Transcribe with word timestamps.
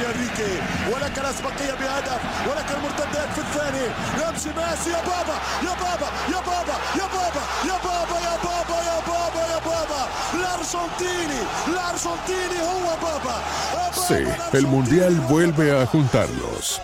يا 0.00 0.10
انريكي 0.10 0.52
ولك 0.92 1.18
الاسبقيه 1.18 1.74
بهدف 1.80 2.20
ولك 2.48 2.68
المرتدات 2.76 3.28
في 3.34 3.40
الثاني 3.46 3.86
يمشي 4.20 4.48
ميسي 4.58 4.90
يا 4.90 5.00
بابا 5.10 5.36
يا 5.66 5.74
بابا 5.82 6.08
يا 6.32 6.40
بابا 6.48 6.76
يا 7.00 7.06
بابا 7.14 7.42
يا 7.68 7.76
بابا 7.84 8.18
يا 8.28 8.36
بابا 8.44 8.78
يا 8.90 8.98
بابا 9.08 9.42
يا 9.52 9.58
بابا 9.68 10.02
الارجنتيني 10.34 11.40
الارجنتيني 11.68 12.60
هو 12.62 12.88
بابا 13.02 13.36
Sí, 14.08 14.22
el 14.52 14.66
Mundial 14.68 15.14
vuelve 15.28 15.72
a 15.80 15.84
juntarlos. 15.86 16.80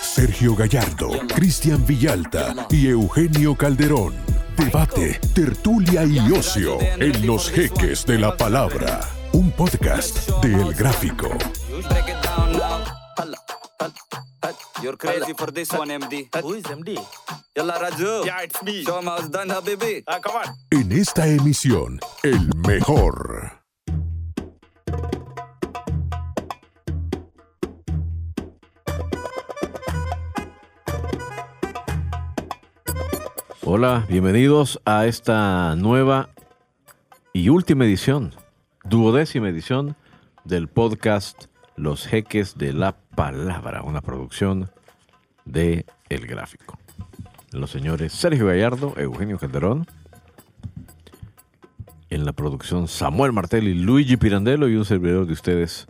Sergio 0.00 0.56
Gallardo, 0.56 1.10
Cristian 1.36 1.84
Villalta 1.86 2.44
y 2.70 2.88
Eugenio 2.88 3.54
Calderón. 3.54 4.14
Debate, 4.56 5.20
tertulia 5.34 6.02
y 6.04 6.18
ocio 6.32 6.78
en 6.80 7.26
los 7.26 7.50
jeques 7.50 8.04
de 8.06 8.18
la 8.18 8.36
palabra. 8.36 9.00
Un 9.32 9.52
podcast 9.52 10.28
de 10.42 10.54
El 10.54 10.74
Gráfico. 10.74 11.28
You're 14.83 14.97
crazy 14.97 15.31
for 15.31 15.49
this 15.49 15.71
one, 15.71 15.87
MD. 15.87 16.27
Who 16.41 16.55
is 16.55 16.65
MD? 16.65 16.99
Yalla 17.55 17.79
Raju. 17.79 18.25
Yeah, 18.25 18.41
it's 18.41 18.61
me. 18.63 18.83
Show 18.83 19.01
how 19.01 19.15
it's 19.15 19.29
done, 19.29 19.47
Habibi. 19.47 20.03
Ah, 20.05 20.19
come 20.19 20.35
on. 20.35 20.55
En 20.71 20.91
esta 20.91 21.25
emisión, 21.25 22.01
el 22.21 22.49
mejor. 22.67 23.61
Hola, 33.63 34.05
bienvenidos 34.09 34.81
a 34.83 35.05
esta 35.05 35.77
nueva 35.77 36.27
y 37.31 37.47
última 37.47 37.85
edición, 37.85 38.35
duodécima 38.83 39.47
edición 39.47 39.95
del 40.43 40.67
podcast 40.67 41.45
Los 41.75 42.05
Jeques 42.07 42.57
de 42.57 42.73
la 42.73 42.95
Palabra, 43.15 43.81
una 43.83 44.01
producción 44.01 44.69
de 45.45 45.85
El 46.09 46.27
Gráfico. 46.27 46.77
Los 47.51 47.71
señores 47.71 48.13
Sergio 48.13 48.47
Gallardo, 48.47 48.93
Eugenio 48.97 49.37
Calderón, 49.37 49.85
en 52.09 52.25
la 52.25 52.33
producción 52.33 52.87
Samuel 52.87 53.33
Martelli, 53.33 53.73
Luigi 53.73 54.17
Pirandello 54.17 54.67
y 54.67 54.75
un 54.75 54.85
servidor 54.85 55.25
de 55.25 55.33
ustedes, 55.33 55.87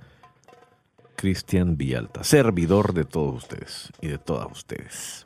Cristian 1.17 1.77
Villalta, 1.77 2.23
servidor 2.23 2.93
de 2.93 3.03
todos 3.05 3.43
ustedes 3.43 3.91
y 4.01 4.07
de 4.07 4.17
todas 4.17 4.49
ustedes. 4.51 5.25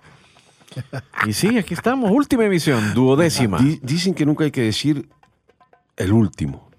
Y 1.26 1.34
sí, 1.34 1.58
aquí 1.58 1.74
estamos, 1.74 2.12
última 2.12 2.46
emisión, 2.46 2.94
duodécima. 2.94 3.60
Di- 3.60 3.80
dicen 3.82 4.14
que 4.14 4.26
nunca 4.26 4.44
hay 4.44 4.52
que 4.52 4.62
decir 4.62 5.08
el 5.96 6.12
último. 6.14 6.70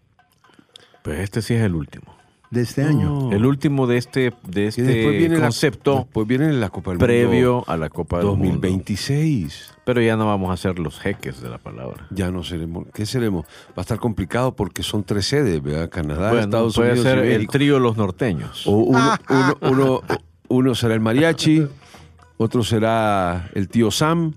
Pues 1.02 1.20
este 1.20 1.40
sí 1.42 1.54
es 1.54 1.62
el 1.62 1.74
último. 1.74 2.14
De 2.50 2.62
este 2.62 2.82
año. 2.82 3.30
El 3.32 3.44
último 3.44 3.86
de 3.86 3.96
este, 3.98 4.32
de 4.46 4.66
este 4.68 4.82
después 4.82 5.18
viene 5.18 5.38
concepto 5.38 5.92
la, 5.94 5.98
después 6.00 6.26
viene 6.26 6.52
la 6.52 6.70
Copa 6.70 6.90
del 6.92 6.98
previo 6.98 7.52
Mundo 7.56 7.64
a 7.70 7.76
la 7.76 7.88
Copa 7.90 8.18
del 8.18 8.26
Mundo. 8.28 8.44
2026. 8.44 9.74
Pero 9.84 10.02
ya 10.02 10.16
no 10.16 10.26
vamos 10.26 10.50
a 10.50 10.52
hacer 10.54 10.78
los 10.78 10.98
jeques 11.00 11.40
de 11.40 11.48
la 11.48 11.58
palabra. 11.58 12.06
Ya 12.10 12.30
no 12.30 12.42
seremos. 12.44 12.86
¿Qué 12.92 13.06
seremos? 13.06 13.46
Va 13.70 13.74
a 13.78 13.80
estar 13.82 13.98
complicado 13.98 14.54
porque 14.54 14.82
son 14.82 15.04
tres 15.04 15.26
sedes, 15.26 15.62
¿verdad? 15.62 15.88
Canadá, 15.88 16.28
bueno, 16.30 16.44
Estados 16.44 16.74
puede 16.74 16.90
Unidos 16.92 17.06
ser 17.06 17.24
y 17.26 17.32
el 17.32 17.46
trío 17.48 17.78
Los 17.78 17.96
Norteños. 17.96 18.66
O 18.66 18.72
uno, 18.72 19.14
uno, 19.30 19.56
uno- 19.62 20.00
uno 20.48 20.74
será 20.74 20.94
el 20.94 21.00
mariachi, 21.00 21.66
otro 22.38 22.62
será 22.64 23.50
el 23.54 23.68
tío 23.68 23.90
Sam 23.90 24.34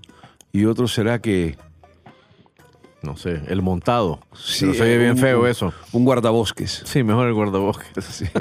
y 0.52 0.64
otro 0.66 0.86
será 0.88 1.20
que 1.20 1.56
No 3.02 3.16
sé, 3.16 3.42
el 3.48 3.62
montado. 3.62 4.20
Sí, 4.32 4.58
Pero 4.60 4.74
se 4.74 4.82
oye 4.82 4.98
bien 4.98 5.10
un- 5.12 5.18
feo 5.18 5.46
eso. 5.48 5.72
un 5.92 6.04
guardabosques. 6.04 6.82
Sí, 6.84 7.02
mejor 7.02 7.26
el 7.26 7.34
guardabosques. 7.34 7.88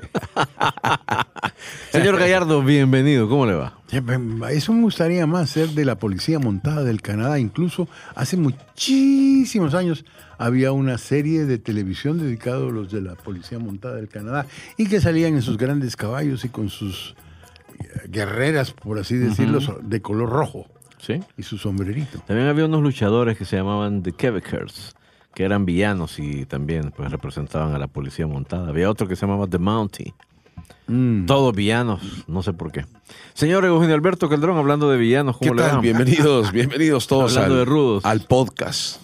Señor 1.91 2.17
Gallardo, 2.17 2.61
bienvenido. 2.63 3.27
¿Cómo 3.27 3.45
le 3.45 3.53
va? 3.53 3.77
Eso 4.51 4.73
me 4.73 4.81
gustaría 4.83 5.25
más 5.27 5.49
ser 5.49 5.69
de 5.69 5.85
la 5.85 5.95
policía 5.97 6.39
montada 6.39 6.83
del 6.83 7.01
Canadá. 7.01 7.39
Incluso 7.39 7.87
hace 8.15 8.37
muchísimos 8.37 9.73
años 9.73 10.05
había 10.37 10.71
una 10.71 10.97
serie 10.97 11.45
de 11.45 11.57
televisión 11.57 12.19
dedicada 12.19 12.57
a 12.57 12.71
los 12.71 12.91
de 12.91 13.01
la 13.01 13.15
policía 13.15 13.59
montada 13.59 13.95
del 13.95 14.07
Canadá 14.09 14.45
y 14.77 14.87
que 14.87 15.01
salían 15.01 15.33
en 15.33 15.41
sus 15.41 15.57
grandes 15.57 15.95
caballos 15.95 16.45
y 16.45 16.49
con 16.49 16.69
sus 16.69 17.15
eh, 17.79 18.07
guerreras, 18.09 18.71
por 18.71 18.99
así 18.99 19.15
decirlo, 19.17 19.59
de 19.81 20.01
color 20.01 20.29
rojo 20.29 20.67
Sí. 21.01 21.19
y 21.35 21.43
su 21.43 21.57
sombrerito. 21.57 22.19
También 22.27 22.47
había 22.47 22.65
unos 22.65 22.81
luchadores 22.81 23.37
que 23.37 23.43
se 23.45 23.55
llamaban 23.57 24.03
The 24.03 24.11
Quebecers, 24.11 24.95
que 25.33 25.43
eran 25.43 25.65
villanos 25.65 26.19
y 26.19 26.45
también 26.45 26.91
pues, 26.95 27.11
representaban 27.11 27.73
a 27.73 27.79
la 27.79 27.87
policía 27.87 28.27
montada. 28.27 28.69
Había 28.69 28.89
otro 28.89 29.07
que 29.07 29.15
se 29.15 29.25
llamaba 29.25 29.47
The 29.47 29.57
Mountie. 29.57 30.13
Mm. 30.87 31.25
Todos 31.25 31.55
villanos, 31.55 32.01
no 32.27 32.43
sé 32.43 32.53
por 32.53 32.71
qué. 32.71 32.85
Señor 33.33 33.65
Eugenio 33.65 33.95
Alberto 33.95 34.29
Calderón, 34.29 34.57
hablando 34.57 34.91
de 34.91 34.97
villanos, 34.97 35.37
¿Qué 35.37 35.47
¿cómo 35.47 35.61
le 35.61 35.67
tal? 35.67 35.81
Bienvenidos, 35.81 36.51
bienvenidos 36.53 37.07
todos 37.07 37.35
al, 37.37 37.49
de 37.51 37.65
rudos. 37.65 38.05
al 38.05 38.21
podcast. 38.21 39.01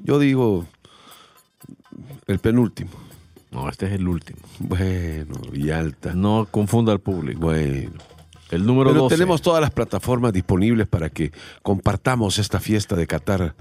Yo 0.00 0.18
digo 0.18 0.66
el 2.26 2.38
penúltimo. 2.38 2.90
No, 3.50 3.68
este 3.68 3.86
es 3.86 3.92
el 3.92 4.08
último. 4.08 4.40
Bueno, 4.60 5.34
Villalta. 5.50 6.14
No 6.14 6.46
confunda 6.50 6.92
al 6.92 7.00
público. 7.00 7.40
Bueno. 7.40 7.92
El 8.52 8.66
número 8.66 8.90
Pero 8.90 9.02
12. 9.04 9.16
tenemos 9.16 9.42
todas 9.42 9.60
las 9.60 9.70
plataformas 9.70 10.32
disponibles 10.32 10.86
para 10.86 11.08
que 11.10 11.32
compartamos 11.62 12.38
esta 12.38 12.60
fiesta 12.60 12.94
de 12.94 13.06
Qatar 13.06 13.54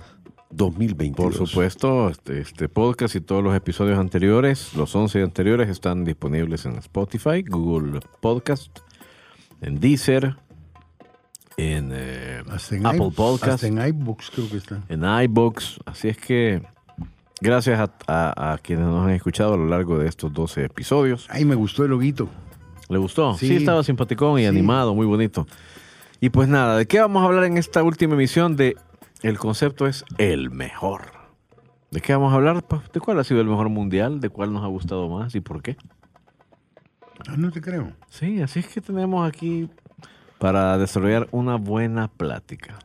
2022. 0.51 1.37
Por 1.37 1.47
supuesto, 1.47 2.09
este, 2.09 2.41
este 2.41 2.67
podcast 2.67 3.15
y 3.15 3.21
todos 3.21 3.41
los 3.43 3.55
episodios 3.55 3.97
anteriores, 3.97 4.73
los 4.75 4.93
11 4.95 5.23
anteriores, 5.23 5.69
están 5.69 6.03
disponibles 6.03 6.65
en 6.65 6.75
Spotify, 6.75 7.41
Google 7.41 8.01
Podcast, 8.19 8.79
en 9.61 9.79
Deezer, 9.79 10.35
en 11.55 11.91
eh, 11.93 12.43
Hasta 12.49 12.75
en, 12.75 12.85
Apple 12.85 13.07
i- 13.07 13.11
Podcast, 13.11 13.53
hasta 13.63 13.67
en 13.67 13.79
iBooks 13.87 14.29
creo 14.31 14.49
que 14.49 14.57
está. 14.57 14.81
en 14.89 15.03
iBooks. 15.05 15.79
Así 15.85 16.09
es 16.09 16.17
que 16.17 16.61
gracias 17.39 17.79
a, 17.79 17.91
a- 18.07 18.53
a 18.53 18.57
quienes 18.57 18.85
nos 18.85 19.05
han 19.05 19.11
escuchado 19.11 19.53
a 19.53 19.57
lo 19.57 19.67
largo 19.67 19.97
de 19.97 20.09
estos 20.09 20.33
12 20.33 20.65
episodios. 20.65 21.27
Ay, 21.29 21.45
me 21.45 21.55
gustó 21.55 21.85
el 21.85 21.91
loguito. 21.91 22.27
¿Le 22.91 22.97
gustó? 22.97 23.33
Sí, 23.35 23.47
Sí. 23.47 23.55
estaba 23.55 23.83
simpaticón 23.83 24.37
y 24.39 24.43
Sí. 24.43 24.47
animado, 24.47 24.93
muy 24.93 25.05
bonito. 25.05 25.47
Y 26.19 26.29
pues 26.29 26.47
nada, 26.49 26.77
¿de 26.77 26.85
qué 26.87 26.99
vamos 26.99 27.23
a 27.23 27.25
hablar 27.25 27.45
en 27.45 27.57
esta 27.57 27.81
última 27.83 28.13
emisión 28.15 28.55
de 28.55 28.75
El 29.23 29.37
concepto 29.37 29.85
es 29.87 30.03
el 30.17 30.49
mejor? 30.51 31.03
¿De 31.91 32.01
qué 32.01 32.13
vamos 32.13 32.33
a 32.33 32.35
hablar? 32.35 32.63
¿De 32.93 32.99
cuál 32.99 33.19
ha 33.19 33.23
sido 33.23 33.39
el 33.41 33.47
mejor 33.47 33.69
mundial? 33.69 34.19
¿De 34.19 34.29
cuál 34.29 34.51
nos 34.51 34.63
ha 34.63 34.67
gustado 34.67 35.07
más 35.09 35.33
y 35.35 35.41
por 35.41 35.61
qué? 35.61 35.77
Ah, 37.27 37.35
no 37.37 37.51
te 37.51 37.61
creo. 37.61 37.91
Sí, 38.09 38.41
así 38.41 38.59
es 38.59 38.67
que 38.67 38.81
tenemos 38.81 39.27
aquí 39.27 39.69
para 40.39 40.77
desarrollar 40.77 41.27
una 41.31 41.55
buena 41.55 42.07
plática. 42.07 42.79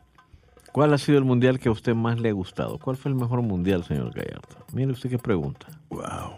¿Cuál 0.71 0.93
ha 0.93 0.97
sido 0.99 1.17
el 1.17 1.23
mundial 1.25 1.57
que 1.59 1.69
a 1.69 1.71
usted 1.71 1.95
más 1.95 2.19
le 2.19 2.29
ha 2.29 2.33
gustado? 2.33 2.77
¿Cuál 2.77 2.97
fue 2.97 3.09
el 3.11 3.15
mejor 3.17 3.41
mundial, 3.41 3.83
señor 3.83 4.13
Gallardo? 4.13 4.65
Mire 4.73 4.91
usted 4.91 5.09
qué 5.09 5.17
pregunta. 5.17 5.67
Wow. 5.89 6.35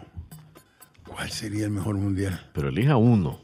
¿Cuál 1.06 1.30
sería 1.30 1.66
el 1.66 1.70
mejor 1.72 1.96
mundial? 1.98 2.40
Pero 2.54 2.68
elija 2.68 2.96
uno. 2.96 3.38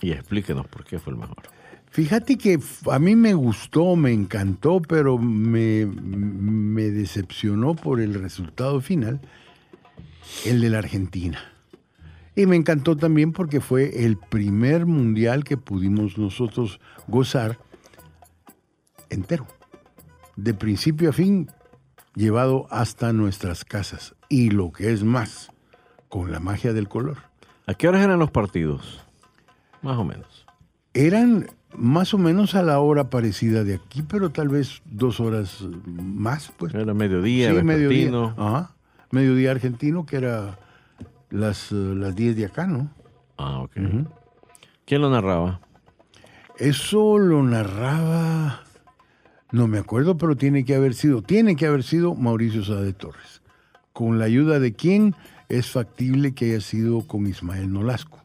Y 0.00 0.12
explíquenos 0.12 0.66
por 0.66 0.84
qué 0.84 0.98
fue 0.98 1.12
el 1.12 1.18
mejor. 1.18 1.42
Fíjate 1.90 2.36
que 2.36 2.58
a 2.90 2.98
mí 2.98 3.16
me 3.16 3.32
gustó, 3.32 3.96
me 3.96 4.12
encantó, 4.12 4.82
pero 4.82 5.16
me, 5.16 5.86
me 5.86 6.90
decepcionó 6.90 7.74
por 7.74 8.00
el 8.00 8.14
resultado 8.14 8.80
final, 8.80 9.20
el 10.44 10.60
de 10.60 10.70
la 10.70 10.78
Argentina. 10.78 11.38
Y 12.34 12.44
me 12.44 12.56
encantó 12.56 12.98
también 12.98 13.32
porque 13.32 13.62
fue 13.62 14.04
el 14.04 14.18
primer 14.18 14.84
mundial 14.84 15.42
que 15.42 15.56
pudimos 15.56 16.18
nosotros 16.18 16.80
gozar 17.06 17.58
entero, 19.08 19.46
de 20.36 20.52
principio 20.52 21.10
a 21.10 21.12
fin, 21.14 21.48
llevado 22.14 22.66
hasta 22.70 23.14
nuestras 23.14 23.64
casas. 23.64 24.14
Y 24.28 24.50
lo 24.50 24.70
que 24.70 24.92
es 24.92 25.02
más, 25.02 25.50
con 26.10 26.30
la 26.30 26.40
magia 26.40 26.74
del 26.74 26.88
color. 26.88 27.18
¿A 27.66 27.72
qué 27.72 27.88
horas 27.88 28.04
eran 28.04 28.18
los 28.18 28.30
partidos? 28.30 29.05
Más 29.86 29.98
o 29.98 30.04
menos. 30.04 30.46
Eran 30.94 31.46
más 31.76 32.12
o 32.14 32.18
menos 32.18 32.54
a 32.54 32.62
la 32.62 32.80
hora 32.80 33.08
parecida 33.10 33.62
de 33.64 33.74
aquí, 33.76 34.02
pero 34.02 34.30
tal 34.30 34.48
vez 34.48 34.82
dos 34.86 35.20
horas 35.20 35.64
más, 35.84 36.52
pues. 36.56 36.74
Era 36.74 36.92
mediodía, 36.94 37.50
Sí, 37.54 37.62
mediodía. 37.62 38.10
vespertino. 38.10 38.34
Ajá. 38.36 38.70
Mediodía 39.10 39.50
argentino, 39.52 40.04
que 40.06 40.16
era 40.16 40.58
las, 41.30 41.70
las 41.70 42.16
10 42.16 42.36
de 42.36 42.46
acá, 42.46 42.66
¿no? 42.66 42.90
Ah, 43.38 43.60
ok. 43.60 43.72
¿Quién 44.84 45.00
lo 45.02 45.10
narraba? 45.10 45.60
Eso 46.58 47.18
lo 47.18 47.42
narraba, 47.42 48.62
no 49.52 49.68
me 49.68 49.78
acuerdo, 49.78 50.16
pero 50.16 50.36
tiene 50.36 50.64
que 50.64 50.74
haber 50.74 50.94
sido, 50.94 51.20
tiene 51.22 51.54
que 51.54 51.66
haber 51.66 51.82
sido 51.82 52.14
Mauricio 52.14 52.64
Sade 52.64 52.94
Torres. 52.94 53.42
Con 53.92 54.18
la 54.18 54.24
ayuda 54.24 54.58
de 54.58 54.72
quién 54.72 55.14
es 55.50 55.70
factible 55.70 56.32
que 56.34 56.46
haya 56.52 56.60
sido 56.62 57.02
con 57.06 57.26
Ismael 57.26 57.70
Nolasco. 57.72 58.18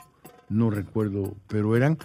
No 0.51 0.69
recuerdo, 0.69 1.35
pero 1.47 1.75
eran 1.75 1.97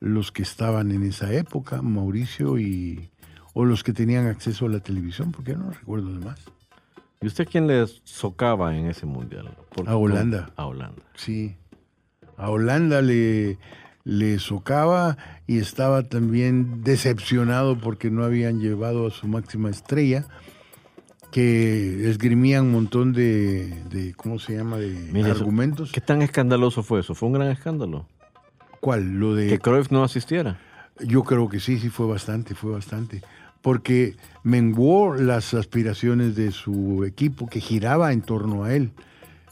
los 0.00 0.30
que 0.32 0.42
estaban 0.42 0.90
en 0.92 1.02
esa 1.02 1.32
época, 1.32 1.82
Mauricio 1.82 2.58
y 2.58 3.10
o 3.54 3.64
los 3.64 3.82
que 3.82 3.92
tenían 3.92 4.26
acceso 4.28 4.66
a 4.66 4.68
la 4.68 4.80
televisión, 4.80 5.32
porque 5.32 5.54
no 5.56 5.70
recuerdo 5.70 6.12
de 6.16 6.24
más. 6.24 6.38
¿Y 7.20 7.26
usted 7.26 7.48
quién 7.50 7.66
le 7.66 7.84
socava 8.04 8.76
en 8.76 8.86
ese 8.86 9.04
mundial? 9.06 9.50
¿Por- 9.74 9.88
A 9.88 9.96
Holanda. 9.96 10.50
A 10.56 10.66
Holanda. 10.66 11.02
Sí. 11.16 11.56
A 12.36 12.50
Holanda 12.50 13.02
le, 13.02 13.58
le 14.04 14.38
socava 14.38 15.16
y 15.48 15.58
estaba 15.58 16.04
también 16.04 16.84
decepcionado 16.84 17.76
porque 17.76 18.10
no 18.12 18.22
habían 18.22 18.60
llevado 18.60 19.08
a 19.08 19.10
su 19.10 19.26
máxima 19.26 19.70
estrella, 19.70 20.26
que 21.30 22.08
esgrimían 22.08 22.66
un 22.66 22.72
montón 22.72 23.12
de, 23.12 23.68
de 23.90 24.14
¿cómo 24.14 24.38
se 24.38 24.56
llama?, 24.56 24.78
de 24.78 25.30
argumentos. 25.30 25.92
¿Qué 25.92 26.00
tan 26.00 26.22
escandaloso 26.22 26.82
fue 26.82 27.00
eso? 27.00 27.14
Fue 27.14 27.28
un 27.28 27.34
gran 27.34 27.48
escándalo. 27.48 28.06
¿Cuál? 28.80 29.18
Lo 29.18 29.34
de... 29.34 29.48
Que 29.48 29.58
Cruyff 29.58 29.90
no 29.90 30.04
asistiera. 30.04 30.58
Yo 31.00 31.24
creo 31.24 31.48
que 31.48 31.60
sí, 31.60 31.78
sí 31.78 31.90
fue 31.90 32.06
bastante, 32.06 32.54
fue 32.54 32.72
bastante. 32.72 33.22
Porque 33.60 34.16
menguó 34.42 35.14
las 35.14 35.52
aspiraciones 35.54 36.36
de 36.36 36.52
su 36.52 37.04
equipo 37.04 37.48
que 37.48 37.60
giraba 37.60 38.12
en 38.12 38.22
torno 38.22 38.64
a 38.64 38.74
él. 38.74 38.92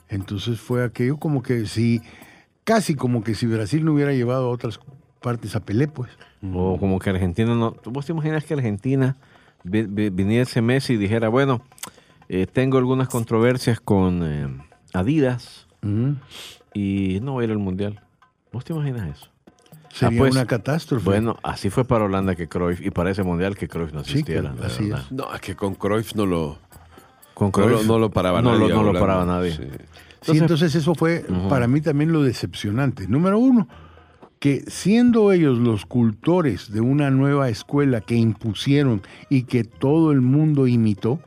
Entonces 0.08 0.60
fue 0.60 0.84
aquello 0.84 1.18
como 1.18 1.42
que 1.42 1.66
si, 1.66 2.00
casi 2.64 2.94
como 2.94 3.24
que 3.24 3.34
si 3.34 3.46
Brasil 3.46 3.84
no 3.84 3.92
hubiera 3.92 4.12
llevado 4.12 4.46
a 4.46 4.50
otras 4.50 4.80
partes 5.20 5.56
a 5.56 5.60
Pelé, 5.60 5.88
pues. 5.88 6.10
O 6.54 6.78
como 6.78 7.00
que 7.00 7.10
Argentina 7.10 7.54
no. 7.54 7.74
¿Vos 7.84 8.06
te 8.06 8.12
imaginas 8.12 8.44
que 8.44 8.54
Argentina 8.54 9.16
viniese 9.70 10.62
Messi 10.62 10.94
y 10.94 10.96
dijera, 10.96 11.28
bueno, 11.28 11.62
eh, 12.28 12.46
tengo 12.46 12.78
algunas 12.78 13.08
controversias 13.08 13.80
con 13.80 14.22
eh, 14.24 14.48
Adidas 14.92 15.66
y 16.74 17.18
no 17.22 17.32
voy 17.32 17.42
a 17.42 17.44
ir 17.46 17.50
al 17.52 17.58
mundial? 17.58 18.00
¿Vos 18.52 18.64
te 18.64 18.72
imaginas 18.72 19.08
eso? 19.16 19.28
Sería 19.92 20.18
Ah, 20.18 20.20
pues, 20.20 20.34
una 20.34 20.46
catástrofe. 20.46 21.04
Bueno, 21.04 21.36
así 21.42 21.70
fue 21.70 21.84
para 21.84 22.04
Holanda 22.04 22.34
que 22.34 22.48
Cruyff 22.48 22.80
y 22.84 22.90
para 22.90 23.10
ese 23.10 23.22
mundial 23.22 23.56
que 23.56 23.66
Cruyff 23.68 23.92
no 23.92 24.04
Sí, 24.04 24.22
que- 24.24 24.38
así 24.62 24.84
verdad. 24.84 25.02
es. 25.06 25.12
No, 25.12 25.32
es 25.34 25.40
que 25.40 25.54
con 25.54 25.74
Cruyff 25.74 26.14
no 26.14 26.26
lo, 26.26 26.58
Con 27.34 27.48
no 27.48 27.52
Cruyff 27.52 27.70
lo, 27.70 27.82
no 27.84 27.98
lo 27.98 28.10
paraba 28.10 28.42
no 28.42 28.52
nadie. 28.52 28.68
Lo, 28.68 28.74
no 28.74 28.82
lo 28.82 28.90
Holanda. 28.90 29.00
paraba 29.00 29.24
nadie. 29.26 29.52
Sí. 29.52 29.62
Sí, 30.32 30.38
entonces 30.38 30.74
eso 30.74 30.94
fue 30.94 31.24
para 31.48 31.68
mí 31.68 31.80
también 31.80 32.12
lo 32.12 32.22
decepcionante. 32.22 33.06
Número 33.06 33.38
uno, 33.38 33.68
que 34.38 34.62
siendo 34.68 35.32
ellos 35.32 35.58
los 35.58 35.86
cultores 35.86 36.70
de 36.70 36.80
una 36.80 37.10
nueva 37.10 37.48
escuela 37.48 38.00
que 38.00 38.16
impusieron 38.16 39.02
y 39.30 39.44
que 39.44 39.64
todo 39.64 40.12
el 40.12 40.20
mundo 40.20 40.66
imitó, 40.66 41.20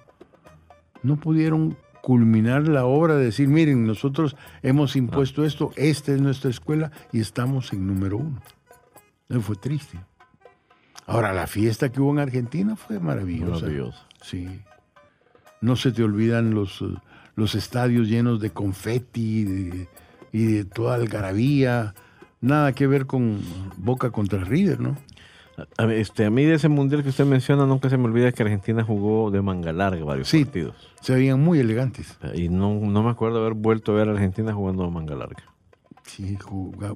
no 1.02 1.16
pudieron 1.18 1.78
culminar 2.02 2.68
la 2.68 2.86
obra 2.86 3.16
de 3.16 3.26
decir, 3.26 3.48
miren, 3.48 3.86
nosotros 3.86 4.36
hemos 4.62 4.96
impuesto 4.96 5.44
esto, 5.44 5.72
esta 5.76 6.14
es 6.14 6.22
nuestra 6.22 6.50
escuela 6.50 6.92
y 7.12 7.20
estamos 7.20 7.74
en 7.74 7.88
número 7.88 8.18
uno. 8.18 8.42
Eso 9.28 9.42
fue 9.42 9.56
triste. 9.56 10.00
Ahora, 11.06 11.34
la 11.34 11.48
fiesta 11.48 11.92
que 11.92 12.00
hubo 12.02 12.12
en 12.12 12.20
Argentina 12.20 12.76
fue 12.76 13.00
maravillosa. 13.00 13.62
Maravilloso. 13.66 14.06
Sí. 14.22 14.48
No 15.62 15.76
se 15.76 15.92
te 15.92 16.04
olvidan 16.04 16.54
los, 16.54 16.82
eh, 16.82 16.86
los 17.36 17.56
estadios 17.56 18.08
llenos 18.08 18.40
de 18.40 18.52
confeti 18.52 19.44
de- 19.44 19.88
y 20.32 20.46
de 20.46 20.66
toda 20.66 20.96
algarabía. 20.96 21.96
Nada 22.42 22.72
que 22.74 22.88
ver 22.88 23.06
con 23.06 23.42
Boca 23.78 24.12
contra 24.12 24.44
River, 24.44 24.80
¿no? 24.80 24.98
A 25.78 25.84
este, 25.94 26.24
a 26.26 26.30
mí 26.30 26.46
de 26.46 26.54
ese 26.54 26.70
mundial 26.70 27.04
que 27.04 27.10
usted 27.10 27.26
menciona, 27.26 27.66
nunca 27.66 27.90
se 27.90 27.98
me 27.98 28.06
olvida 28.06 28.32
que 28.32 28.44
Argentina 28.44 28.82
jugó 28.84 29.30
de 29.30 29.42
manga 29.42 29.74
larga 29.74 30.06
varios 30.06 30.30
Sí. 30.30 30.46
partidos. 30.46 30.76
Se 31.02 31.14
veían 31.14 31.42
muy 31.42 31.60
elegantes. 31.60 32.18
Y 32.34 32.48
no, 32.48 32.74
no 32.76 33.04
me 33.04 33.10
acuerdo 33.10 33.40
haber 33.42 33.54
vuelto 33.56 33.92
a 33.92 33.96
ver 33.96 34.08
a 34.08 34.14
Argentina 34.14 34.54
jugando 34.54 34.84
de 34.86 34.92
manga 34.92 35.16
larga. 35.16 35.44
Sí, 36.04 36.38
juga- 36.38 36.94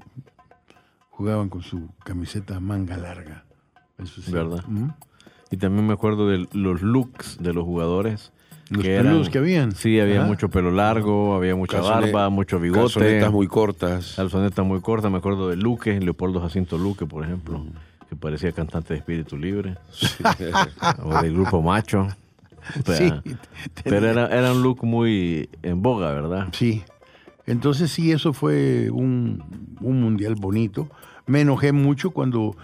jugaban 1.10 1.50
con 1.50 1.62
su 1.62 1.90
camiseta 2.06 2.60
manga 2.62 2.96
larga. 2.98 3.44
Eso 3.98 4.22
sí. 4.22 4.32
¿Verdad? 4.32 4.64
Ujú. 4.68 4.92
Y 5.52 5.58
también 5.58 5.86
me 5.86 5.94
acuerdo 5.94 6.28
de 6.30 6.48
los 6.54 6.82
looks 6.82 7.38
de 7.42 7.54
los 7.54 7.64
jugadores. 7.66 8.32
Los 8.70 8.84
peludos 8.84 9.30
que 9.30 9.38
habían. 9.38 9.74
Sí, 9.74 10.00
había 10.00 10.20
Ajá. 10.22 10.28
mucho 10.28 10.50
pelo 10.50 10.72
largo, 10.72 11.36
había 11.36 11.56
mucha 11.56 11.80
Calzone- 11.80 12.12
barba, 12.12 12.30
mucho 12.30 12.60
bigote. 12.60 12.94
Calzonetas 12.94 13.32
muy 13.32 13.48
cortas. 13.48 14.14
Calzoneta 14.16 14.64
muy 14.64 14.82
corta. 14.82 15.10
Me 15.10 15.18
acuerdo 15.18 15.50
de 15.50 15.58
Luque, 15.58 16.00
Leopoldo 16.00 16.40
Jacinto 16.42 16.78
Luque, 16.78 17.06
por 17.06 17.24
ejemplo, 17.24 17.60
Mm. 17.60 17.70
que 18.10 18.16
parecía 18.16 18.52
cantante 18.52 18.94
de 18.94 19.00
Espíritu 19.00 19.38
Libre. 19.38 19.76
o 21.04 21.22
del 21.22 21.34
grupo 21.34 21.62
Macho. 21.62 22.08
O 22.88 22.92
sea, 22.92 22.96
Sí, 23.26 23.36
pero 23.84 24.08
era, 24.10 24.28
era 24.28 24.54
un 24.54 24.64
look 24.64 24.84
muy 24.84 25.50
en 25.62 25.82
boga, 25.82 26.12
¿verdad? 26.14 26.48
Sí. 26.54 26.84
Entonces 27.46 27.92
sí, 27.92 28.12
eso 28.14 28.32
fue 28.32 28.90
un, 28.90 29.44
un 29.82 30.02
mundial 30.02 30.36
bonito. 30.36 30.88
Me 31.26 31.42
enojé 31.42 31.74
mucho 31.74 32.12
cuando, 32.12 32.56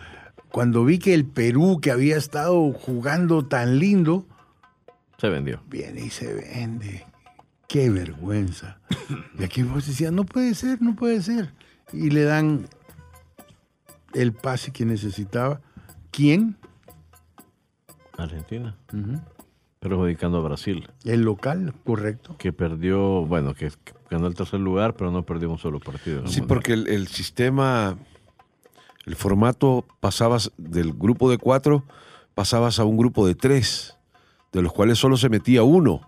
cuando 0.52 0.86
vi 0.86 1.00
que 1.00 1.14
el 1.14 1.26
Perú, 1.26 1.80
que 1.82 1.92
había 1.92 2.16
estado 2.16 2.72
jugando 2.72 3.46
tan 3.46 3.78
lindo, 3.80 4.26
Se 5.20 5.30
vendió. 5.30 5.62
viene 5.68 6.02
y 6.06 6.10
se 6.10 6.34
vende. 6.34 7.06
Qué 7.68 7.90
vergüenza. 7.90 8.80
Y 9.38 9.44
aquí 9.44 9.62
vos 9.64 9.86
decías, 9.86 10.12
no 10.12 10.24
puede 10.26 10.56
ser, 10.56 10.82
no 10.82 10.96
puede 10.96 11.22
ser. 11.22 11.54
Y 11.94 12.10
le 12.10 12.24
dan 12.24 12.68
el 14.14 14.34
pase 14.34 14.72
que 14.72 14.86
necesitaba. 14.86 15.62
¿Quién? 16.12 16.58
Argentina. 18.18 18.76
Ujú. 18.94 19.20
Perjudicando 19.80 20.40
a 20.40 20.42
Brasil, 20.42 20.90
El 21.06 21.22
local, 21.22 21.74
correcto. 21.86 22.36
que 22.38 22.52
perdió, 22.52 23.26
bueno, 23.26 23.54
que, 23.54 23.70
que 23.70 23.94
ganó 24.10 24.28
el 24.28 24.36
tercer 24.36 24.60
lugar, 24.60 24.96
pero 24.98 25.10
no 25.10 25.24
perdió 25.26 25.50
un 25.50 25.58
solo 25.58 25.80
partido. 25.80 26.28
Sí, 26.28 26.42
porque 26.42 26.74
el, 26.74 26.88
el 26.90 27.08
sistema, 27.08 27.98
el 29.06 29.16
formato 29.16 29.86
pasabas 30.02 30.52
del 30.58 30.92
grupo 30.92 31.32
de 31.32 31.38
cuatro, 31.38 31.86
pasabas 32.36 32.80
a 32.80 32.84
un 32.84 32.98
grupo 32.98 33.26
de 33.26 33.36
tres, 33.36 33.96
de 34.52 34.62
los 34.62 34.74
cuales 34.74 34.98
solo 34.98 35.18
se 35.18 35.30
metía 35.30 35.64
uno. 35.64 36.02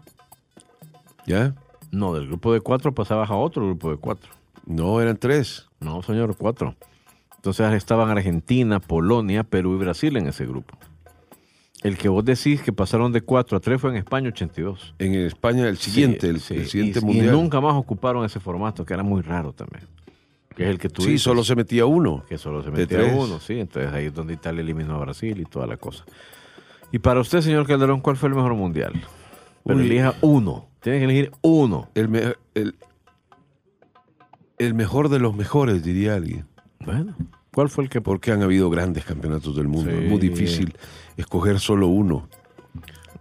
¿Ya? 1.25 1.53
No, 1.91 2.13
del 2.13 2.27
grupo 2.27 2.53
de 2.53 2.61
cuatro 2.61 2.93
pasabas 2.93 3.29
a 3.29 3.35
otro 3.35 3.65
grupo 3.65 3.91
de 3.91 3.97
cuatro. 3.97 4.31
No, 4.65 5.01
eran 5.01 5.17
tres. 5.17 5.67
No, 5.79 6.01
señor, 6.01 6.35
cuatro. 6.37 6.75
Entonces 7.35 7.71
estaban 7.73 8.09
Argentina, 8.09 8.79
Polonia, 8.79 9.43
Perú 9.43 9.75
y 9.75 9.79
Brasil 9.79 10.15
en 10.17 10.27
ese 10.27 10.45
grupo. 10.45 10.77
El 11.83 11.97
que 11.97 12.09
vos 12.09 12.23
decís 12.23 12.61
que 12.61 12.71
pasaron 12.71 13.11
de 13.11 13.21
4 13.21 13.57
a 13.57 13.59
3 13.59 13.81
fue 13.81 13.89
en 13.89 13.95
España 13.95 14.27
82. 14.29 14.93
En 14.99 15.15
España, 15.15 15.67
el 15.67 15.77
siguiente, 15.77 16.27
Sí, 16.27 16.27
el, 16.27 16.39
sí, 16.39 16.53
el 16.53 16.67
siguiente 16.67 16.99
y, 16.99 17.01
y 17.01 17.05
mundial. 17.05 17.31
nunca 17.31 17.59
más 17.59 17.73
ocuparon 17.73 18.23
ese 18.23 18.39
formato, 18.39 18.85
que 18.85 18.93
era 18.93 19.01
muy 19.01 19.23
raro 19.23 19.51
también. 19.51 19.87
Que 20.55 20.65
es 20.65 20.69
el 20.69 20.77
que 20.77 20.89
tú 20.89 21.01
sí, 21.01 21.13
dices, 21.13 21.23
solo 21.23 21.43
se 21.43 21.55
metía 21.55 21.87
uno. 21.87 22.23
Que 22.29 22.37
solo 22.37 22.61
se 22.61 22.69
metía 22.69 22.85
tres. 22.85 23.13
uno, 23.17 23.39
sí. 23.39 23.59
Entonces 23.59 23.91
ahí 23.91 24.05
es 24.05 24.13
donde 24.13 24.33
Italia 24.35 24.61
eliminó 24.61 24.93
a 24.95 24.99
Brasil 24.99 25.39
y 25.39 25.45
toda 25.45 25.65
la 25.65 25.77
cosa. 25.77 26.03
Y 26.91 26.99
para 26.99 27.19
usted, 27.21 27.41
señor 27.41 27.65
Calderón, 27.67 28.01
¿cuál 28.01 28.17
fue 28.17 28.29
el 28.29 28.35
mejor 28.35 28.53
mundial? 28.55 28.93
Pero 29.63 29.79
Uy. 29.79 29.85
elija 29.85 30.15
uno. 30.21 30.67
Tiene 30.81 30.99
que 30.99 31.05
elegir 31.05 31.31
uno. 31.41 31.89
El, 31.95 32.09
me- 32.09 32.33
el, 32.55 32.75
el 34.57 34.73
mejor 34.73 35.09
de 35.09 35.19
los 35.19 35.35
mejores, 35.35 35.83
diría 35.83 36.15
alguien. 36.15 36.45
Bueno, 36.85 37.15
¿cuál 37.53 37.69
fue 37.69 37.83
el 37.85 37.89
que... 37.89 38.01
Porque 38.01 38.31
han 38.31 38.41
habido 38.41 38.69
grandes 38.69 39.05
campeonatos 39.05 39.55
del 39.55 39.67
mundo. 39.67 39.91
Sí. 39.91 39.97
Es 40.03 40.09
muy 40.09 40.19
difícil 40.19 40.75
escoger 41.17 41.59
solo 41.59 41.87
uno. 41.87 42.27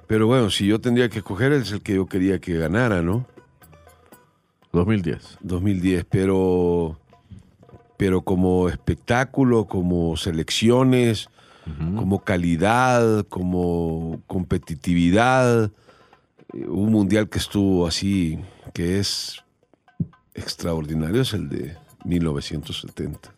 Pero 0.06 0.26
bueno, 0.26 0.50
si 0.50 0.66
yo 0.66 0.80
tendría 0.80 1.08
que 1.08 1.18
escoger, 1.18 1.52
es 1.52 1.70
el 1.70 1.82
que 1.82 1.94
yo 1.94 2.06
quería 2.06 2.40
que 2.40 2.56
ganara, 2.56 3.02
¿no? 3.02 3.26
2010. 4.72 5.38
2010, 5.42 6.04
pero, 6.08 6.98
pero 7.96 8.22
como 8.22 8.68
espectáculo, 8.68 9.66
como 9.66 10.16
selecciones, 10.16 11.28
como 11.96 12.22
calidad, 12.24 13.24
como 13.28 14.20
competitividad, 14.26 15.70
un 16.52 16.90
mundial 16.92 17.28
que 17.28 17.38
estuvo 17.38 17.86
así, 17.86 18.38
que 18.74 18.98
es 18.98 19.42
extraordinario, 20.34 21.22
es 21.22 21.32
el 21.32 21.48
de 21.48 21.76
1970. 22.04 23.32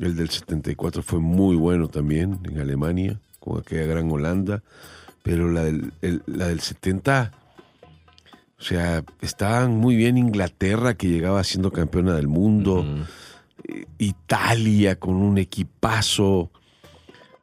El 0.00 0.16
del 0.16 0.30
74 0.30 1.02
fue 1.02 1.18
muy 1.18 1.56
bueno 1.56 1.88
también 1.88 2.38
en 2.44 2.58
Alemania, 2.60 3.18
con 3.40 3.58
aquella 3.58 3.86
gran 3.86 4.10
Holanda, 4.10 4.62
pero 5.22 5.50
la 5.50 5.64
del, 5.64 5.92
el- 6.02 6.22
la 6.26 6.46
del 6.48 6.60
70... 6.60 7.32
O 8.58 8.62
sea, 8.62 9.02
estaban 9.22 9.74
muy 9.78 9.96
bien 9.96 10.18
Inglaterra, 10.18 10.92
que 10.92 11.08
llegaba 11.08 11.42
siendo 11.44 11.72
campeona 11.72 12.14
del 12.14 12.28
mundo. 12.28 12.84
eh, 12.86 13.04
Italia 13.98 14.96
con 14.98 15.14
un 15.16 15.38
equipazo. 15.38 16.50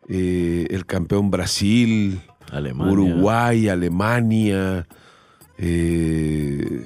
eh, 0.10 0.68
el 0.70 0.86
campeón 0.86 1.30
Brasil. 1.32 2.22
Alemania. 2.52 2.94
Uruguay, 2.94 3.68
Alemania. 3.68 4.88
eh, 5.58 6.86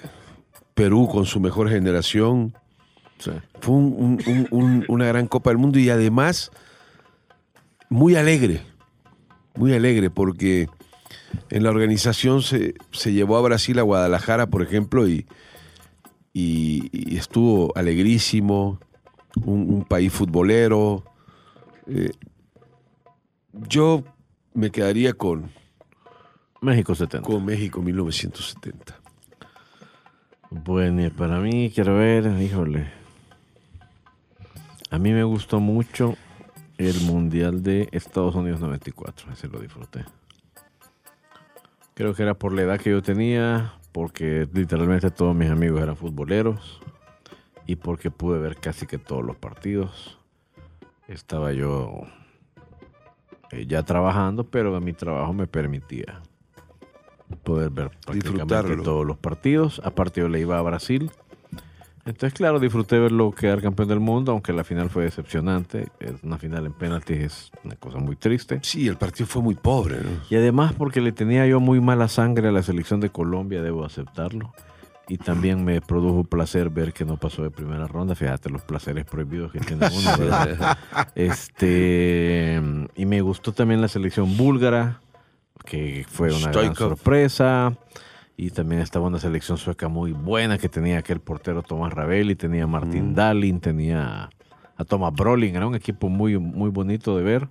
Perú 0.74 1.08
con 1.12 1.26
su 1.26 1.40
mejor 1.40 1.70
generación. 1.70 2.54
Sí. 3.20 3.32
Fue 3.60 3.76
un- 3.76 3.94
un- 3.94 4.20
un- 4.26 4.48
un- 4.52 4.86
una 4.88 5.06
gran 5.06 5.28
Copa 5.28 5.52
del 5.52 5.58
Mundo 5.60 5.78
y 5.78 5.90
además 5.92 6.50
muy 7.90 8.16
alegre, 8.16 8.62
muy 9.56 9.74
alegre 9.74 10.10
porque 10.10 10.68
en 11.52 11.64
la 11.64 11.70
organización 11.70 12.42
se, 12.42 12.74
se 12.92 13.14
llevó 13.14 13.38
a 13.38 13.42
Brasil 13.42 13.78
a 13.78 13.84
Guadalajara, 13.84 14.48
por 14.48 14.64
ejemplo, 14.64 15.08
y, 15.08 15.28
y- 16.34 16.90
y 16.92 17.18
estuvo 17.18 17.72
alegrísimo, 17.76 18.80
un, 19.46 19.74
un 19.74 19.84
país 19.84 20.12
futbolero. 20.12 21.04
Eh, 21.88 22.12
yo 23.54 24.04
me 24.54 24.72
quedaría 24.72 25.14
con, 25.14 25.52
México 26.62 26.96
70. 26.96 27.28
con 27.28 27.46
México 27.46 27.82
1970. 27.82 29.00
Bueno, 30.50 31.06
y 31.06 31.10
para 31.10 31.40
mí, 31.40 31.72
quiero 31.74 31.96
ver, 31.96 32.26
híjole. 32.42 32.92
A 34.90 35.00
mí 35.00 35.12
me 35.12 35.24
gustó 35.24 35.60
mucho 35.60 36.16
el 36.78 37.00
Mundial 37.02 37.64
de 37.64 37.88
Estados 37.92 38.36
Unidos 38.36 38.60
94. 38.60 39.32
Ese 39.32 39.48
lo 39.48 39.60
disfruté. 39.60 40.04
Creo 41.94 42.14
que 42.14 42.24
era 42.24 42.34
por 42.34 42.54
la 42.54 42.64
edad 42.64 42.80
que 42.80 42.90
yo 42.90 43.02
tenía, 43.02 43.74
porque 43.92 44.48
literalmente 44.52 45.10
todos 45.12 45.36
mis 45.36 45.50
amigos 45.50 45.82
eran 45.82 45.96
futboleros 45.96 46.82
y 47.72 47.78
porque 47.78 48.12
pude 48.12 48.38
ver 48.38 48.58
casi 48.58 48.86
que 48.86 48.98
todos 48.98 49.24
los 49.24 49.38
partidos. 49.38 50.20
Estaba 51.08 51.54
yo 51.54 52.02
eh, 53.52 53.66
ya 53.66 53.84
trabajando, 53.84 54.44
pero 54.44 54.78
mi 54.82 54.92
trabajo 54.92 55.32
me 55.32 55.48
permitía 55.48 56.22
poder 57.44 57.70
ver 57.70 57.92
prácticamente 58.06 58.76
todos 58.84 59.06
los 59.06 59.16
partidos. 59.16 59.82
Aparte 59.86 60.20
yo 60.20 60.28
le 60.28 60.42
iba 60.42 60.60
a 60.60 60.62
Brasil. 60.62 61.12
Entonces, 62.06 62.34
claro, 62.34 62.60
disfruté 62.60 63.00
verlo 63.00 63.32
quedar 63.32 63.62
campeón 63.62 63.88
del 63.88 64.02
mundo, 64.02 64.34
aunque 64.34 64.52
la 64.52 64.66
final 64.66 64.90
fue 64.90 65.04
decepcionante. 65.04 65.88
Es 66.02 66.24
una 66.24 66.38
final 66.38 66.66
en 66.66 66.74
penaltis 66.74 67.20
es 67.20 67.52
una 67.64 67.78
cosa 67.78 68.00
muy 68.00 68.18
triste. 68.18 68.60
Sí, 68.64 68.86
el 68.86 68.98
partido 68.98 69.28
fue 69.28 69.42
muy 69.42 69.56
pobre. 69.56 70.02
¿no? 70.02 70.10
Y 70.30 70.36
además 70.36 70.74
porque 70.74 71.00
le 71.00 71.14
tenía 71.14 71.48
yo 71.48 71.62
muy 71.62 71.80
mala 71.80 72.10
sangre 72.10 72.50
a 72.50 72.52
la 72.52 72.64
selección 72.64 73.00
de 73.00 73.12
Colombia, 73.12 73.62
debo 73.62 73.86
aceptarlo. 73.86 74.52
Y 75.12 75.18
también 75.18 75.66
me 75.66 75.82
produjo 75.82 76.24
placer 76.24 76.70
ver 76.70 76.94
que 76.94 77.04
no 77.04 77.18
pasó 77.18 77.44
de 77.44 77.52
primera 77.52 77.86
ronda. 77.86 78.16
Fíjate 78.16 78.50
los 78.50 78.62
placeres 78.62 79.04
prohibidos 79.04 79.52
que 79.52 79.60
tiene 79.60 79.86
uno, 79.88 80.18
¿verdad? 80.18 80.78
Este, 81.16 82.62
y 82.96 83.06
me 83.06 83.20
gustó 83.20 83.52
también 83.52 83.82
la 83.82 83.90
selección 83.90 84.38
búlgara, 84.38 85.02
que 85.66 86.06
fue 86.08 86.34
una 86.34 86.50
gran 86.50 86.74
sorpresa. 86.78 87.76
Y 88.38 88.52
también 88.52 88.82
estaba 88.82 89.08
una 89.08 89.20
selección 89.20 89.58
sueca 89.58 89.90
muy 89.90 90.14
buena 90.14 90.58
que 90.58 90.70
tenía 90.70 91.00
aquel 91.00 91.20
portero 91.20 91.62
Tomás 91.62 91.92
Ravelli, 91.92 92.36
tenía 92.36 92.64
a 92.64 92.68
Martín 92.68 93.14
Dalin, 93.14 93.60
tenía 93.60 94.30
a 94.78 94.86
Thomas 94.86 95.12
Brolin. 95.14 95.58
Era 95.58 95.68
un 95.68 95.76
equipo 95.76 96.08
muy, 96.08 96.38
muy 96.38 96.70
bonito 96.70 97.18
de 97.18 97.24
ver. 97.24 97.50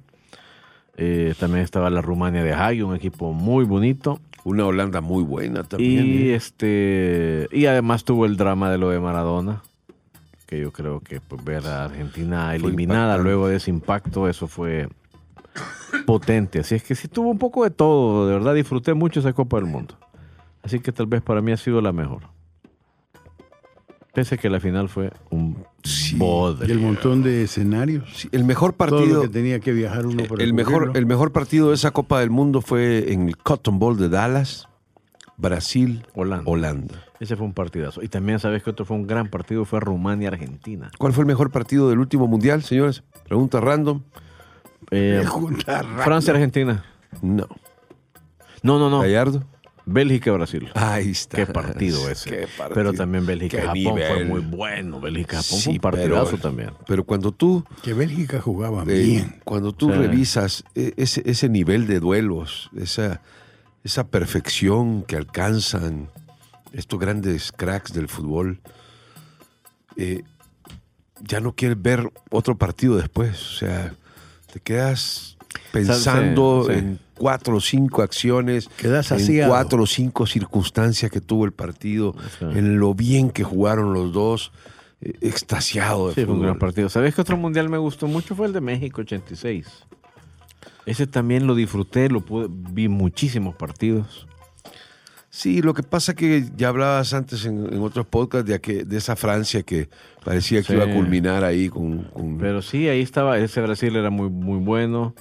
Eh, 0.96 1.34
también 1.38 1.62
estaba 1.62 1.90
la 1.90 2.00
Rumania 2.00 2.42
de 2.42 2.54
Hagi, 2.54 2.80
un 2.80 2.96
equipo 2.96 3.34
muy 3.34 3.66
bonito. 3.66 4.18
Una 4.44 4.66
Holanda 4.66 5.00
muy 5.00 5.22
buena 5.22 5.64
también. 5.64 6.06
Y 6.06 6.28
¿eh? 6.28 6.34
este 6.34 7.48
y 7.52 7.66
además 7.66 8.04
tuvo 8.04 8.26
el 8.26 8.36
drama 8.36 8.70
de 8.70 8.78
lo 8.78 8.90
de 8.90 9.00
Maradona, 9.00 9.62
que 10.46 10.58
yo 10.58 10.72
creo 10.72 11.00
que 11.00 11.20
pues, 11.20 11.44
ver 11.44 11.66
a 11.66 11.84
Argentina 11.84 12.54
eliminada 12.54 13.18
luego 13.18 13.48
de 13.48 13.56
ese 13.56 13.70
impacto, 13.70 14.28
eso 14.28 14.48
fue 14.48 14.88
potente. 16.06 16.60
Así 16.60 16.74
es 16.74 16.82
que 16.82 16.94
sí 16.94 17.08
tuvo 17.08 17.30
un 17.30 17.38
poco 17.38 17.64
de 17.64 17.70
todo, 17.70 18.26
de 18.26 18.34
verdad 18.34 18.54
disfruté 18.54 18.94
mucho 18.94 19.20
esa 19.20 19.32
Copa 19.32 19.58
del 19.58 19.66
Mundo. 19.66 19.96
Así 20.62 20.80
que 20.80 20.92
tal 20.92 21.06
vez 21.06 21.22
para 21.22 21.40
mí 21.40 21.52
ha 21.52 21.56
sido 21.56 21.80
la 21.80 21.92
mejor. 21.92 22.22
Pese 24.12 24.34
a 24.34 24.38
que 24.38 24.50
la 24.50 24.60
final 24.60 24.88
fue 24.88 25.12
un 25.30 25.64
Sí. 25.82 26.16
Y 26.18 26.70
el 26.70 26.78
montón 26.78 27.22
de 27.22 27.44
escenarios. 27.44 28.04
Sí, 28.14 28.28
el 28.32 28.44
mejor 28.44 28.72
Todo 28.74 28.90
lo 28.90 28.96
partido. 28.96 29.22
que 29.22 29.28
tenía 29.28 29.60
que 29.60 29.72
viajar 29.72 30.06
uno 30.06 30.24
para 30.24 30.42
El 30.42 30.52
mejor, 30.54 30.92
el 30.94 31.06
mejor 31.06 31.32
partido 31.32 31.68
de 31.70 31.74
esa 31.74 31.90
Copa 31.90 32.20
del 32.20 32.30
Mundo 32.30 32.60
fue 32.60 33.12
en 33.12 33.28
el 33.28 33.36
Cotton 33.36 33.78
Bowl 33.78 33.96
de 33.96 34.08
Dallas, 34.08 34.68
Brasil, 35.36 36.06
Holanda. 36.14 36.50
Holanda. 36.50 37.04
Ese 37.18 37.36
fue 37.36 37.46
un 37.46 37.54
partidazo. 37.54 38.02
Y 38.02 38.08
también 38.08 38.38
sabes 38.38 38.62
que 38.62 38.70
otro 38.70 38.84
fue 38.84 38.96
un 38.96 39.06
gran 39.06 39.28
partido, 39.28 39.64
fue 39.64 39.80
Rumania-Argentina. 39.80 40.90
¿Cuál 40.98 41.12
fue 41.12 41.22
el 41.22 41.26
mejor 41.28 41.50
partido 41.50 41.88
del 41.88 41.98
último 41.98 42.26
mundial, 42.26 42.62
señores? 42.62 43.02
Pregunta 43.24 43.60
random. 43.60 44.02
Eh, 44.90 45.22
Junta 45.26 45.82
rara. 45.82 46.04
Francia-Argentina. 46.04 46.84
No. 47.22 47.46
No, 48.62 48.78
no, 48.78 48.90
no. 48.90 49.00
Gallardo. 49.00 49.44
Bélgica-Brasil. 49.86 50.70
Ahí 50.74 51.10
está. 51.10 51.36
Qué 51.38 51.46
partido 51.46 52.08
ese. 52.10 52.30
Qué 52.30 52.36
partido. 52.56 52.74
Pero 52.74 52.92
también 52.92 53.24
Qué 53.24 53.32
Bélgica-Japón 53.32 54.00
fue 54.08 54.24
muy 54.24 54.40
bueno. 54.40 55.00
Bélgica-Japón 55.00 55.44
fue 55.50 55.58
Sí, 55.58 55.70
un 55.70 55.78
partidazo 55.78 56.30
pero- 56.32 56.38
también. 56.42 56.70
Pero 56.86 57.04
cuando 57.04 57.32
tú, 57.32 57.64
Que 57.82 57.94
Bélgica 57.94 58.40
jugaba 58.40 58.82
eh, 58.82 59.02
bien. 59.02 59.40
cuando 59.44 59.72
tú 59.72 59.86
Sí. 59.90 59.92
revisas 59.98 60.64
eh, 60.74 60.92
ese, 60.96 61.22
ese 61.24 61.48
nivel 61.48 61.86
de 61.86 62.00
duelos, 62.00 62.70
esa, 62.76 63.20
esa 63.84 64.06
perfección 64.08 65.02
que 65.02 65.16
alcanzan 65.16 66.08
estos 66.72 67.00
grandes 67.00 67.50
cracks 67.52 67.92
del 67.92 68.08
fútbol, 68.08 68.60
eh, 69.96 70.22
ya 71.22 71.40
no 71.40 71.54
quieres 71.54 71.80
ver 71.80 72.10
otro 72.30 72.56
partido 72.56 72.96
después. 72.96 73.40
O 73.54 73.56
sea, 73.58 73.94
te 74.52 74.60
quedas 74.60 75.36
pensando 75.72 76.64
Sí, 76.66 76.72
sí. 76.72 76.78
en 76.78 77.00
cuatro 77.20 77.56
o 77.56 77.60
cinco 77.60 78.00
acciones, 78.00 78.70
en 78.82 79.02
saciado. 79.04 79.50
cuatro 79.50 79.82
o 79.82 79.86
cinco 79.86 80.26
circunstancias 80.26 81.10
que 81.10 81.20
tuvo 81.20 81.44
el 81.44 81.52
partido, 81.52 82.14
Sí. 82.38 82.46
en 82.46 82.80
lo 82.80 82.94
bien 82.94 83.28
que 83.30 83.44
jugaron 83.44 83.92
los 83.92 84.10
dos, 84.14 84.52
eh, 85.02 85.12
extasiado 85.20 86.08
de 86.08 86.14
Sí, 86.14 86.24
fue 86.24 86.32
un 86.34 86.40
gran 86.40 86.58
partido. 86.58 86.88
¿Sabes 86.88 87.14
qué 87.14 87.20
otro 87.20 87.36
mundial 87.36 87.68
me 87.68 87.76
gustó 87.76 88.06
mucho? 88.06 88.34
Fue 88.34 88.46
el 88.46 88.54
de 88.54 88.62
México 88.62 89.02
86. 89.02 89.66
Ese 90.86 91.06
también 91.06 91.46
lo 91.46 91.54
disfruté, 91.54 92.08
lo 92.08 92.22
pude, 92.22 92.46
vi 92.48 92.88
muchísimos 92.88 93.54
partidos. 93.54 94.26
Sí, 95.28 95.60
lo 95.62 95.74
que 95.74 95.82
pasa 95.82 96.14
que 96.14 96.44
ya 96.56 96.68
hablabas 96.68 97.12
antes 97.14 97.44
en, 97.44 97.72
en 97.72 97.80
otros 97.82 98.06
podcasts 98.06 98.48
de, 98.50 98.58
que, 98.60 98.84
de 98.84 98.96
esa 98.96 99.14
Francia 99.14 99.62
que 99.62 99.88
parecía 100.24 100.60
que 100.60 100.68
Sí. 100.68 100.72
iba 100.72 100.84
a 100.84 100.92
culminar 100.92 101.44
ahí 101.44 101.68
con... 101.68 101.98
con- 102.04 102.38
Pero 102.38 102.62
sí, 102.62 102.88
ahí 102.88 103.00
estaba, 103.02 103.38
ese 103.38 103.60
Brasil 103.60 103.94
era 103.94 104.10
muy, 104.10 104.28
muy 104.30 104.58
bueno. 104.58 105.14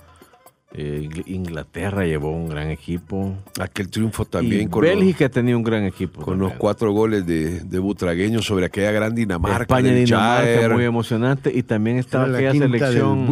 Eh, 0.71 1.01
Ingl- 1.09 1.23
Inglaterra 1.25 2.05
llevó 2.05 2.31
un 2.31 2.47
gran 2.47 2.69
equipo. 2.69 3.35
aquel 3.59 3.89
triunfo 3.89 4.21
Y 4.23 4.25
también 4.27 4.69
con, 4.69 4.83
los, 4.83 4.91
Bélgica 4.95 5.27
tenía 5.27 5.57
un 5.57 5.63
gran 5.63 5.83
equipo. 5.83 6.21
con 6.21 6.37
los 6.37 6.53
cuatro 6.53 6.91
goles 6.91 7.25
de, 7.25 7.61
de 7.61 7.79
Butragueño 7.79 8.43
sobre 8.43 8.67
aquella 8.67 8.91
gran 8.91 9.15
Dinamarca. 9.15 9.63
España 9.63 9.89
y 9.91 10.05
Dinamarca, 10.05 10.69
muy 10.69 10.83
emocionante. 10.83 11.51
Y 11.55 11.63
también 11.63 11.97
estaba 11.97 12.25
Era 12.25 12.33
la 12.33 12.37
aquella 12.49 12.65
selección. 12.65 13.27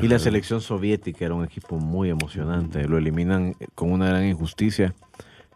Y 0.00 0.06
la 0.06 0.18
selección 0.20 0.60
soviética 0.60 1.24
era 1.24 1.34
un 1.34 1.44
equipo 1.44 1.76
muy 1.76 2.08
emocionante. 2.08 2.86
Lo 2.86 2.98
eliminan 2.98 3.56
con 3.74 3.90
una 3.90 4.06
gran 4.06 4.24
injusticia, 4.24 4.94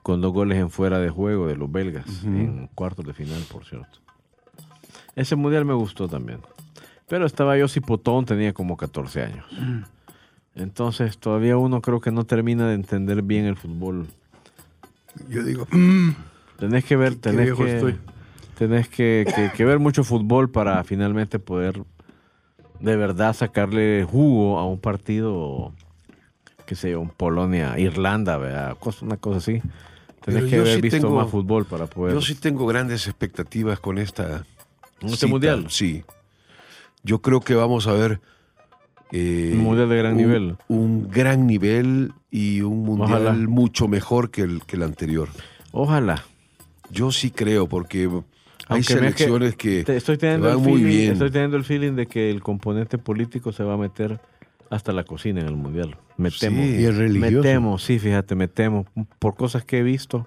con 0.03 0.21
dos 0.21 0.33
goles 0.33 0.59
en 0.59 0.69
fuera 0.71 0.99
de 0.99 1.11
juego 1.11 1.47
de 1.47 1.55
los 1.57 1.71
belgas, 1.71 2.07
en 2.25 2.69
cuartos 2.75 3.07
de 3.07 3.15
final, 3.15 3.41
por 3.53 3.65
cierto. 3.65 4.01
Ese 5.15 5.37
mundial 5.37 5.65
me 5.65 5.75
gustó 5.75 6.09
también. 6.09 6.41
Pero 7.09 7.25
estaba 7.27 7.57
yo 7.57 7.69
cipotón, 7.69 8.25
tenía 8.25 8.53
como 8.53 8.77
14 8.77 9.23
años. 9.23 9.45
Entonces 10.61 11.19
todavía 11.19 11.57
uno 11.57 11.81
creo 11.81 12.01
que 12.01 12.11
no 12.11 12.25
termina 12.25 12.69
de 12.69 12.75
entender 12.75 13.23
bien 13.23 13.47
el 13.47 13.57
fútbol. 13.57 14.07
Yo 15.29 15.43
digo, 15.43 15.67
mm, 15.73 16.11
Tenés 16.59 16.85
que 16.85 16.97
ver, 16.97 17.15
tenés 17.17 17.47
viejo 17.47 17.65
que, 17.65 17.75
estoy. 17.77 17.97
tenés 18.59 18.89
que, 18.89 19.27
que- 19.35 19.51
que 19.57 19.65
ver 19.65 19.79
mucho 19.79 20.05
fútbol 20.05 20.51
para 20.51 20.85
finalmente 20.85 21.39
poder 21.39 21.83
de 22.81 22.97
verdad 22.97 23.35
sacarle 23.35 24.07
jugo 24.09 24.59
a 24.59 24.67
un 24.67 24.79
partido, 24.79 25.73
que 26.67 26.75
sé 26.75 26.97
un 26.97 27.09
Polonia, 27.09 27.79
Irlanda, 27.79 28.37
¿verdad? 28.37 28.77
Cosa- 28.79 29.05
una 29.07 29.17
cosa 29.17 29.39
así. 29.39 29.63
Tenés 30.25 30.43
Pero 30.43 30.49
que 30.51 30.57
haber 30.57 30.75
sí 30.75 30.81
visto 30.83 30.99
tengo- 31.01 31.17
más 31.17 31.31
fútbol 31.31 31.65
para 31.65 31.87
poder. 31.87 32.15
Yo 32.15 32.21
sí 32.21 32.35
tengo 32.35 32.67
grandes 32.67 33.07
expectativas 33.07 33.81
con 33.81 33.97
esta... 33.97 34.45
¿Este 35.01 35.27
mundial? 35.27 35.67
Sí. 35.71 36.05
Yo 37.03 37.23
creo 37.23 37.41
que 37.41 37.55
vamos 37.55 37.87
a 37.87 37.95
ver... 37.95 38.21
eh, 39.13 39.51
Un 39.55 39.63
mundial 39.65 39.89
de 39.89 39.97
gran 39.97 40.13
un- 40.13 40.19
nivel. 40.19 40.57
Un 40.69 41.09
gran 41.09 41.47
nivel 41.47 42.13
y 42.31 42.61
un 42.63 42.83
mundial 42.85 43.23
Ojalá. 43.27 43.33
mucho 43.35 43.89
mejor 43.89 44.31
que 44.31 44.43
el, 44.43 44.63
que 44.65 44.77
el 44.77 44.83
anterior. 44.83 45.29
Ojalá. 45.73 46.25
Yo 46.91 47.13
sí 47.13 47.31
creo, 47.31 47.69
porque 47.69 48.03
hay 48.03 48.07
Aunque 48.09 48.25
me 48.69 48.79
es 48.81 48.87
selecciones 48.87 49.57
que, 49.57 49.85
Te- 49.85 49.97
estoy, 49.97 50.17
teniendo 50.19 50.49
el 50.49 50.57
van 50.57 50.65
muy 50.65 50.81
feeling, 50.81 50.97
bien. 50.97 51.13
estoy 51.13 51.31
teniendo 51.31 51.57
el 51.57 51.65
feeling 51.65 51.93
de 51.93 52.07
que 52.07 52.31
el 52.31 52.41
componente 52.43 52.99
político 52.99 53.53
se 53.53 53.63
va 53.65 53.75
a 53.75 53.77
meter 53.77 54.21
hasta 54.71 54.93
la 54.93 55.03
cocina 55.05 55.41
en 55.41 55.47
el 55.49 55.57
mundial. 55.57 55.97
Me 56.17 56.31
Sí. 56.31 56.47
y 56.47 56.85
es 56.85 56.93
Me 56.95 56.99
religioso. 56.99 57.43
temo, 57.43 57.79
sí, 57.79 57.99
fíjate, 57.99 58.35
me 58.35 58.47
temo. 58.49 58.87
Por 59.19 59.35
cosas 59.35 59.65
que 59.65 59.79
he 59.79 59.83
visto. 59.83 60.27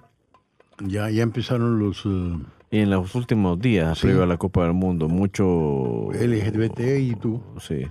Ya, 0.84 1.08
ya 1.08 1.22
empezaron 1.22 1.78
los 1.78 2.02
eh, 2.04 2.36
Y 2.70 2.78
en 2.80 2.90
los 2.90 3.14
últimos 3.14 3.60
días, 3.60 3.96
Sí. 3.98 4.06
previo 4.08 4.24
a 4.24 4.26
la 4.26 4.36
Copa 4.36 4.64
del 4.64 4.72
Mundo, 4.74 5.08
mucho... 5.08 6.08
LGBT 6.12 6.98
y 6.98 7.14
tú. 7.14 7.40
Sí. 7.60 7.86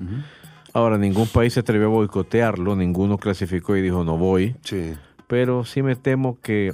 Ahora, 0.74 0.98
ningún 0.98 1.27
país 1.27 1.53
se 1.53 1.60
atrevió 1.60 1.88
a 1.88 1.92
boicotearlo, 1.92 2.75
ninguno 2.75 3.18
clasificó 3.20 3.75
y 3.77 3.82
dijo 3.82 4.03
no 4.03 4.18
voy, 4.18 4.56
Sí. 4.63 4.94
pero 5.27 5.63
sí 5.65 5.84
me 5.84 5.96
temo 5.96 6.39
que, 6.42 6.74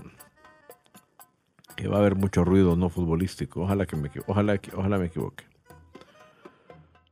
que 1.75 1.88
va 1.89 1.98
a 1.98 2.00
haber 2.00 2.15
mucho 2.15 2.46
ruido 2.46 2.75
no 2.77 2.89
futbolístico. 2.89 3.62
Ojalá 3.63 3.86
que 3.86 3.96
me, 3.98 4.10
ojalá, 4.27 4.58
que- 4.58 4.74
ojalá 4.75 4.98
me 4.98 5.08
equivoque. 5.08 5.44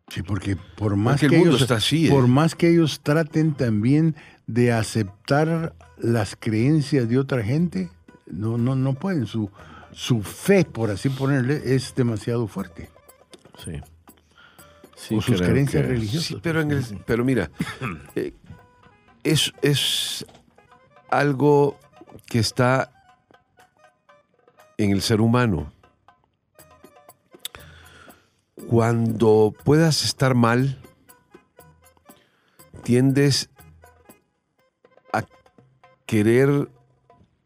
Sí, 0.09 0.23
porque 0.23 0.55
por 0.55 0.95
más 0.95 1.15
Porque 1.15 1.25
el 1.25 1.31
que 1.31 1.37
mundo 1.39 1.51
ellos, 1.51 1.61
está 1.63 1.75
así, 1.75 2.07
¿eh? 2.07 2.09
por 2.09 2.27
más 2.27 2.55
que 2.55 2.69
ellos 2.71 3.01
traten 3.01 3.53
también 3.53 4.15
de 4.45 4.71
aceptar 4.71 5.73
las 5.97 6.37
creencias 6.37 7.09
de 7.09 7.19
otra 7.19 7.43
gente, 7.43 7.89
no, 8.25 8.57
no, 8.57 8.75
no 8.75 8.93
pueden. 8.93 9.25
Su, 9.25 9.51
su 9.91 10.21
fe, 10.23 10.63
por 10.63 10.89
así 10.91 11.09
ponerle, 11.09 11.61
es 11.75 11.93
demasiado 11.95 12.47
fuerte. 12.47 12.89
Sí. 13.57 13.81
Sí, 14.97 15.15
o 15.15 15.21
sus 15.21 15.39
creencias 15.41 15.83
que- 15.83 15.89
religiosas. 15.89 16.27
Sí, 16.27 16.37
pero, 16.41 16.59
en 16.61 16.71
el, 16.71 16.83
pero 17.05 17.23
mira, 17.23 17.49
eh, 18.15 18.33
es, 19.23 19.53
es 19.61 20.25
algo 21.09 21.77
que 22.25 22.39
está 22.39 22.91
en 24.77 24.91
el 24.91 25.01
ser 25.01 25.21
humano. 25.21 25.71
cuando 28.67 29.53
puedas 29.63 30.03
estar 30.03 30.35
mal, 30.35 30.77
tiendes 32.83 33.49
a 35.13 35.23
querer 36.05 36.69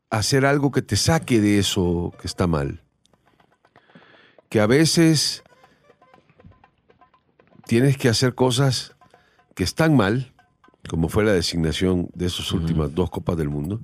hacer 0.10 0.46
algo 0.46 0.72
que 0.72 0.81
te 0.81 0.96
saque 0.96 1.39
de 1.39 1.60
eso 1.60 2.12
que 2.20 2.27
está 2.27 2.48
mal. 2.48 2.81
Que 4.50 4.62
a 4.62 4.65
veces 4.67 5.43
tienes 7.71 7.95
que 7.95 8.09
hacer 8.09 8.35
cosas 8.35 8.97
que 9.55 9.63
están 9.63 9.95
mal, 9.95 10.33
como 10.89 11.07
fue 11.07 11.23
la 11.23 11.31
designación 11.31 12.09
de 12.13 12.25
esas 12.25 12.51
últimas 12.51 12.93
dos 12.93 13.09
Copas 13.09 13.37
del 13.37 13.47
Mundo, 13.47 13.79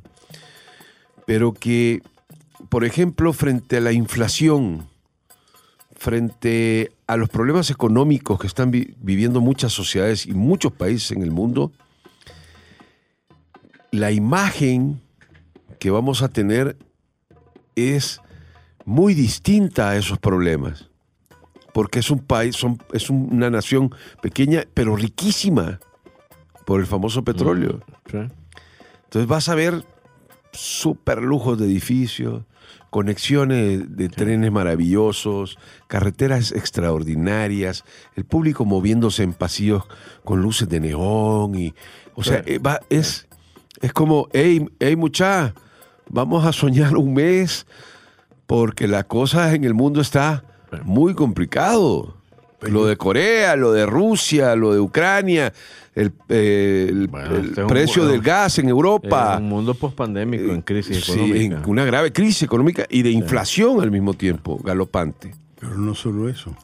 pero 1.25 1.53
que, 1.53 2.01
por 2.67 2.84
ejemplo, 2.84 3.32
frente 3.32 3.77
a 3.77 3.79
la 3.79 3.94
inflación, 3.94 4.89
frente 5.96 6.91
a 7.08 7.15
los 7.15 7.29
problemas 7.29 7.70
económicos 7.70 8.38
que 8.38 8.48
están 8.48 8.72
vi- 8.72 8.94
viviendo 9.00 9.39
muchas 9.39 9.72
sociedades 9.72 10.25
y 10.25 10.34
muchos 10.34 10.74
países 10.74 11.12
en 11.12 11.24
el 11.24 11.32
mundo, 11.32 11.72
la 13.91 14.12
imagen 14.12 15.00
que 15.79 15.91
vamos 15.91 16.24
a 16.24 16.27
tener 16.27 16.75
es 17.77 18.20
muy 18.84 19.13
distinta 19.13 19.91
a 19.91 19.96
esos 19.96 20.20
problemas. 20.20 20.89
Porque 21.77 22.00
es 22.00 22.10
un 22.10 22.17
país, 22.17 22.55
son- 22.55 22.79
es 22.91 23.12
una 23.12 23.51
nación 23.51 23.93
pequeña, 24.19 24.63
pero 24.74 24.96
riquísima 24.96 25.79
por 26.65 26.79
el 26.79 26.88
famoso 26.88 27.24
petróleo. 27.24 27.81
Sí. 28.10 28.17
Entonces 29.03 29.27
vas 29.27 29.48
a 29.48 29.53
ver 29.53 29.86
super 30.53 31.22
lujos 31.22 31.60
de 31.60 31.65
edificios, 31.65 32.41
conexiones 32.89 33.96
de 33.96 34.10
trenes 34.10 34.51
maravillosos, 34.51 35.60
carreteras 35.86 36.51
extraordinarias, 36.51 37.84
el 38.15 38.25
público 38.25 38.65
moviéndose 38.65 39.22
en 39.22 39.34
pasillos 39.34 39.84
con 40.24 40.41
luces 40.41 40.67
de 40.67 40.79
neón 40.79 41.53
y, 41.53 41.75
o 42.15 42.24
sea, 42.24 42.41
eh, 42.48 42.57
va- 42.57 42.79
es, 42.89 43.27
es 43.81 43.93
como, 43.93 44.29
hey, 44.34 44.65
hey 44.79 44.96
mucha, 44.96 45.53
vamos 46.10 46.43
a 46.43 46.53
soñar 46.53 46.98
un 46.98 47.13
mes 47.13 47.67
porque 48.48 48.88
la 48.88 49.03
cosa 49.03 49.53
en 49.53 49.63
el 49.63 49.75
mundo 49.75 50.01
está 50.01 50.43
muy 50.84 51.14
complicado. 51.14 52.16
Lo 52.62 52.86
de 52.88 52.98
Corea, 52.98 53.56
lo 53.56 53.72
de 53.72 53.86
Rusia, 53.86 54.56
lo 54.56 54.74
de 54.74 54.80
Ucrania, 54.80 55.54
el, 55.94 56.12
eh, 56.28 56.88
el- 56.90 57.08
Bueno, 57.08 57.36
el 57.36 57.46
este 57.50 57.62
un- 57.62 57.68
precio 57.70 58.06
del 58.08 58.22
gas 58.22 58.58
en 58.58 58.68
Europa. 58.70 59.36
En 59.38 59.44
un 59.44 59.50
mundo 59.50 59.74
pospandémico, 59.76 60.52
en 60.52 60.62
crisis 60.64 61.06
Sí, 61.06 61.12
económica. 61.14 61.58
en 61.64 61.70
una 61.70 61.86
grave 61.86 62.12
crisis 62.12 62.42
económica 62.44 62.86
y 62.90 63.04
de 63.04 63.12
inflación 63.12 63.80
al 63.82 63.92
mismo 63.92 64.14
tiempo, 64.16 64.58
galopante. 64.64 65.36
Pero 65.60 65.78
no 65.78 65.94
solo 65.94 66.30
eso. 66.30 66.56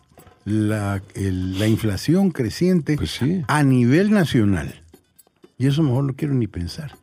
La, 0.45 1.01
el- 1.13 1.59
la 1.59 1.67
inflación 1.67 2.31
creciente 2.31 2.97
Pues 2.97 3.11
sí. 3.11 3.43
a 3.47 3.61
nivel 3.63 4.09
nacional. 4.11 4.81
Y 5.59 5.67
eso 5.67 5.83
mejor 5.83 6.03
no 6.05 6.13
quiero 6.15 6.33
ni 6.33 6.47
pensar. 6.47 6.95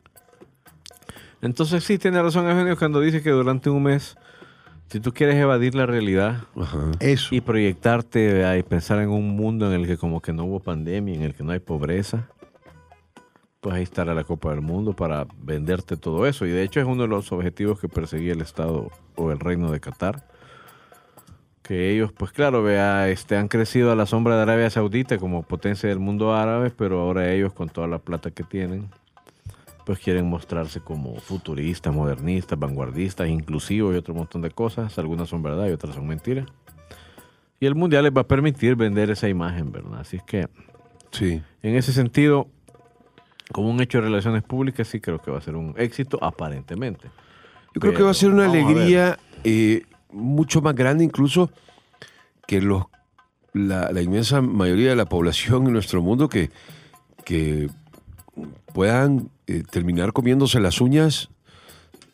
Entonces 1.41 1.83
sí, 1.83 1.97
tiene 1.97 2.21
razón 2.21 2.47
Eugenio 2.47 2.77
cuando 2.77 2.99
dice 2.99 3.21
que 3.23 3.31
durante 3.31 3.69
un 3.69 3.83
mes, 3.83 4.15
si 4.91 4.99
tú 4.99 5.13
quieres 5.13 5.37
evadir 5.37 5.73
la 5.73 5.85
realidad 5.85 6.43
Ajá. 6.53 6.91
Eso. 6.99 7.33
y 7.33 7.39
proyectarte 7.39 8.33
¿verdad? 8.33 8.55
y 8.55 8.63
pensar 8.63 8.99
en 8.99 9.07
un 9.07 9.29
mundo 9.37 9.73
en 9.73 9.79
el 9.79 9.87
que 9.87 9.95
como 9.95 10.21
que 10.21 10.33
no 10.33 10.43
hubo 10.43 10.59
pandemia, 10.59 11.15
en 11.15 11.21
el 11.21 11.33
que 11.33 11.45
no 11.45 11.53
hay 11.53 11.59
pobreza, 11.59 12.27
pues 13.61 13.73
ahí 13.73 13.83
estará 13.83 14.13
la 14.13 14.25
Copa 14.25 14.49
del 14.49 14.59
Mundo 14.59 14.93
para 14.93 15.27
venderte 15.41 15.95
todo 15.95 16.27
eso. 16.27 16.45
Y 16.45 16.49
de 16.49 16.63
hecho 16.63 16.81
es 16.81 16.85
uno 16.85 17.03
de 17.03 17.07
los 17.07 17.31
objetivos 17.31 17.79
que 17.79 17.87
perseguía 17.87 18.33
el 18.33 18.41
Estado 18.41 18.91
o 19.15 19.31
el 19.31 19.39
Reino 19.39 19.71
de 19.71 19.79
Qatar. 19.79 20.27
Que 21.61 21.91
ellos, 21.91 22.11
pues 22.11 22.33
claro, 22.33 22.61
vea, 22.61 23.07
este, 23.07 23.37
han 23.37 23.47
crecido 23.47 23.93
a 23.93 23.95
la 23.95 24.05
sombra 24.05 24.35
de 24.35 24.41
Arabia 24.41 24.69
Saudita 24.69 25.17
como 25.19 25.43
potencia 25.43 25.87
del 25.87 25.99
mundo 25.99 26.35
árabe, 26.35 26.73
pero 26.75 26.99
ahora 26.99 27.31
ellos 27.31 27.53
con 27.53 27.69
toda 27.69 27.87
la 27.87 27.99
plata 27.99 28.31
que 28.31 28.43
tienen, 28.43 28.89
pues 29.85 29.99
quieren 29.99 30.29
mostrarse 30.29 30.79
como 30.81 31.15
futuristas, 31.15 31.93
modernistas, 31.93 32.57
vanguardistas, 32.57 33.27
inclusivos 33.27 33.93
y 33.93 33.97
otro 33.97 34.13
montón 34.13 34.41
de 34.41 34.51
cosas. 34.51 34.97
Algunas 34.99 35.29
son 35.29 35.41
verdad 35.41 35.67
y 35.67 35.71
otras 35.71 35.95
son 35.95 36.07
mentiras. 36.07 36.45
Y 37.59 37.65
el 37.65 37.75
mundial 37.75 38.03
les 38.05 38.13
va 38.15 38.21
a 38.21 38.27
permitir 38.27 38.75
vender 38.75 39.09
esa 39.11 39.27
imagen, 39.29 39.71
¿verdad? 39.71 39.99
Así 39.99 40.17
es 40.17 40.23
que 40.23 40.47
Sí. 41.11 41.41
en 41.61 41.75
ese 41.75 41.93
sentido, 41.93 42.47
como 43.51 43.69
un 43.69 43.81
hecho 43.81 43.99
de 43.99 44.05
relaciones 44.05 44.43
públicas, 44.43 44.87
sí 44.87 44.99
creo 44.99 45.19
que 45.19 45.29
va 45.29 45.37
a 45.37 45.41
ser 45.41 45.55
un 45.55 45.73
éxito, 45.77 46.17
aparentemente. 46.21 47.09
Yo 47.73 47.79
creo 47.81 47.91
que 47.93 47.97
Pero 47.97 48.05
va 48.05 48.11
a 48.11 48.15
ser 48.15 48.31
una 48.31 48.45
alegría 48.45 49.19
eh, 49.43 49.83
mucho 50.11 50.61
más 50.61 50.75
grande 50.75 51.03
incluso 51.03 51.51
que 52.47 52.61
los, 52.61 52.85
la, 53.53 53.91
la 53.91 54.01
inmensa 54.01 54.41
mayoría 54.41 54.89
de 54.89 54.95
la 54.95 55.05
población 55.05 55.67
en 55.67 55.73
nuestro 55.73 56.01
mundo 56.01 56.29
que, 56.29 56.49
que 57.25 57.69
puedan 58.73 59.29
eh, 59.59 59.63
terminar 59.69 60.13
comiéndose 60.13 60.59
las 60.59 60.81
uñas 60.81 61.29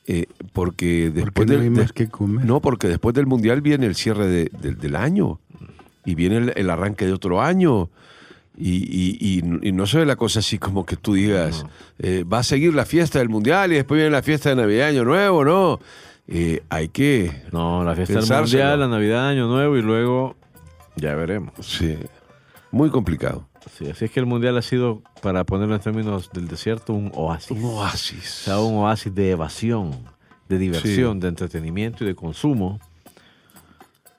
eh, 0.08 0.26
porque 0.54 1.12
después 1.13 1.34
Porque 1.34 1.45
no 1.45 1.52
del- 1.54 1.62
hay 1.62 1.69
de- 1.69 1.82
más 1.82 1.91
que 1.91 2.08
comer. 2.08 2.45
No, 2.45 2.62
porque 2.62 2.88
después 2.88 3.13
del 3.15 3.26
Mundial 3.28 3.62
viene 3.62 3.86
el 3.88 3.95
cierre 3.95 4.28
de- 4.28 4.52
del- 4.62 4.78
del 4.78 4.95
año 4.95 5.39
y 6.06 6.15
viene 6.15 6.38
el, 6.38 6.54
el 6.56 6.69
arranque 6.69 7.06
de 7.06 7.13
otro 7.13 7.41
año. 7.41 7.89
Y, 8.60 8.76
y- 8.78 9.17
y- 9.19 9.67
y 9.69 9.71
no 9.71 9.86
se 9.86 10.00
ve 10.00 10.06
la 10.08 10.15
cosa 10.15 10.39
así 10.39 10.58
como 10.58 10.84
que 10.86 10.95
tú 10.95 11.13
digas, 11.13 11.63
eh, 12.00 12.23
va 12.23 12.39
a 12.39 12.43
seguir 12.43 12.73
la 12.73 12.86
fiesta 12.86 13.19
del 13.19 13.30
Mundial 13.30 13.71
y 13.71 13.76
después 13.76 13.97
viene 14.00 14.10
la 14.12 14.23
fiesta 14.23 14.50
de 14.50 14.56
Navidad, 14.56 14.88
Año 14.88 15.04
Nuevo, 15.04 15.45
¿no? 15.45 15.80
Eh, 16.28 16.63
hay 16.69 16.88
que... 16.89 17.43
No, 17.52 17.84
la 17.84 17.93
fiesta 17.95 18.19
del 18.19 18.41
mundial, 18.41 18.80
la 18.80 18.88
Navidad, 18.88 19.30
Año 19.30 19.47
Nuevo 19.47 19.78
y 19.78 19.82
luego 19.84 20.36
ya 20.95 21.13
veremos. 21.15 21.54
Sí, 21.62 21.97
muy 22.71 22.89
complicado. 22.89 23.47
Sí, 23.71 23.89
así 23.89 24.06
es 24.06 24.12
que 24.12 24.19
el 24.19 24.25
mundial 24.25 24.58
ha 24.58 24.62
sido, 24.62 25.01
para 25.21 25.43
ponerlo 25.43 25.75
en 25.75 25.82
términos 25.82 26.30
del 26.32 26.47
desierto, 26.47 26.93
un 26.93 27.12
oasis. 27.13 27.51
Un 27.58 27.63
O 27.65 27.69
oasis. 27.80 28.23
sea, 28.23 28.60
un 28.60 28.75
oasis 28.77 29.13
de 29.13 29.32
evasión, 29.32 29.91
de 30.49 30.58
diversión, 30.58 31.19
de 31.19 31.27
entretenimiento 31.27 32.03
y 32.03 32.08
de 32.08 32.15
consumo 32.15 32.80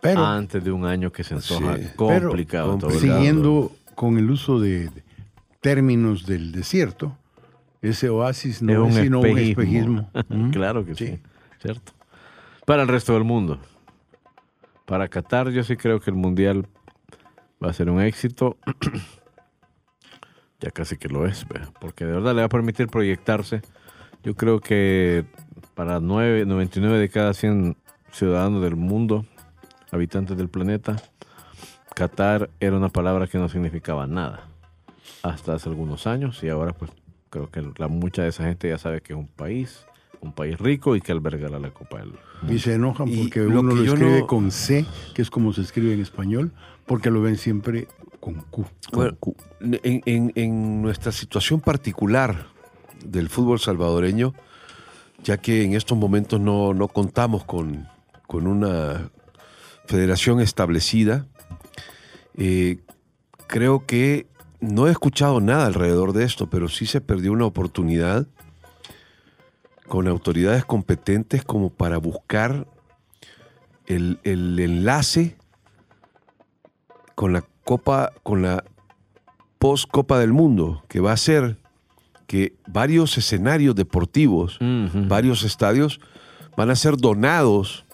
Pero, 0.01 0.25
antes 0.25 0.63
de 0.63 0.71
un 0.71 0.85
año 0.85 1.11
que 1.11 1.25
se 1.25 1.35
antoja 1.35 1.77
Sí. 1.77 1.89
complicado. 1.97 2.73
mundo. 2.73 2.91
siguiendo 2.91 3.73
con 3.95 4.17
el 4.19 4.31
uso 4.31 4.61
de, 4.61 4.91
términos 5.61 6.25
del 6.27 6.53
desierto, 6.53 7.17
ese 7.83 8.09
oasis 8.09 8.63
no 8.63 8.73
es, 8.87 8.91
es 8.93 8.97
un 8.99 9.03
sino 9.05 9.21
un 9.21 9.27
espejismo. 9.27 9.63
espejismo. 9.63 10.11
¿Mm? 10.29 10.51
claro 10.53 10.85
que 10.85 10.95
sí. 10.95 11.07
Sí. 11.07 11.19
¿cierto? 11.63 11.93
Para 12.65 12.83
el 12.83 12.89
resto 12.89 13.15
del 13.15 13.25
mundo. 13.25 13.59
Para 14.87 15.09
Qatar 15.09 15.51
yo 15.51 15.65
sí 15.65 15.77
creo 15.77 15.99
que 16.01 16.11
el 16.11 16.17
mundial 16.17 16.67
va 17.65 17.71
a 17.71 17.73
ser 17.73 17.91
un 17.91 18.01
éxito. 18.01 18.57
ya 20.61 20.71
casi 20.71 20.97
que 20.97 21.09
lo 21.09 21.27
es, 21.27 21.47
porque 21.81 22.05
de 22.05 22.13
verdad 22.13 22.35
le 22.35 22.41
va 22.41 22.47
a 22.47 22.49
permitir 22.49 22.89
proyectarse. 22.89 23.63
Yo 24.25 24.35
creo 24.35 24.61
que 24.61 25.25
para 25.75 26.01
nueve- 26.01 26.45
99 26.47 26.99
de 26.99 27.09
cada 27.09 27.33
100 27.35 27.77
ciudadanos 28.11 28.63
del 28.63 28.75
mundo, 28.77 29.25
habitantes 29.93 30.37
del 30.37 30.49
planeta, 30.49 30.97
Qatar 31.95 32.51
era 32.61 32.77
una 32.77 32.89
palabra 32.89 33.27
que 33.27 33.39
no 33.39 33.49
significaba 33.49 34.07
nada 34.07 34.45
hasta 35.23 35.55
hace 35.55 35.69
algunos 35.69 36.07
años 36.07 36.43
y 36.45 36.49
ahora 36.49 36.73
pues 36.73 36.91
creo 37.31 37.51
que 37.51 37.63
la, 37.77 37.89
mucha 37.89 38.23
de 38.23 38.29
esa 38.29 38.45
gente 38.45 38.69
ya 38.69 38.79
sabe 38.79 39.01
que 39.01 39.13
es 39.13 39.19
un 39.19 39.27
país, 39.27 39.85
un 40.21 40.33
país 40.33 40.59
rico 40.59 40.97
y 40.97 41.01
que 41.01 41.13
albergará 41.13 41.59
la 41.59 41.71
Copa 41.71 41.99
del 41.99 42.09
Mundo. 42.09 42.21
Y 42.53 42.59
se 42.59 42.75
enojan 42.75 43.09
porque 43.09 43.41
lo 43.41 43.61
uno 43.61 43.75
lo 43.75 43.83
yo 43.85 43.95
escribe 43.95 44.21
no- 44.21 44.27
con 44.27 44.51
C, 44.51 44.85
que 45.15 45.23
es 45.23 45.31
como 45.31 45.53
se 45.53 45.63
escribe 45.63 45.93
en 45.93 46.01
español, 46.01 46.53
porque 46.87 47.11
lo 47.11 47.21
ven 47.21 47.37
siempre 47.37 47.89
con 48.21 48.35
Q. 48.51 48.67
Bueno, 48.93 49.17
en, 49.61 50.03
en- 50.07 50.33
en 50.35 50.83
nuestra 50.83 51.13
situación 51.13 51.61
particular 51.61 52.47
del 53.05 53.29
fútbol 53.29 53.61
salvadoreño, 53.61 54.35
ya 55.23 55.37
que 55.39 55.65
en 55.65 55.75
estos 55.75 55.97
momentos 55.99 56.41
no, 56.41 56.75
no 56.75 56.89
contamos 56.89 57.45
con, 57.45 57.89
con 58.27 58.47
una 58.47 59.11
federación 59.87 60.41
establecida, 60.41 61.27
eh, 62.37 62.79
creo 63.47 63.87
que 63.87 64.27
no 64.61 64.87
he 64.89 64.91
escuchado 64.91 65.41
nada 65.41 65.67
alrededor 65.67 66.13
de 66.13 66.25
esto, 66.25 66.49
pero 66.51 66.69
sí 66.69 66.87
se 66.87 67.01
perdió 67.01 67.33
una 67.33 67.47
oportunidad 67.47 68.27
con 69.87 70.07
autoridades 70.09 70.65
competentes 70.65 71.45
como 71.45 71.71
para 71.71 71.97
buscar 71.99 72.67
el, 73.87 74.19
el 74.25 74.59
enlace 74.59 75.37
con 77.15 77.33
la 77.33 77.43
Copa, 77.73 78.13
con 78.23 78.41
la 78.41 78.65
post 79.59 79.91
Copa 79.91 80.19
del 80.19 80.33
Mundo, 80.33 80.83
que 80.89 81.01
va 81.01 81.13
a 81.13 81.17
ser 81.19 81.59
que 82.27 82.55
varios 82.67 83.19
escenarios 83.19 83.75
deportivos, 83.75 84.59
varios 85.07 85.43
estadios, 85.43 86.01
van 86.57 86.71
a 86.71 86.77
ser 86.77 86.97
donados 86.97 87.85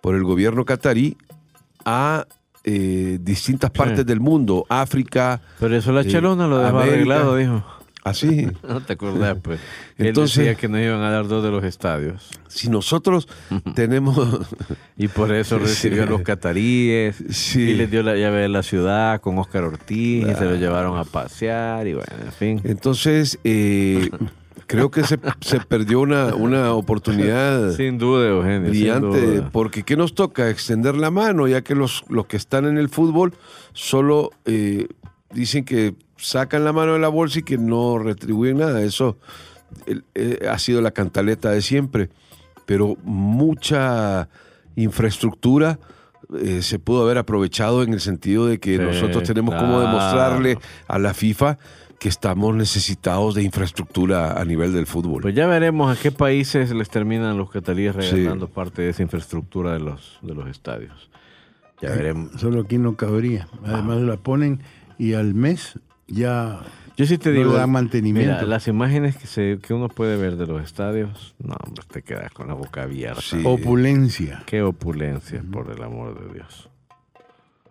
por 0.00 0.16
el 0.16 0.24
gobierno 0.24 0.64
catarí 0.64 1.16
a 1.84 2.26
eh, 2.64 3.18
distintas 3.20 3.70
partes 3.70 4.04
del 4.04 4.18
mundo, 4.18 4.66
África, 4.68 5.40
Pero 5.60 5.76
eso 5.76 5.92
la 5.92 6.00
Eh, 6.00 6.06
chelona 6.08 6.48
lo 6.48 6.58
dejó 6.58 6.68
América. 6.78 6.94
arreglado, 6.94 7.36
dijo. 7.36 7.62
Así. 8.04 8.48
No 8.68 8.80
te 8.80 8.92
acordás, 8.94 9.36
pues. 9.42 9.60
Entonces- 9.98 10.38
Él 10.38 10.44
decía 10.46 10.54
que 10.60 10.68
nos 10.68 10.80
iban 10.80 11.00
a 11.02 11.10
dar 11.10 11.26
dos 11.28 11.42
de 11.42 11.50
los 11.50 11.64
estadios. 11.64 12.30
Si 12.48 12.68
nosotros 12.70 13.28
tenemos... 13.74 14.46
Y 14.96 15.08
por 15.08 15.32
eso 15.32 15.58
recibió 15.58 16.02
a 16.04 16.06
los 16.06 16.22
cataríes. 16.22 17.22
Sí. 17.30 17.60
Y 17.62 17.74
les 17.74 17.90
dio 17.90 18.02
la 18.02 18.16
llave 18.16 18.40
de 18.42 18.48
la 18.48 18.62
ciudad 18.62 19.20
con 19.20 19.38
Oscar 19.38 19.64
Ortiz. 19.64 20.26
Y 20.26 20.34
se 20.34 20.44
lo 20.44 20.56
llevaron 20.56 20.98
a 20.98 21.04
pasear. 21.04 21.86
Y 21.86 21.94
bueno, 21.94 22.12
en 22.24 22.32
fin. 22.32 22.60
Entonces, 22.64 23.38
eh, 23.44 24.10
creo 24.66 24.90
que 24.90 25.04
se, 25.04 25.18
se 25.40 25.60
perdió 25.60 26.00
una, 26.00 26.34
una 26.34 26.72
oportunidad 26.72 27.72
Sin 27.72 27.96
duda, 27.98 28.28
Eugenio. 28.28 28.60
sin 28.62 28.70
brillante, 28.70 29.20
duda. 29.36 29.50
porque 29.52 29.82
¿qué 29.82 29.96
nos 29.96 30.14
toca? 30.14 30.50
Extender 30.50 30.96
la 30.96 31.10
mano, 31.10 31.46
ya 31.48 31.62
que 31.62 31.74
los, 31.74 32.04
los 32.08 32.26
que 32.26 32.36
están 32.36 32.64
en 32.66 32.76
el 32.78 32.88
fútbol 32.88 33.34
solo 33.72 34.30
eh, 34.46 34.88
dicen 35.32 35.64
que 35.64 35.94
sacan 36.18 36.64
la 36.64 36.72
mano 36.72 36.92
de 36.94 36.98
la 36.98 37.08
bolsa 37.08 37.38
y 37.38 37.42
que 37.42 37.56
no 37.58 37.98
retribuyen 37.98 38.58
nada. 38.58 38.82
Eso 38.82 39.18
eh, 40.14 40.46
ha 40.50 40.58
sido 40.58 40.80
la 40.82 40.90
cantaleta 40.90 41.50
de 41.50 41.62
siempre, 41.62 42.10
pero 42.66 42.96
mucha 43.04 44.28
infraestructura 44.76 45.78
eh, 46.40 46.60
se 46.62 46.78
pudo 46.78 47.02
haber 47.04 47.18
aprovechado 47.18 47.82
en 47.82 47.92
el 47.94 48.00
sentido 48.00 48.46
de 48.46 48.58
que 48.58 48.76
Sí, 48.76 48.82
nosotros 48.82 49.22
tenemos 49.24 49.54
como 49.54 49.78
claro. 49.78 49.86
demostrarle 49.86 50.58
a 50.86 50.98
la 50.98 51.14
FIFA 51.14 51.58
que 51.98 52.08
estamos 52.08 52.54
necesitados 52.54 53.34
de 53.34 53.42
infraestructura 53.42 54.40
a 54.40 54.44
nivel 54.44 54.72
del 54.72 54.86
fútbol. 54.86 55.22
Pues 55.22 55.34
ya 55.34 55.46
veremos 55.48 55.96
a 55.96 56.00
qué 56.00 56.12
países 56.12 56.70
les 56.70 56.88
terminan 56.90 57.36
los 57.36 57.50
cataríes 57.50 57.96
Sí. 58.00 58.12
regalando 58.12 58.48
parte 58.48 58.82
de 58.82 58.90
esa 58.90 59.02
infraestructura 59.02 59.72
de 59.72 59.80
los, 59.80 60.18
de 60.22 60.34
los 60.34 60.48
estadios. 60.48 61.10
Ya 61.80 61.90
veremos. 61.90 62.32
Solo 62.40 62.60
aquí 62.62 62.78
no 62.78 62.96
cabría. 62.96 63.48
Además 63.64 63.98
la 63.98 64.16
ponen 64.16 64.62
y 64.98 65.14
al 65.14 65.34
mes 65.34 65.78
ya 66.08 66.60
Yo 66.96 67.06
sí 67.06 67.16
te 67.18 67.30
No 67.30 67.36
digo, 67.38 67.52
le 67.52 67.58
da 67.58 67.66
mantenimiento. 67.68 68.32
mira, 68.34 68.42
las 68.44 68.66
imágenes 68.66 69.16
que, 69.16 69.26
se, 69.28 69.58
que 69.62 69.72
uno 69.72 69.88
puede 69.88 70.16
ver 70.16 70.36
de 70.36 70.46
los 70.48 70.62
estadios, 70.64 71.34
no, 71.38 71.54
hombre, 71.64 71.84
te 71.92 72.02
quedas 72.02 72.32
con 72.32 72.48
la 72.48 72.54
boca 72.54 72.82
abierta. 72.82 73.20
Sí. 73.20 73.40
opulencia. 73.44 74.42
Qué 74.46 74.62
opulencia, 74.62 75.44
por 75.52 75.70
el 75.70 75.80
amor 75.82 76.18
de 76.20 76.34
Dios. 76.34 76.68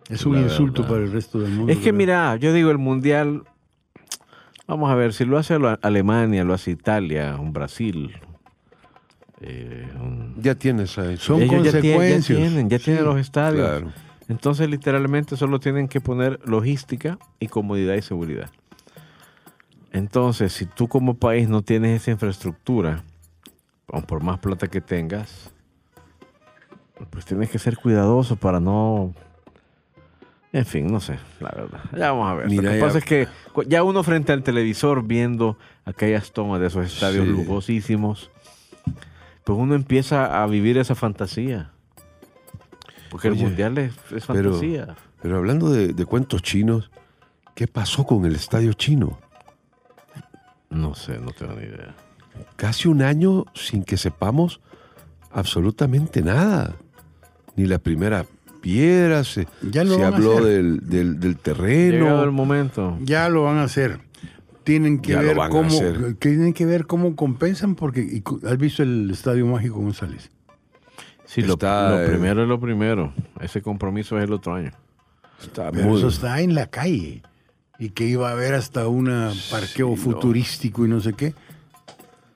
Es 0.08 0.24
un 0.24 0.36
La 0.36 0.40
insulto 0.42 0.80
verdad. 0.82 0.94
para 0.96 1.04
el 1.06 1.12
resto 1.12 1.38
del 1.40 1.50
mundo. 1.52 1.70
Es 1.70 1.78
que 1.78 1.92
¿verdad? 1.92 1.98
mira, 1.98 2.36
yo 2.36 2.54
digo 2.54 2.70
el 2.70 2.78
mundial, 2.78 3.42
vamos 4.66 4.90
a 4.90 4.94
ver, 4.94 5.12
si 5.12 5.26
lo 5.26 5.36
hace 5.36 5.58
Alemania, 5.82 6.44
lo 6.44 6.54
hace 6.54 6.70
Italia, 6.70 7.36
un 7.38 7.52
Brasil, 7.52 8.14
eh, 9.42 9.86
un- 10.00 10.34
Ya 10.40 10.54
tienes 10.54 10.96
ahí. 10.98 11.16
Son 11.18 11.42
ellos 11.42 11.64
ya, 11.64 11.80
tienen- 11.80 11.82
ya 11.82 11.96
consecuencias. 11.96 12.38
tienen, 12.38 12.70
ya 12.70 12.78
tienen 12.78 13.02
Sí, 13.02 13.06
los 13.06 13.18
estadios. 13.20 13.68
Claro. 13.68 13.92
Entonces, 14.28 14.68
literalmente, 14.68 15.36
solo 15.36 15.58
tienen 15.58 15.88
que 15.88 16.00
poner 16.00 16.38
logística 16.46 17.18
y 17.40 17.48
comodidad 17.48 17.94
y 17.94 18.02
seguridad. 18.02 18.50
Entonces, 19.92 20.52
si 20.52 20.66
tú 20.66 20.86
como 20.88 21.14
país 21.14 21.48
no 21.48 21.62
tienes 21.62 22.02
esa 22.02 22.10
infraestructura, 22.10 23.04
o 23.86 24.02
por 24.02 24.22
más 24.22 24.38
plata 24.38 24.68
que 24.68 24.80
tengas, 24.82 25.50
pues 27.10 27.24
tienes 27.24 27.48
que 27.50 27.58
ser 27.58 27.76
cuidadoso 27.78 28.36
para 28.36 28.60
no... 28.60 29.14
En 30.52 30.64
fin, 30.66 30.86
no 30.90 30.98
sé, 31.00 31.18
la 31.40 31.50
verdad. 31.54 31.80
Ya 31.96 32.10
vamos 32.12 32.30
a 32.30 32.34
ver. 32.34 32.48
Mira, 32.48 32.62
Lo 32.64 32.70
que 32.70 32.78
ya- 32.78 32.84
pasa 32.84 32.98
es 32.98 33.04
que 33.04 33.28
ya 33.66 33.82
uno 33.82 34.02
frente 34.02 34.32
al 34.32 34.42
televisor 34.42 35.04
viendo 35.06 35.58
aquellas 35.84 36.32
tomas 36.32 36.60
de 36.60 36.66
esos 36.68 36.86
estadios 36.86 37.24
Sí. 37.26 37.30
lujosísimos, 37.32 38.30
pues 39.44 39.58
uno 39.58 39.74
empieza 39.74 40.42
a 40.42 40.46
vivir 40.46 40.76
esa 40.78 40.94
fantasía. 40.94 41.70
Porque 43.10 43.28
Oye, 43.30 43.40
el 43.40 43.46
mundial 43.46 43.78
es, 43.78 43.92
es 44.14 44.26
pero- 44.26 44.50
fantasía. 44.52 44.94
Pero 45.22 45.36
hablando 45.38 45.70
de, 45.70 45.92
de 45.94 46.04
cuentos 46.04 46.42
chinos, 46.42 46.90
¿qué 47.54 47.66
pasó 47.66 48.04
con 48.04 48.24
el 48.24 48.34
estadio 48.36 48.72
chino? 48.74 49.18
No 50.70 50.94
sé, 50.94 51.18
no 51.18 51.32
tengo 51.32 51.54
ni 51.54 51.62
idea. 51.66 51.94
Casi 52.56 52.88
un 52.88 53.02
año 53.02 53.46
sin 53.54 53.82
que 53.82 53.96
sepamos 53.96 54.60
absolutamente 55.32 56.22
nada. 56.22 56.76
Ni 57.56 57.66
la 57.66 57.78
primera 57.78 58.24
piedra, 58.60 59.24
se, 59.24 59.48
Ya 59.62 59.82
lo 59.82 59.96
se 59.96 60.04
habló 60.04 60.44
del, 60.44 60.80
del- 60.88 61.18
del 61.18 61.36
Llegado 61.36 61.42
terreno. 61.42 62.22
el 62.22 62.30
momento. 62.30 62.96
Ya 63.02 63.28
lo 63.28 63.44
van 63.44 63.56
a 63.56 63.64
hacer. 63.64 64.00
Tienen 64.62 65.00
que 65.00 65.12
Ya 65.12 65.20
ver 65.22 65.36
cómo 65.50 65.68
tienen 66.20 66.52
que 66.52 66.66
ver 66.66 66.86
cómo 66.86 67.16
compensan 67.16 67.74
porque 67.74 68.22
has 68.46 68.58
visto 68.58 68.82
el 68.82 69.10
Estadio 69.10 69.46
Mágico 69.46 69.76
González. 69.80 70.30
Sí, 71.30 71.42
lo, 71.42 71.52
Está, 71.54 71.90
lo 71.90 72.02
eh, 72.04 72.08
primero 72.08 72.42
es 72.42 72.48
lo 72.48 72.58
primero. 72.58 73.12
Ese 73.40 73.60
compromiso 73.60 74.16
es 74.16 74.24
el 74.24 74.32
otro 74.32 74.54
año. 74.54 74.70
Está 75.42 75.70
Pero 75.70 75.86
muy- 75.88 75.98
eso 75.98 76.08
está 76.08 76.40
en 76.40 76.54
la 76.54 76.66
calle 76.68 77.22
y 77.78 77.90
que 77.90 78.04
iba 78.06 78.30
a 78.30 78.32
haber 78.32 78.54
hasta 78.54 78.88
un 78.88 79.06
parqueo 79.50 79.90
no. 79.90 79.96
futurístico 79.96 80.86
y 80.86 80.88
no 80.88 81.00
sé 81.00 81.12
qué. 81.12 81.34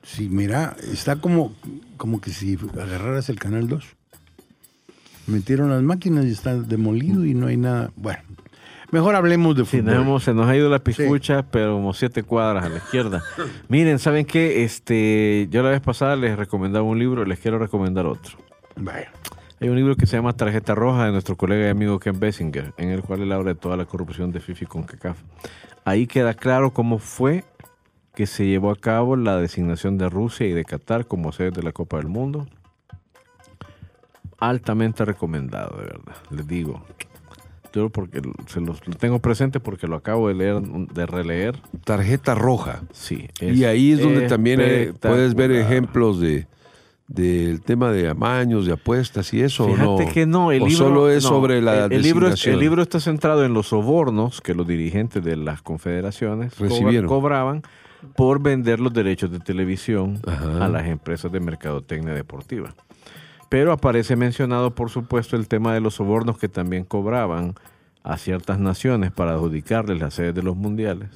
Sí, 0.03 0.29
mira, 0.29 0.77
está 0.93 1.17
como 1.17 1.55
como 1.97 2.21
que 2.21 2.31
si 2.33 2.59
agarraras 2.79 3.29
el 3.31 3.39
canal 3.39 3.67
2. 3.67 3.85
Metieron 5.27 5.71
las 5.71 5.83
máquinas 5.83 6.27
y 6.27 6.33
está 6.33 6.55
demolido 6.57 7.25
y 7.25 7.33
no 7.35 7.47
hay 7.47 7.57
nada. 7.57 7.93
Bueno, 7.97 8.21
mejor 8.91 9.15
hablemos 9.15 9.57
de 9.57 9.65
Sí, 9.65 9.79
fútbol. 9.79 9.95
nos 9.95 10.03
hemos- 10.03 10.25
se 10.25 10.35
nos 10.35 10.49
ha 10.49 10.57
ido 10.57 10.69
la 10.69 10.81
piscucha, 10.81 11.45
pero 11.51 11.75
como 11.77 11.95
siete 11.95 12.25
cuadras 12.25 12.65
a 12.65 12.69
la 12.69 12.77
izquierda. 12.79 13.23
Miren, 13.69 13.99
¿saben 13.99 14.27
qué? 14.27 14.65
Este, 14.65 15.47
yo 15.51 15.63
la 15.63 15.71
vez 15.71 15.81
pasada 15.81 16.15
les 16.17 16.37
recomendaba 16.37 16.85
un 16.85 16.99
libro, 16.99 17.25
les 17.25 17.39
quiero 17.39 17.59
recomendar 17.59 18.05
otro. 18.07 18.37
Vaya. 18.77 19.11
Hay 19.61 19.69
un 19.69 19.77
libro 19.77 19.95
que 19.95 20.07
se 20.07 20.17
llama 20.17 20.33
Tarjeta 20.33 20.75
Roja 20.75 21.07
de 21.07 21.13
nuestro 21.13 21.37
colega 21.37 21.67
y 21.67 21.71
amigo 21.71 22.01
Ken 22.01 22.19
Bessinger, 22.19 22.75
en 22.79 22.91
el 22.91 23.03
cual 23.03 23.23
él 23.23 23.31
habla 23.31 23.55
de 23.55 23.61
toda 23.61 23.77
la 23.77 23.85
corrupción 23.85 24.33
de 24.33 24.41
FIFA 24.41 24.65
y 24.65 24.67
CONCACAF. 24.67 25.19
Ahí 25.85 26.07
queda 26.09 26.35
claro 26.35 26.73
cómo 26.73 26.99
fue 26.99 27.45
que 28.15 28.27
se 28.27 28.47
llevó 28.47 28.71
a 28.71 28.77
cabo 28.77 29.17
la 29.17 29.37
designación 29.37 29.99
de 29.99 30.09
Rusia 30.09 30.47
y 30.47 30.53
de 30.53 30.65
Qatar 30.65 31.07
como 31.07 31.33
sede 31.33 31.53
de 31.53 31.63
la 31.63 31.73
Copa 31.73 31.99
del 31.99 32.09
Mundo. 32.09 32.49
Altamente 34.39 35.05
recomendado, 35.05 35.77
de 35.77 35.85
verdad, 35.85 36.17
les 36.31 36.47
digo. 36.47 36.85
Yo 37.73 37.89
porque 37.89 38.21
se 38.49 38.61
los 38.61 38.87
lo 38.87 38.95
tengo 38.97 39.21
presente 39.21 39.61
porque 39.61 39.87
lo 39.87 39.97
acabo 39.97 40.29
de 40.29 40.35
leer, 40.35 40.61
de 40.61 41.07
releer. 41.07 41.63
tarjeta 41.85 42.35
roja. 42.35 42.83
Sí. 42.93 43.29
y 43.41 43.65
ahí 43.65 43.93
es 43.93 44.03
donde 44.03 44.29
también 44.29 44.61
eh, 44.61 44.93
puedes 45.01 45.35
ver 45.35 45.53
ejemplos 45.53 46.21
de 46.21 46.47
del 47.09 47.61
tema 47.63 47.91
de 47.93 48.09
amaños, 48.09 48.67
de 48.67 48.73
apuestas 48.73 49.33
y 49.35 49.43
eso. 49.43 49.65
¿o 49.65 49.69
Fíjate 49.69 50.07
no? 50.07 50.13
que 50.13 50.27
no, 50.27 50.53
el 50.53 50.63
¿O 50.63 50.67
libro 50.67 50.85
solo 50.85 51.11
es 51.11 51.25
no, 51.25 51.29
sobre 51.31 51.61
la 51.61 51.87
el, 51.87 51.93
el 51.93 52.03
libro, 52.03 52.29
el 52.29 52.59
libro 52.59 52.83
está 52.83 53.01
centrado 53.01 53.45
en 53.45 53.55
los 53.55 53.69
sobornos 53.69 54.41
que 54.41 54.55
los 54.55 54.67
dirigentes 54.67 55.23
de 55.23 55.37
las 55.37 55.63
confederaciones 55.63 56.59
Recibieron. 56.59 57.09
cobraban 57.09 57.63
por 58.17 58.41
vender 58.43 58.81
los 58.81 58.93
derechos 58.93 59.31
de 59.31 59.39
televisión 59.39 60.21
Ajá. 60.27 60.65
a 60.65 60.69
las 60.69 60.87
empresas 60.87 61.31
de 61.31 61.41
mercadotecnia 61.41 62.15
deportiva. 62.15 62.75
Pero 63.49 63.73
aparece 63.73 64.17
mencionado, 64.17 64.75
por 64.75 64.89
supuesto, 64.91 65.37
el 65.37 65.47
tema 65.47 65.75
de 65.75 65.81
los 65.81 65.95
sobornos 65.97 66.39
que 66.39 66.49
también 66.49 66.85
cobraban 66.85 67.55
a 68.03 68.17
ciertas 68.17 68.59
naciones 68.59 69.13
para 69.13 69.35
adjudicarles 69.35 70.01
las 70.01 70.15
sedes 70.15 70.35
de 70.35 70.43
los 70.43 70.57
mundiales. 70.57 71.11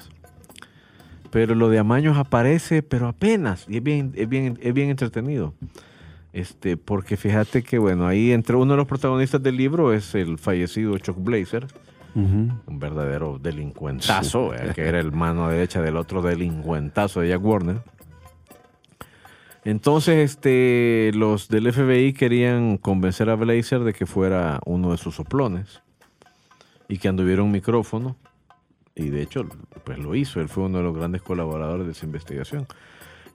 Pero 1.37 1.55
lo 1.55 1.68
de 1.68 1.79
Amaños 1.79 2.16
aparece, 2.16 2.83
pero 2.83 3.09
apenas, 3.09 3.66
y 3.68 3.77
es 3.77 3.83
bien, 3.83 4.11
es 4.14 4.27
bien, 4.27 4.59
es 4.62 4.72
bien 4.72 4.88
entretenido. 4.88 5.53
Este, 6.33 6.79
porque 6.79 7.18
fíjate 7.18 7.62
que, 7.62 7.77
bueno, 7.77 8.07
ahí 8.07 8.33
entre 8.33 8.57
uno 8.57 8.72
de 8.72 8.79
los 8.79 8.87
protagonistas 8.87 9.42
del 9.42 9.55
libro 9.59 9.92
es 9.92 10.14
el 10.14 10.38
fallecido 10.38 10.96
Chuck 10.96 11.18
Blazer, 11.18 11.66
Ujú. 12.14 12.53
un 12.66 12.79
verdadero 12.79 13.38
delincuentazo, 13.38 14.55
eh, 14.55 14.72
que 14.75 14.87
era 14.87 14.99
el 14.99 15.12
mano 15.12 15.46
derecha 15.51 15.83
del 15.83 15.99
otro 15.99 16.22
delincuentazo 16.22 17.20
de 17.20 17.29
Jack 17.29 17.44
Warner. 17.44 17.83
Entonces, 19.66 20.31
este, 20.31 21.11
los 21.14 21.49
del 21.49 21.70
FBI 21.70 22.14
querían 22.14 22.79
convencer 22.79 23.29
a 23.29 23.35
Blazer 23.35 23.81
de 23.81 23.92
que 23.92 24.07
fuera 24.07 24.59
uno 24.64 24.92
de 24.92 24.96
sus 24.96 25.16
soplones 25.16 25.83
y 26.88 26.96
que 26.96 27.09
anduviera 27.09 27.42
un 27.42 27.51
micrófono. 27.51 28.16
Y 28.96 29.11
de 29.11 29.22
hecho, 29.22 29.44
pues 29.85 29.98
lo 29.98 30.14
hizo. 30.14 30.40
Él 30.40 30.48
fue 30.48 30.64
uno 30.64 30.78
de 30.78 30.85
los 30.85 30.96
grandes 30.96 31.20
colaboradores 31.22 31.87
de 31.87 31.92
esa 31.92 32.06
investigación. 32.06 32.66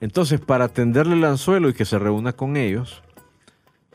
Entonces, 0.00 0.40
para 0.40 0.68
tenderle 0.68 1.14
el 1.14 1.24
anzuelo 1.24 1.68
y 1.68 1.72
que 1.74 1.84
se 1.84 1.98
reúna 1.98 2.32
con 2.32 2.56
ellos, 2.56 3.02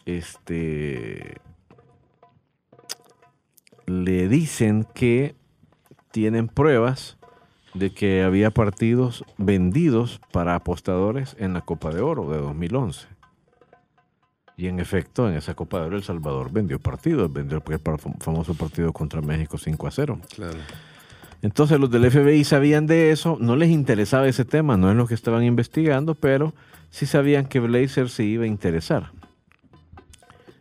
este, 0.06 1.36
le 3.86 4.28
dicen 4.28 4.88
que 4.94 5.36
tienen 6.12 6.48
pruebas 6.48 7.18
de 7.74 7.94
que 7.94 8.24
había 8.24 8.52
partidos 8.52 9.24
vendidos 9.38 10.20
para 10.32 10.56
apostadores 10.56 11.36
en 11.40 11.54
la 11.54 11.62
Copa 11.62 11.92
de 11.92 12.02
Oro 12.02 12.32
de 12.32 12.38
2011. 12.40 13.08
Y 14.56 14.68
en 14.68 14.80
efecto, 14.80 15.30
en 15.30 15.36
esa 15.36 15.54
Copa 15.54 15.80
de 15.82 15.86
Oro 15.88 15.98
El 15.98 16.04
Salvador 16.04 16.50
vendió 16.52 16.80
partidos, 16.80 17.32
vendió 17.32 17.58
el 17.58 17.64
fam- 17.64 18.20
famoso 18.20 18.56
partido 18.56 18.92
contra 18.92 19.22
México 19.22 19.58
5 19.58 19.86
a 19.88 19.92
0. 19.92 20.20
Claro. 20.34 20.58
Entonces 21.42 21.80
los 21.80 21.92
del 21.92 22.10
FBI 22.10 22.44
sabían 22.44 22.88
de 22.88 23.12
eso, 23.12 23.38
no 23.40 23.56
les 23.56 23.70
interesaba 23.70 24.28
ese 24.28 24.46
tema, 24.46 24.78
no 24.78 24.90
es 24.90 24.98
lo 24.98 25.08
que 25.08 25.14
estaban 25.14 25.44
investigando, 25.44 26.16
pero 26.16 26.54
sí 26.90 27.06
sabían 27.06 27.46
que 27.46 27.60
Blazer 27.60 28.10
se 28.10 28.24
iba 28.24 28.46
a 28.46 28.48
interesar. 28.48 29.12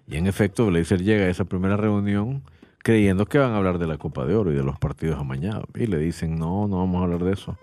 Y 0.07 0.17
en 0.17 0.27
efecto, 0.27 0.67
Blazer 0.67 1.03
llega 1.03 1.25
a 1.25 1.31
esa 1.31 1.45
primera 1.45 1.77
reunión 1.77 2.43
creyendo 2.79 3.27
que 3.27 3.39
van 3.39 3.53
a 3.53 3.57
hablar 3.57 3.79
de 3.79 3.89
la 3.89 3.99
Copa 3.99 4.25
de 4.25 4.37
Oro 4.37 4.53
y 4.53 4.55
de 4.55 4.63
los 4.63 4.79
partidos 4.79 5.19
amañados. 5.19 5.67
Y 5.75 5.87
le 5.87 5.99
dicen, 5.99 6.39
no, 6.39 6.69
no 6.69 6.79
vamos 6.79 7.01
a 7.01 7.05
hablar 7.05 7.25
de 7.25 7.33
eso. 7.33 7.59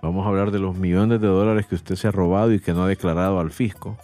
Vamos 0.00 0.24
a 0.24 0.30
hablar 0.30 0.50
de 0.52 0.58
los 0.58 0.76
millones 0.76 1.20
de 1.20 1.26
dólares 1.26 1.66
que 1.66 1.74
usted 1.74 1.96
se 1.96 2.08
ha 2.08 2.12
robado 2.12 2.52
y 2.54 2.60
que 2.60 2.72
no 2.72 2.84
ha 2.84 2.88
declarado 2.88 3.40
al 3.40 3.50
fisco. 3.50 3.98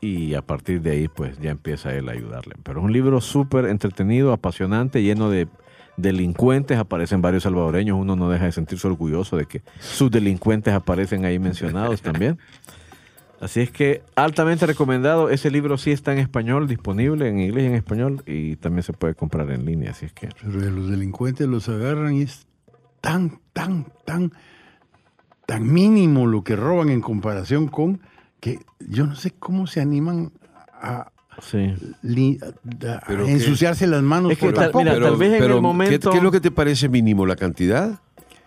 Y 0.00 0.32
a 0.34 0.40
partir 0.40 0.80
de 0.80 0.92
ahí, 0.92 1.08
pues 1.08 1.38
ya 1.38 1.50
empieza 1.50 1.94
él 1.94 2.08
a 2.08 2.12
ayudarle. 2.12 2.54
Pero 2.62 2.80
es 2.80 2.84
un 2.86 2.92
libro 2.92 3.20
súper 3.20 3.66
entretenido, 3.66 4.32
apasionante, 4.32 5.02
lleno 5.02 5.28
de 5.28 5.46
delincuentes. 6.00 6.78
Aparecen 6.78 7.22
varios 7.22 7.44
salvadoreños. 7.44 7.98
Uno 7.98 8.16
no 8.16 8.30
deja 8.30 8.46
de 8.46 8.52
sentirse 8.52 8.86
orgulloso 8.86 9.36
de 9.36 9.46
que 9.46 9.62
sus 9.80 10.10
delincuentes 10.10 10.74
aparecen 10.74 11.24
ahí 11.24 11.38
mencionados 11.38 12.02
también. 12.02 12.38
Así 13.40 13.60
es 13.60 13.70
que 13.70 14.02
altamente 14.16 14.66
recomendado. 14.66 15.30
Ese 15.30 15.50
libro 15.50 15.78
sí 15.78 15.92
está 15.92 16.12
en 16.12 16.18
español, 16.18 16.68
disponible 16.68 17.28
en 17.28 17.40
inglés 17.40 17.64
y 17.64 17.66
en 17.68 17.74
español. 17.74 18.22
Y 18.26 18.56
también 18.56 18.82
se 18.82 18.92
puede 18.92 19.14
comprar 19.14 19.50
en 19.50 19.64
línea. 19.64 19.92
Así 19.92 20.06
es 20.06 20.12
que 20.12 20.28
Pero 20.40 20.70
los 20.70 20.90
delincuentes 20.90 21.48
los 21.48 21.68
agarran 21.68 22.14
y 22.14 22.22
es 22.22 22.46
tan, 23.00 23.40
tan, 23.52 23.86
tan, 24.04 24.32
tan 25.46 25.72
mínimo 25.72 26.26
lo 26.26 26.44
que 26.44 26.54
roban 26.54 26.90
en 26.90 27.00
comparación 27.00 27.68
con 27.68 28.00
que 28.40 28.58
yo 28.80 29.06
no 29.06 29.14
sé 29.14 29.32
cómo 29.32 29.66
se 29.66 29.80
animan 29.80 30.32
a, 30.72 31.12
sí. 31.42 31.74
li- 32.02 32.38
a- 32.42 32.96
a 32.96 33.00
Pero 33.06 33.24
que- 33.26 33.32
ensuciarse 33.32 33.86
las 33.86 34.02
manos 34.02 34.32
Es 34.32 34.38
que 34.38 34.46
por 34.46 34.54
tal- 34.54 34.72
mira, 34.74 34.98
tal 34.98 35.16
vez 35.16 35.34
en 35.34 35.42
el 35.42 35.48
¿qué- 35.54 35.60
momento- 35.60 36.10
¿qué, 36.10 36.18
es 36.18 36.22
lo 36.22 36.30
que 36.32 36.40
te 36.40 36.50
parece 36.50 36.88
mínimo? 36.88 37.26
¿La 37.26 37.36
cantidad? 37.36 38.00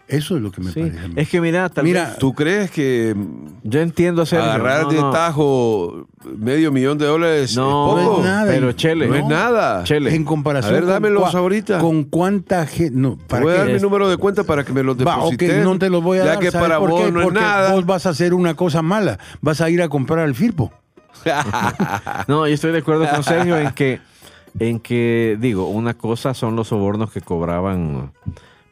Eso 0.06 0.36
es 0.36 0.42
lo 0.44 0.52
que 0.52 0.60
me 0.62 0.70
Sí. 0.72 0.82
parece. 0.82 1.00
a. 1.00 1.10
Es 1.16 1.30
que 1.30 1.40
mira, 1.40 1.70
tal 1.70 1.86
Mira, 1.86 2.10
vez- 2.10 2.18
¿Tú 2.20 2.34
crees 2.34 2.70
que 2.70 3.16
yo 3.64 3.80
entiendo 3.80 4.26
Sergio, 4.26 4.46
agarrar 4.52 4.84
no, 4.84 4.90
de 4.90 4.98
no. 5.00 5.12
tajo 5.12 6.08
medio 6.38 6.74
millón 6.74 6.98
de 6.98 7.06
dólares 7.06 7.56
No, 7.56 7.98
es 7.98 8.04
no 8.06 8.06
poco? 8.10 8.20
es 8.20 8.26
nada. 8.26 8.52
pero 8.52 8.72
Chele. 8.74 9.08
No 9.08 9.16
es 9.16 9.26
nada. 9.26 9.84
Chele. 9.86 10.12
A 10.12 10.14
en 10.14 10.26
comparación 10.26 10.74
ver, 10.74 10.86
dámelos 10.86 11.24
cua- 11.24 11.38
ahorita. 11.40 11.80
con 11.80 12.04
cuánta 12.04 12.68
gente 12.68 12.96
no, 12.98 13.18
para 13.28 13.44
voy 13.44 13.52
a 13.52 13.56
qué? 13.56 13.60
dar 13.60 13.68
mi 13.70 13.74
es? 13.76 13.82
número 13.82 14.10
de 14.10 14.18
cuenta 14.18 14.44
para 14.44 14.66
que 14.66 14.74
me 14.74 14.84
los 14.84 14.98
deposites. 14.98 15.64
no 15.64 15.80
te 15.80 15.90
los 15.90 16.04
voy 16.04 16.20
a 16.20 16.26
ya 16.26 16.30
dar. 16.32 16.40
que 16.40 16.52
¿sabes 16.52 16.68
para 16.68 16.80
vos 16.80 17.02
qué? 17.02 17.10
no 17.12 17.22
es 17.22 17.24
Porque 17.24 17.40
nada. 17.40 17.72
vos 17.72 17.86
vas 17.86 18.06
a 18.06 18.10
hacer 18.10 18.34
una 18.34 18.56
cosa 18.56 18.82
mala. 18.82 19.18
Vas 19.42 19.62
a 19.62 19.70
ir 19.70 19.82
a 19.82 19.88
comprar 19.88 20.28
el 20.28 20.36
Firpo. 20.36 20.72
No, 22.28 22.48
yo 22.48 22.54
estoy 22.54 22.72
de 22.72 22.80
acuerdo 22.80 23.08
con 23.10 23.24
Sergio 23.24 23.58
en 23.58 23.72
que, 23.72 24.00
en 24.60 24.80
que, 24.80 25.38
digo, 25.40 25.68
una 25.68 25.94
cosa 25.96 26.34
son 26.34 26.56
los 26.56 26.68
sobornos 26.70 27.12
que 27.12 27.22
cobraban, 27.22 28.12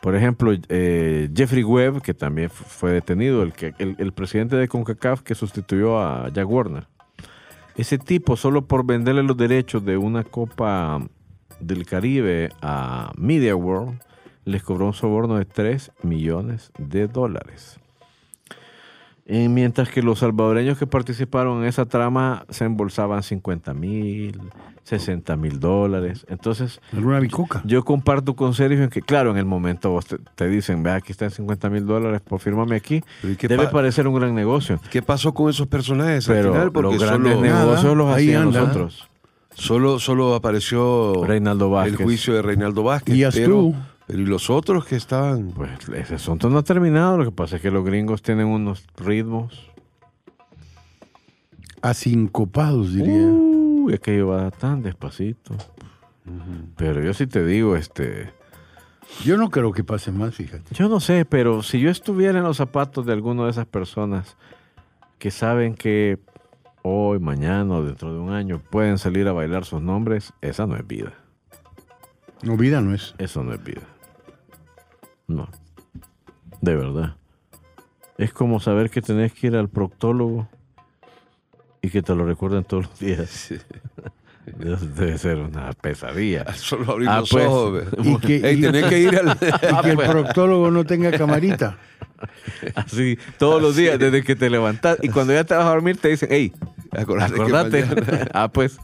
por 0.01 0.15
ejemplo, 0.15 0.53
eh, 0.69 1.29
Jeffrey 1.35 1.63
Webb, 1.63 2.01
que 2.01 2.13
también 2.13 2.49
fu- 2.49 2.63
fue 2.63 2.91
detenido, 2.91 3.43
el, 3.43 3.53
que, 3.53 3.73
el 3.79 4.11
presidente 4.13 4.55
de 4.55 4.67
CONCACAF 4.67 5.21
que 5.21 5.35
sustituyó 5.35 5.99
a 6.01 6.29
Jack 6.29 6.49
Warner. 6.49 6.87
Ese 7.75 7.97
tipo, 7.97 8.35
solo 8.35 8.65
por 8.65 8.85
venderle 8.85 9.23
los 9.23 9.37
derechos 9.37 9.83
de 9.85 9.97
una 9.97 10.23
Copa 10.23 11.01
del 11.59 11.85
Caribe 11.85 12.49
a 12.61 13.11
Media 13.17 13.55
World, 13.55 13.99
les 14.43 14.63
cobró 14.63 14.87
un 14.87 14.93
soborno 14.93 15.35
de 15.37 15.45
3 15.45 15.91
millones 16.03 16.71
de 16.77 17.07
dólares. 17.07 17.79
Y 19.27 19.47
mientras 19.47 19.89
que 19.89 20.01
los 20.01 20.19
salvadoreños 20.19 20.77
que 20.77 20.87
participaron 20.87 21.61
en 21.61 21.65
esa 21.69 21.85
trama 21.85 22.45
se 22.49 22.65
embolsaban 22.65 23.23
50 23.23 23.73
mil, 23.73 24.41
60 24.83 25.35
mil 25.37 25.59
dólares. 25.59 26.25
Entonces, 26.27 26.81
Alguna 26.91 27.19
bicoca. 27.19 27.61
yo 27.63 27.85
comparto 27.85 28.35
con 28.35 28.53
Sergio 28.53 28.83
en 28.83 28.89
que, 28.89 29.01
claro, 29.01 29.31
en 29.31 29.37
el 29.37 29.45
momento 29.45 29.91
vos 29.91 30.05
te, 30.07 30.17
te 30.35 30.49
dicen, 30.49 30.83
ve, 30.83 30.91
aquí 30.91 31.11
están 31.11 31.29
50 31.31 31.69
mil 31.69 31.85
dólares, 31.85 32.19
por 32.21 32.39
fírmame 32.39 32.75
aquí. 32.75 33.03
Pero 33.21 33.33
¿y 33.33 33.35
qué 33.37 33.47
Debe 33.47 33.65
pa- 33.65 33.71
parecer 33.71 34.07
un 34.07 34.15
gran 34.15 34.33
negocio. 34.35 34.79
¿Qué 34.89 35.01
pasó 35.01 35.33
con 35.33 35.49
esos 35.49 35.67
personajes 35.67 36.27
al 36.27 36.35
Pero 36.35 36.51
final? 36.53 36.71
Porque 36.71 36.95
los 36.97 37.03
grandes 37.03 37.33
solo, 37.33 37.41
negocios 37.45 37.95
los 37.97 38.13
hacían 38.15 38.45
nosotros. 38.51 39.07
solo, 39.53 39.99
solo 39.99 40.33
apareció 40.35 41.23
Reinaldo 41.25 41.69
Vázquez. 41.69 41.99
el 41.99 42.03
juicio 42.05 42.33
de 42.33 42.41
Reinaldo 42.41 42.83
Vázquez. 42.83 43.15
Y 43.15 43.23
Astú. 43.23 43.39
pero 43.39 43.73
¿y 44.07 44.13
los 44.13 44.49
otros 44.49 44.85
que 44.85 44.95
estaban? 44.95 45.51
Pues 45.51 45.69
ese 45.89 46.15
asunto 46.15 46.49
no 46.49 46.59
ha 46.59 46.63
terminado. 46.63 47.17
Lo 47.17 47.25
que 47.25 47.31
pasa 47.31 47.57
es 47.57 47.61
que 47.61 47.71
los 47.71 47.85
gringos 47.85 48.21
tienen 48.21 48.47
unos 48.47 48.85
ritmos. 48.97 49.69
Asincopados, 51.81 52.93
diría. 52.93 53.25
Uy, 53.25 53.93
es 53.93 53.99
que 53.99 54.15
iba 54.15 54.51
tan 54.51 54.81
despacito. 54.81 55.55
Pero 56.77 57.01
yo 57.01 57.13
sí 57.13 57.27
te 57.27 57.45
digo, 57.45 57.75
este. 57.75 58.31
Yo 59.23 59.37
no 59.37 59.49
creo 59.49 59.71
que 59.73 59.83
pase 59.83 60.11
más, 60.11 60.35
fíjate. 60.35 60.73
Yo 60.73 60.87
no 60.87 60.99
sé, 60.99 61.25
pero 61.25 61.63
si 61.63 61.79
yo 61.79 61.89
estuviera 61.89 62.37
en 62.37 62.43
los 62.43 62.57
zapatos 62.57 63.05
de 63.05 63.13
alguna 63.13 63.43
de 63.45 63.51
esas 63.51 63.65
personas 63.65 64.37
que 65.19 65.31
saben 65.31 65.75
que 65.75 66.19
hoy, 66.81 67.19
mañana 67.19 67.75
o 67.75 67.83
dentro 67.83 68.13
de 68.13 68.19
un 68.19 68.31
año 68.31 68.59
pueden 68.59 68.97
salir 68.97 69.27
a 69.27 69.33
bailar 69.33 69.65
sus 69.65 69.81
nombres, 69.81 70.33
esa 70.41 70.65
no 70.65 70.75
es 70.75 70.87
vida. 70.87 71.13
No, 72.41 72.57
vida 72.57 72.81
no 72.81 72.93
es. 72.93 73.13
Eso 73.17 73.43
no 73.43 73.53
es 73.53 73.63
vida. 73.63 73.81
No. 75.35 75.47
De 76.61 76.75
verdad. 76.75 77.15
Es 78.17 78.33
como 78.33 78.59
saber 78.59 78.89
que 78.89 79.01
tenés 79.01 79.33
que 79.33 79.47
ir 79.47 79.55
al 79.55 79.69
proctólogo 79.69 80.47
y 81.81 81.89
que 81.89 82.01
te 82.03 82.13
lo 82.15 82.25
recuerden 82.25 82.63
todos 82.63 82.85
los 82.85 82.99
días. 82.99 83.51
Eso 84.59 84.85
debe 84.95 85.17
ser 85.17 85.37
una 85.37 85.71
pesadilla. 85.73 86.53
Solo 86.55 86.91
abrir 86.93 87.09
Ah, 87.09 87.19
los 87.21 87.29
pues. 87.29 87.45
ojos. 87.47 87.83
Y 88.03 88.17
que, 88.17 88.35
Ey, 88.49 88.57
y- 88.59 88.61
tenés 88.61 88.85
que 88.85 88.99
ir 88.99 89.15
al... 89.17 89.37
y 89.37 89.81
que 89.83 89.89
el 89.91 89.97
proctólogo 89.97 90.69
no 90.71 90.83
tenga 90.83 91.11
camarita. 91.11 91.77
Así, 92.75 93.17
todos 93.39 93.61
los 93.61 93.75
días, 93.75 93.97
desde 93.97 94.23
que 94.23 94.35
te 94.35 94.49
levantas. 94.49 94.97
Y 95.01 95.09
cuando 95.09 95.33
ya 95.33 95.43
te 95.43 95.55
vas 95.55 95.65
a 95.65 95.69
dormir, 95.69 95.97
te 95.97 96.09
dicen, 96.09 96.29
hey, 96.31 96.53
Acordate 96.91 97.33
acordate. 97.33 97.85
ah, 98.33 98.49
pues, 98.51 98.77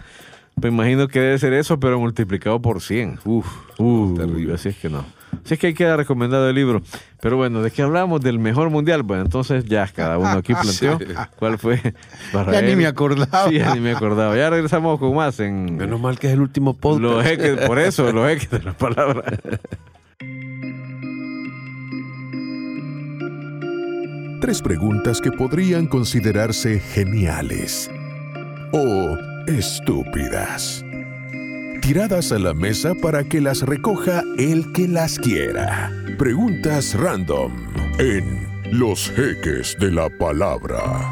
me 0.61 0.69
imagino 0.69 1.07
que 1.07 1.19
debe 1.19 1.37
ser 1.37 1.53
eso, 1.53 1.79
pero 1.79 1.99
multiplicado 1.99 2.59
por 2.61 2.81
100. 2.81 3.19
Uf, 3.25 3.45
Uh, 3.77 4.15
terrible. 4.15 4.53
así 4.55 4.69
es 4.69 4.77
que 4.77 4.89
no. 4.89 5.05
Así 5.43 5.53
es 5.53 5.59
que 5.59 5.67
ahí 5.67 5.73
queda 5.73 5.95
recomendado 5.95 6.49
el 6.49 6.55
libro. 6.55 6.81
Pero 7.21 7.37
bueno, 7.37 7.61
¿de 7.61 7.71
qué 7.71 7.81
hablamos? 7.81 8.21
Del 8.21 8.37
mejor 8.39 8.69
mundial. 8.69 9.03
Bueno, 9.03 9.23
entonces 9.23 9.65
ya 9.65 9.87
cada 9.87 10.17
uno 10.17 10.29
aquí 10.31 10.53
planteó 10.61 10.99
Sí. 10.99 11.05
cuál 11.37 11.57
fue 11.57 11.81
para 12.33 12.51
Ya 12.53 12.61
ni 12.61 12.75
me 12.75 12.85
acordaba. 12.85 13.47
Sí, 13.49 13.55
ya 13.57 13.73
ni 13.73 13.79
me 13.81 13.91
acordaba. 13.91 14.35
Ya 14.35 14.49
regresamos 14.49 14.99
con 14.99 15.15
más 15.15 15.39
en 15.39 15.77
Menos 15.77 15.99
mal 16.01 16.19
que 16.19 16.27
es 16.27 16.33
el 16.33 16.41
último 16.41 16.73
podcast. 16.73 17.01
los 17.01 17.25
ejes, 17.25 17.65
por 17.67 17.79
eso, 17.79 18.11
los 18.11 18.29
ejes 18.29 18.49
de 18.49 18.63
la 18.63 18.73
palabra. 18.73 19.23
Tres 24.41 24.61
preguntas 24.61 25.19
que 25.19 25.31
podrían 25.31 25.87
considerarse 25.87 26.79
geniales 26.79 27.89
o 28.71 29.17
estúpidas. 29.47 30.83
Tiradas 31.87 32.33
a 32.33 32.37
la 32.37 32.53
mesa 32.53 32.95
para 33.01 33.23
que 33.23 33.39
las 33.39 33.61
recoja 33.61 34.21
el 34.37 34.73
que 34.73 34.89
las 34.89 35.17
quiera. 35.17 35.89
Preguntas 36.17 36.93
random 36.93 37.49
en 37.97 38.45
Los 38.77 39.09
Jeques 39.11 39.77
de 39.79 39.91
la 39.91 40.09
Palabra. 40.09 41.09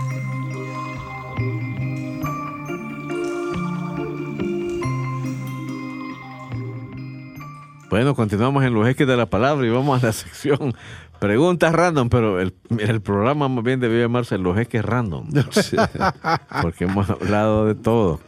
Bueno, 7.90 8.14
continuamos 8.14 8.66
en 8.66 8.74
los 8.74 8.86
ejes 8.86 9.08
de 9.08 9.16
la 9.16 9.28
palabra 9.28 9.66
y 9.66 9.70
vamos 9.70 10.04
a 10.04 10.08
la 10.08 10.12
sección 10.14 10.74
preguntas 11.22 11.72
random, 11.72 12.10
pero 12.10 12.42
el, 12.42 12.54
el 12.80 13.02
programa 13.02 13.48
más 13.48 13.64
bien 13.64 13.80
debió 13.80 14.02
llamarse 14.02 14.38
los 14.38 14.58
ejes 14.58 14.84
random, 14.84 15.30
porque 16.62 16.84
hemos 16.84 17.10
hablado 17.10 17.66
de 17.66 17.76
todo. 17.76 18.20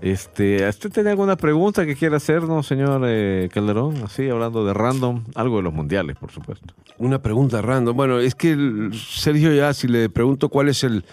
Este, 0.00 0.68
¿Usted 0.68 0.90
tiene 0.90 1.10
alguna 1.10 1.36
pregunta 1.36 1.86
que 1.86 1.96
quiera 1.96 2.18
hacernos, 2.18 2.66
señor 2.66 3.02
eh, 3.06 3.48
Calderón? 3.52 3.96
Así, 4.04 4.28
hablando 4.28 4.64
de 4.66 4.74
random, 4.74 5.24
algo 5.34 5.56
de 5.56 5.62
los 5.62 5.72
mundiales, 5.72 6.16
por 6.16 6.30
supuesto. 6.30 6.74
Una 6.98 7.20
pregunta 7.22 7.62
random. 7.62 7.96
Bueno, 7.96 8.18
es 8.20 8.34
que 8.34 8.52
el- 8.52 8.90
Sergio 8.94 9.52
ya, 9.54 9.72
si 9.72 9.88
le 9.88 10.08
pregunto 10.10 10.48
cuál 10.50 10.68
es 10.68 10.84
el, 10.84 11.04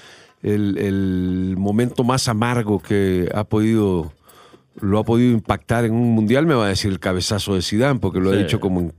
el- 0.41 0.77
el 0.77 1.55
momento 1.57 2.03
más 2.03 2.27
amargo 2.27 2.79
que 2.79 3.29
ha 3.33 3.45
podido, 3.45 4.11
lo 4.81 4.99
ha 4.99 5.03
podido 5.03 5.31
impactar 5.31 5.85
en 5.85 5.93
un 5.93 6.11
mundial, 6.11 6.45
me 6.45 6.53
va 6.53 6.65
a 6.65 6.69
decir 6.69 6.91
el 6.91 6.99
cabezazo 6.99 7.55
de 7.55 7.61
Sidán, 7.61 7.99
porque 7.99 8.19
lo 8.19 8.31
ha 8.31 8.35
dicho 8.35 8.59
como 8.59 8.81
en... 8.81 8.93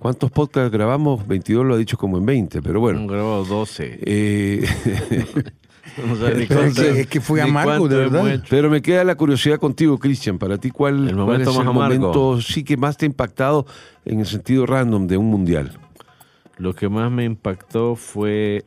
¿Cuántos 0.00 0.30
podcasts 0.32 0.70
grabamos? 0.72 1.26
22 1.26 1.64
lo 1.64 1.74
ha 1.74 1.78
dicho 1.78 1.96
como 1.96 2.18
en 2.18 2.26
20, 2.26 2.60
pero 2.60 2.80
bueno. 2.80 3.06
grabado 3.06 3.44
12. 3.44 4.00
Eh, 4.02 4.64
No 5.98 6.14
ni 6.30 6.42
es 6.42 6.48
cuánto- 6.48 6.82
que- 6.82 7.00
es 7.02 7.06
que 7.06 7.20
fue 7.20 7.40
amargo, 7.42 7.86
de 7.88 7.96
verdad. 7.96 8.42
pero 8.48 8.70
me 8.70 8.80
queda 8.82 9.04
la 9.04 9.14
curiosidad 9.16 9.58
contigo, 9.58 9.98
Cristian. 9.98 10.38
Para 10.38 10.58
ti, 10.58 10.70
¿cuál, 10.70 11.08
El 11.08 11.14
cuál 11.14 11.26
momento 11.26 11.50
es 11.50 11.56
más 11.56 11.64
el 11.64 11.70
amargo. 11.70 11.98
momento 12.00 12.40
sí 12.40 12.64
que 12.64 12.76
más 12.76 12.96
te 12.96 13.04
ha 13.04 13.08
impactado 13.08 13.66
en 14.04 14.20
el 14.20 14.26
sentido 14.26 14.66
random 14.66 15.06
de 15.06 15.16
un 15.16 15.26
mundial? 15.26 15.78
Lo 16.56 16.74
que 16.74 16.88
más 16.88 17.10
me 17.10 17.24
impactó 17.24 17.96
fue 17.96 18.64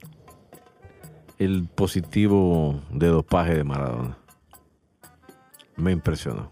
el 1.39 1.67
positivo 1.73 2.81
de 2.91 3.07
dopaje 3.07 3.55
de 3.55 3.63
Maradona. 3.63 4.17
Me 5.75 5.91
impresionó. 5.91 6.49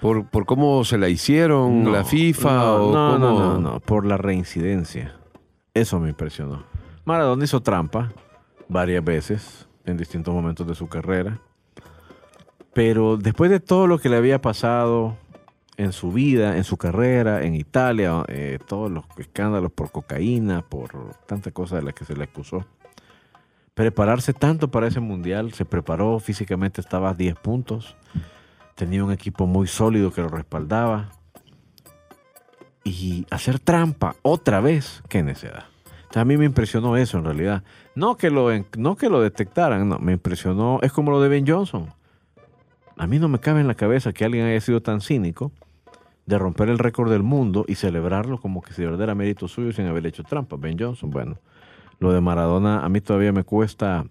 ¿Por, 0.00 0.26
por 0.28 0.46
cómo 0.46 0.84
se 0.84 0.98
la 0.98 1.08
hicieron, 1.08 1.84
No, 1.84 1.90
la 1.90 2.04
FIFA 2.04 2.52
no, 2.54 2.74
o 2.76 2.92
no, 2.92 3.12
cómo? 3.14 3.18
no, 3.18 3.52
no, 3.54 3.58
no, 3.72 3.80
por 3.80 4.04
la 4.06 4.16
reincidencia. 4.16 5.14
Eso 5.74 5.98
me 6.00 6.08
impresionó. 6.10 6.64
Maradona 7.04 7.44
hizo 7.44 7.60
trampa 7.60 8.12
varias 8.68 9.02
veces 9.04 9.67
en 9.88 9.96
distintos 9.96 10.34
momentos 10.34 10.66
de 10.66 10.74
su 10.74 10.88
carrera. 10.88 11.40
Pero 12.72 13.16
después 13.16 13.50
de 13.50 13.60
todo 13.60 13.86
lo 13.86 13.98
que 13.98 14.08
le 14.08 14.16
había 14.16 14.40
pasado, 14.40 15.16
en 15.78 15.92
su 15.92 16.12
vida, 16.12 16.56
en 16.56 16.64
su 16.64 16.76
carrera, 16.76 17.44
en 17.44 17.54
Italia, 17.54 18.24
eh, 18.26 18.58
todos 18.66 18.90
los 18.90 19.04
escándalos 19.16 19.72
por 19.72 19.92
cocaína, 19.92 20.62
por 20.62 21.14
tantas 21.26 21.52
cosas 21.52 21.78
de 21.78 21.84
las 21.84 21.94
que 21.94 22.04
se 22.04 22.16
le 22.16 22.24
acusó. 22.24 22.66
Prepararse 23.74 24.32
tanto 24.32 24.72
para 24.72 24.88
ese 24.88 24.98
mundial, 24.98 25.52
se 25.52 25.64
preparó 25.64 26.18
físicamente, 26.18 26.80
estaba 26.80 27.10
a 27.10 27.14
10 27.14 27.36
puntos, 27.36 27.96
tenía 28.74 29.04
un 29.04 29.12
equipo 29.12 29.46
muy 29.46 29.68
sólido 29.68 30.12
que 30.12 30.20
lo 30.20 30.28
respaldaba. 30.28 31.12
Y 32.82 33.24
hacer 33.30 33.60
trampa 33.60 34.16
otra 34.22 34.60
vez, 34.60 35.02
qué 35.08 35.22
necedad. 35.22 35.66
A 36.14 36.24
mí 36.24 36.36
me 36.36 36.44
impresionó 36.44 36.96
eso 36.96 37.18
en 37.18 37.24
realidad. 37.24 37.62
No 37.94 38.16
que, 38.16 38.30
lo, 38.30 38.48
no 38.76 38.96
que 38.96 39.08
lo 39.08 39.20
detectaran, 39.20 39.88
no, 39.88 39.98
me 39.98 40.12
impresionó. 40.12 40.78
Es 40.82 40.92
como 40.92 41.10
lo 41.10 41.20
de 41.20 41.28
Ben 41.28 41.46
Johnson. 41.46 41.88
A 42.96 43.06
mí 43.06 43.18
no 43.18 43.28
me 43.28 43.38
cabe 43.38 43.60
en 43.60 43.68
la 43.68 43.74
cabeza 43.74 44.12
que 44.12 44.24
alguien 44.24 44.46
haya 44.46 44.60
sido 44.60 44.80
tan 44.80 45.00
cínico 45.00 45.52
de 46.26 46.38
romper 46.38 46.68
el 46.68 46.78
récord 46.78 47.10
del 47.10 47.22
mundo 47.22 47.64
y 47.68 47.74
celebrarlo 47.74 48.38
como 48.38 48.60
que 48.60 48.72
si 48.72 48.82
de 48.82 48.88
verdad 48.88 49.04
era 49.04 49.14
mérito 49.14 49.48
suyo 49.48 49.72
sin 49.72 49.86
haber 49.86 50.06
hecho 50.06 50.24
trampa. 50.24 50.56
Ben 50.56 50.78
Johnson, 50.78 51.10
bueno. 51.10 51.38
Lo 52.00 52.12
de 52.12 52.20
Maradona 52.20 52.84
a 52.84 52.88
mí 52.88 53.00
todavía 53.00 53.32
me 53.32 53.44
cuesta 53.44 54.04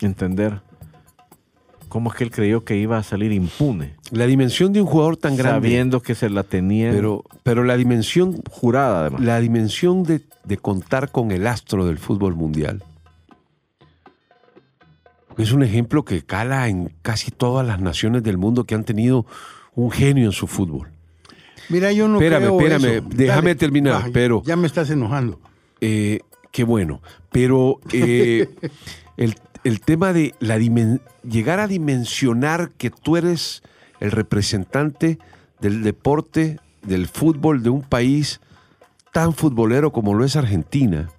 entender 0.00 0.60
cómo 1.92 2.10
es 2.10 2.16
que 2.16 2.24
él 2.24 2.30
creyó 2.30 2.64
que 2.64 2.78
iba 2.78 2.96
a 2.96 3.02
salir 3.02 3.32
impune, 3.32 3.96
La 4.12 4.26
dimensión 4.26 4.72
de 4.72 4.80
un 4.80 4.86
jugador 4.86 5.18
tan 5.18 5.36
grande. 5.36 5.68
sabiendo 5.68 6.00
que 6.00 6.14
se 6.14 6.30
la 6.30 6.42
tenían 6.42 6.94
Pero, 6.94 7.22
pero 7.42 7.64
la 7.64 7.76
dimensión, 7.76 8.40
jurada 8.50 9.00
además. 9.02 9.20
la 9.20 9.38
dimensión 9.40 10.02
de, 10.02 10.22
de 10.44 10.56
contar 10.56 11.10
con 11.10 11.32
el 11.32 11.46
astro 11.46 11.84
del 11.84 11.98
fútbol 11.98 12.34
mundial 12.34 12.82
es 15.38 15.52
un 15.52 15.62
ejemplo 15.62 16.04
que 16.04 16.22
cala 16.22 16.68
en 16.68 16.92
casi 17.02 17.30
todas 17.30 17.66
las 17.66 17.78
naciones 17.80 18.22
del 18.22 18.38
mundo 18.38 18.64
que 18.64 18.74
han 18.74 18.84
tenido 18.84 19.26
un 19.74 19.90
genio 19.90 20.26
en 20.26 20.32
su 20.32 20.46
fútbol. 20.46 20.88
Mira, 21.68 21.92
yo 21.92 22.06
no 22.08 22.16
Espérame, 22.20 22.42
creo 22.42 22.60
espérame, 22.60 22.98
eso. 22.98 23.06
déjame 23.10 23.54
terminar, 23.54 24.10
pero- 24.12 24.42
Ya 24.44 24.56
me 24.56 24.66
estás 24.66 24.90
enojando. 24.90 25.40
Eh, 25.80 26.20
qué 26.50 26.64
bueno. 26.64 27.00
Pero 27.30 27.80
eh, 27.92 28.48
el, 29.16 29.34
el 29.64 29.80
tema 29.80 30.12
de 30.12 30.34
la 30.40 30.58
llegar 30.58 31.60
a 31.60 31.68
dimensionar 31.68 32.70
que 32.72 32.90
tú 32.90 33.16
eres 33.16 33.62
el 34.00 34.10
representante 34.10 35.18
del 35.60 35.82
deporte, 35.82 36.58
del 36.82 37.06
fútbol 37.06 37.62
de 37.62 37.70
un 37.70 37.82
país 37.82 38.40
tan 39.12 39.34
futbolero 39.34 39.92
como 39.92 40.14
lo 40.14 40.24
es 40.24 40.36
Argentina, 40.36 41.10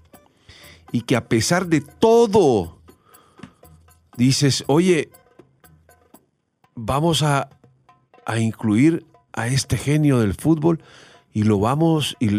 y 0.91 1.01
que 1.01 1.15
a 1.15 1.27
pesar 1.27 1.67
de 1.67 1.81
todo, 1.81 2.79
dices, 4.17 4.63
oye, 4.67 5.09
vamos 6.75 7.23
a, 7.23 7.49
incluir 8.39 9.05
a 9.33 9.47
este 9.47 9.77
genio 9.77 10.19
del 10.19 10.33
fútbol 10.33 10.81
y 11.33 11.43
lo 11.43 11.59
vamos 11.59 12.15
y 12.19 12.29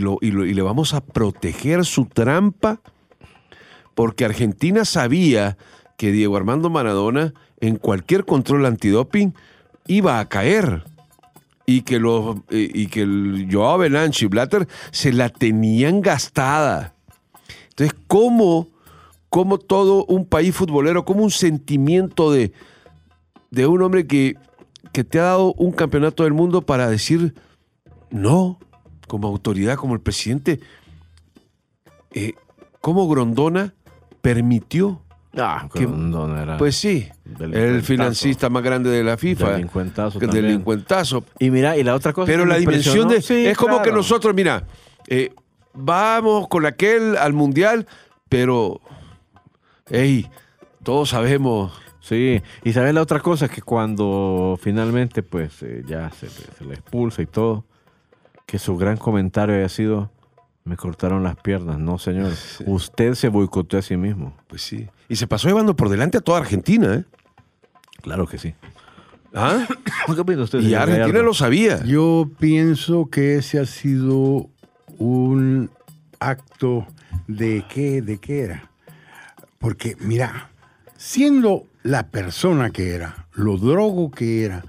lo- 0.00 0.18
y 0.20 0.30
le 0.30 0.62
vamos 0.62 0.94
a 0.94 1.00
proteger 1.00 1.84
su 1.84 2.06
trampa 2.06 2.80
porque 3.94 4.24
Argentina 4.24 4.84
sabía 4.84 5.56
que 5.96 6.12
Diego 6.12 6.36
Armando 6.36 6.70
Maradona 6.70 7.34
en 7.60 7.76
cualquier 7.76 8.24
control 8.24 8.66
antidoping 8.66 9.34
iba 9.86 10.18
a 10.18 10.28
caer 10.28 10.84
y 11.66 11.82
que 11.82 11.98
los 11.98 12.36
y 12.50 12.86
que 12.88 13.02
el 13.02 13.48
Joao 13.50 13.78
Belanchi 13.78 14.26
y 14.26 14.28
Blatter 14.28 14.68
se 14.90 15.12
la 15.12 15.28
tenían 15.28 16.00
gastada. 16.00 16.94
Entonces, 17.70 17.96
¿cómo, 18.06 18.68
cómo 19.30 19.58
todo 19.58 20.04
un 20.06 20.26
país 20.26 20.54
futbolero, 20.54 21.04
como 21.04 21.24
un 21.24 21.30
sentimiento 21.30 22.30
de, 22.30 22.52
de 23.50 23.66
un 23.66 23.82
hombre 23.82 24.06
que, 24.06 24.36
que 24.92 25.04
te 25.04 25.18
ha 25.18 25.24
dado 25.24 25.54
un 25.54 25.72
campeonato 25.72 26.22
del 26.24 26.34
mundo 26.34 26.62
para 26.62 26.88
decir 26.88 27.34
no, 28.10 28.60
como 29.08 29.26
autoridad, 29.26 29.76
como 29.76 29.94
el 29.94 30.00
presidente, 30.00 30.60
eh, 32.12 32.34
¿cómo 32.80 33.08
Grondona 33.08 33.74
permitió? 34.24 35.00
Ah, 35.36 35.68
que- 35.72 35.82
era 35.84 36.56
Pues 36.56 36.76
sí, 36.76 37.08
el 37.38 37.82
financista 37.82 38.48
más 38.48 38.62
grande 38.62 38.88
de 38.90 39.02
la 39.04 39.16
FIFA. 39.16 39.50
Delincuentazo 39.50 40.18
que 40.18 40.26
también. 40.26 40.46
delincuentazo. 40.46 41.24
Y 41.38 41.50
mira, 41.50 41.76
y 41.76 41.82
la 41.82 41.94
otra 41.94 42.12
cosa 42.12 42.26
Pero 42.26 42.44
que 42.44 42.48
la 42.48 42.54
me 42.54 42.60
dimensión 42.60 43.08
de... 43.08 43.20
Sí, 43.20 43.46
es 43.46 43.56
como 43.58 43.82
que 43.82 43.92
nosotros, 43.92 44.34
mira, 44.34 44.64
eh, 45.08 45.32
vamos 45.74 46.48
con 46.48 46.64
aquel 46.66 47.16
al 47.16 47.32
mundial, 47.32 47.86
pero, 48.28 48.80
hey, 49.90 50.28
todos 50.82 51.10
sabemos... 51.10 51.72
Sí, 52.00 52.42
y 52.62 52.72
sabes 52.74 52.92
la 52.92 53.00
otra 53.00 53.20
cosa, 53.20 53.48
que 53.48 53.62
cuando 53.62 54.58
finalmente 54.60 55.22
pues 55.22 55.62
eh, 55.62 55.82
ya 55.86 56.10
se, 56.10 56.26
le- 56.26 56.56
se 56.58 56.64
le 56.66 56.74
expulsa 56.74 57.22
y 57.22 57.26
todo, 57.26 57.64
que 58.44 58.58
su 58.58 58.76
gran 58.76 58.98
comentario 58.98 59.56
haya 59.56 59.70
sido, 59.70 60.10
me 60.64 60.76
cortaron 60.76 61.22
las 61.22 61.36
piernas. 61.36 61.78
No, 61.78 61.98
señor, 61.98 62.32
usted 62.66 63.14
se 63.14 63.28
boicoteó 63.28 63.78
a 63.78 63.82
sí 63.82 63.96
mismo. 63.96 64.34
Pues 64.46 64.62
sí. 64.62 64.88
Y 65.08 65.16
se 65.16 65.26
pasó 65.26 65.48
llevando 65.48 65.76
por 65.76 65.88
delante 65.88 66.18
a 66.18 66.20
toda 66.20 66.38
Argentina, 66.38 66.94
¿eh? 66.94 67.04
Claro 68.02 68.26
que 68.26 68.38
sí. 68.38 68.54
¿Ah? 69.34 69.66
¿Qué 70.14 70.20
opina 70.20 70.42
usted, 70.42 70.60
Y 70.60 70.74
Argentina 70.74 71.06
Gallardo? 71.06 71.22
lo 71.22 71.34
sabía. 71.34 71.84
Yo 71.84 72.30
pienso 72.38 73.06
que 73.10 73.36
ese 73.36 73.58
ha 73.60 73.66
sido 73.66 74.48
un 74.98 75.70
acto 76.18 76.86
de 77.26 77.64
qué, 77.68 78.00
de 78.00 78.18
qué 78.18 78.40
era. 78.42 78.70
Porque, 79.58 79.96
mira, 80.00 80.50
siendo 80.96 81.64
la 81.82 82.06
persona 82.08 82.70
que 82.70 82.94
era, 82.94 83.26
lo 83.32 83.58
drogo 83.58 84.10
que 84.10 84.44
era, 84.44 84.64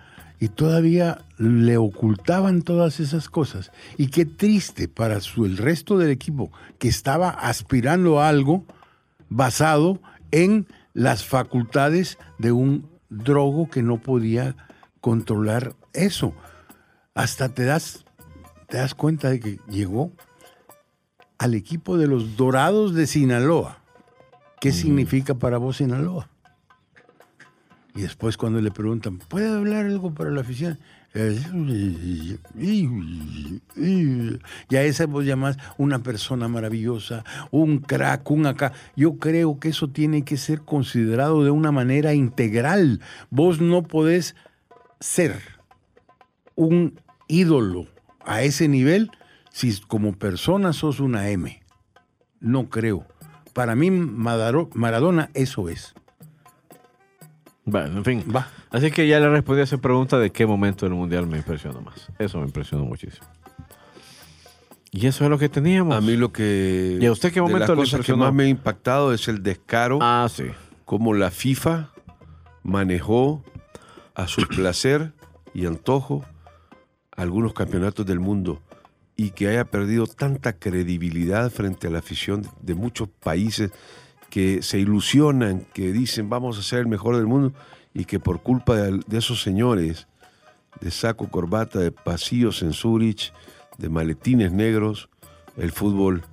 y 0.46 0.50
todavía 0.50 1.26
le 1.40 1.78
ocultaban 1.78 2.62
todas 2.62 3.00
esas 3.00 3.30
cosas. 3.30 3.72
Y 3.98 4.10
qué 4.10 4.26
triste 4.28 4.88
para 4.88 5.20
su, 5.20 5.44
el 5.44 5.58
resto 5.58 5.98
del 5.98 6.12
equipo 6.12 6.52
que 6.78 6.88
estaba 6.88 7.32
aspirando 7.32 8.20
a 8.20 8.30
algo 8.30 8.64
basado 9.28 10.00
en 10.30 10.68
las 10.94 11.26
facultades 11.26 12.20
de 12.38 12.52
un 12.52 12.88
drogo 13.10 13.72
que 13.72 13.82
no 13.82 13.98
podía 13.98 14.56
controlar 15.02 15.74
eso. 15.94 16.36
Hasta 17.16 17.50
te 17.50 17.66
das, 17.66 18.06
te 18.68 18.78
das 18.78 18.94
cuenta 18.94 19.32
de 19.32 19.40
que 19.40 19.60
llegó 19.68 20.12
al 21.40 21.56
equipo 21.56 21.98
de 21.98 22.06
los 22.06 22.38
Dorados 22.38 22.94
de 22.94 23.08
Sinaloa. 23.08 23.80
¿Qué 24.62 24.72
significa 24.72 25.34
para 25.34 25.58
vos 25.58 25.78
Sinaloa? 25.78 26.30
Y 27.96 28.02
después 28.02 28.36
cuando 28.36 28.60
le 28.60 28.72
preguntan, 28.72 29.20
¿puede 29.20 29.48
hablar 29.48 29.86
algo 29.86 30.14
para 30.14 30.30
la 30.30 30.42
afición? 30.42 30.78
Ya 34.70 34.82
esa 34.82 35.06
vos 35.06 35.26
llamás 35.26 35.58
una 35.78 36.00
persona 36.00 36.50
maravillosa, 36.50 37.24
un 37.52 37.80
crack, 37.80 38.30
un 38.30 38.48
acá. 38.48 38.74
Yo 38.98 39.16
creo 39.16 39.62
que 39.62 39.70
eso 39.70 39.88
tiene 39.88 40.26
que 40.26 40.36
ser 40.36 40.60
considerado 40.60 41.46
de 41.46 41.52
una 41.52 41.72
manera 41.72 42.14
integral. 42.14 43.00
Vos 43.30 43.62
no 43.62 43.84
podés 43.84 44.36
ser 45.00 45.40
un 46.56 47.00
ídolo 47.30 47.88
a 48.26 48.42
ese 48.42 48.68
nivel 48.68 49.10
si 49.52 49.80
como 49.88 50.18
persona 50.18 50.74
sos 50.74 51.00
una 51.00 51.30
M. 51.30 51.64
No 52.42 52.70
creo. 52.70 53.06
Para 53.54 53.74
mí 53.74 53.90
Maradona 53.90 55.30
eso 55.34 55.70
es. 55.70 55.96
Bueno, 57.66 57.98
en 57.98 58.06
fin. 58.06 58.24
Va. 58.34 58.48
Así 58.70 58.92
que 58.92 59.08
ya 59.08 59.20
le 59.20 59.28
respondí 59.30 59.62
a 59.62 59.64
esa 59.64 59.78
pregunta 59.80 60.20
de 60.20 60.32
qué 60.32 60.46
momento 60.46 60.86
del 60.86 60.94
mundial 60.96 61.26
me 61.28 61.38
impresionó 61.38 61.82
más. 61.82 62.10
Eso 62.20 62.40
me 62.40 62.46
impresionó 62.46 62.86
muchísimo. 62.86 63.26
Y 64.92 65.08
eso 65.08 65.24
es 65.26 65.30
lo 65.30 65.38
que 65.38 65.50
teníamos. 65.50 65.96
A 65.96 66.00
mí 66.02 66.16
lo 66.16 66.32
que... 66.32 66.98
¿Y 67.02 67.06
a 67.06 67.12
usted 67.12 67.30
qué 67.30 67.36
de 67.36 67.42
momento 67.42 67.60
las 67.60 67.70
le 67.70 67.76
cosas 67.76 67.90
que 67.92 67.96
impresionó? 67.98 68.24
más 68.26 68.34
me 68.34 68.44
ha 68.44 68.48
impactado 68.48 69.14
es 69.14 69.28
el 69.28 69.44
descaro 69.44 70.00
Ah, 70.02 70.28
sí. 70.32 70.46
como 70.86 71.14
la 71.14 71.32
FIFA 71.32 71.90
manejó 72.64 73.44
a 74.14 74.28
su 74.28 74.48
placer 74.48 75.12
y 75.54 75.66
antojo 75.66 76.24
algunos 77.18 77.54
campeonatos 77.54 78.06
del 78.06 78.20
mundo 78.20 78.62
y 79.18 79.32
que 79.32 79.48
haya 79.48 79.66
perdido 79.66 80.08
tanta 80.08 80.54
credibilidad 80.54 81.50
frente 81.52 81.88
a 81.88 81.90
la 81.90 82.00
afición 82.00 82.46
de 82.62 82.76
muchos 82.76 83.10
países 83.10 83.72
que 84.36 84.62
se 84.62 84.80
ilusionan, 84.80 85.66
que 85.72 85.94
dicen 85.94 86.30
vamos 86.30 86.60
a 86.60 86.62
ser 86.62 86.80
el 86.80 86.88
mejor 86.88 87.16
del 87.16 87.26
mundo 87.26 87.54
y 87.94 88.04
que 88.04 88.20
por 88.20 88.42
culpa 88.42 88.76
de, 88.76 89.00
de 89.08 89.18
esos 89.18 89.42
señores 89.42 90.10
de 90.82 90.92
saco, 90.92 91.30
corbata, 91.30 91.80
de 91.80 91.94
pasillos 91.94 92.62
en 92.62 92.74
Zurich, 92.74 93.32
de 93.78 93.88
maletines 93.88 94.52
negros, 94.52 95.08
el 95.56 95.72
fútbol 95.72 96.26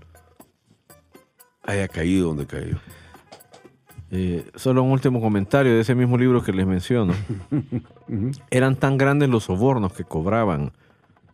haya 1.63 1.87
caído 1.87 2.27
donde 2.27 2.45
cayó. 2.45 2.81
Eh, 4.11 4.51
solo 4.57 4.83
un 4.83 4.91
último 4.91 5.21
comentario 5.21 5.73
de 5.73 5.83
ese 5.83 5.95
mismo 5.95 6.19
libro 6.19 6.43
que 6.43 6.53
les 6.53 6.67
menciono. 6.67 7.15
Eran 8.51 8.75
tan 8.75 8.99
grandes 8.99 9.29
los 9.29 9.45
sobornos 9.45 9.93
que 9.93 10.03
cobraban 10.03 10.73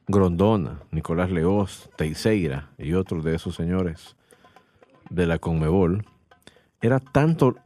Grondona, 0.07 0.83
Nicolás 0.91 1.31
Leoz, 1.31 1.89
Teixeira 1.97 2.69
y 2.77 2.93
otros 2.93 3.25
de 3.25 3.37
esos 3.37 3.55
señores 3.55 4.16
de 5.09 5.27
la 5.27 5.39
Conmebol. 5.39 6.05
Era 6.81 7.01
tanto, 7.01 7.57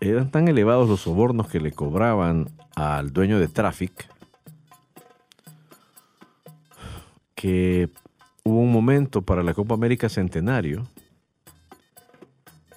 eran 0.00 0.30
tan 0.30 0.48
elevados 0.48 0.88
los 0.88 1.00
sobornos 1.00 1.48
que 1.48 1.60
le 1.60 1.72
cobraban 1.72 2.50
al 2.76 3.12
dueño 3.12 3.38
de 3.38 3.48
Traffic 3.48 4.08
que 7.34 7.88
hubo 8.42 8.60
un 8.60 8.72
momento 8.72 9.22
para 9.22 9.42
la 9.42 9.54
Copa 9.54 9.74
América 9.74 10.08
Centenario 10.08 10.86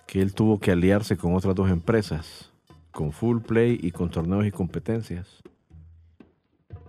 que 0.05 0.21
él 0.21 0.33
tuvo 0.33 0.59
que 0.59 0.71
aliarse 0.71 1.17
con 1.17 1.35
otras 1.35 1.55
dos 1.55 1.71
empresas, 1.71 2.51
con 2.91 3.11
Full 3.11 3.39
Play 3.39 3.79
y 3.81 3.91
con 3.91 4.09
torneos 4.09 4.45
y 4.45 4.51
competencias, 4.51 5.41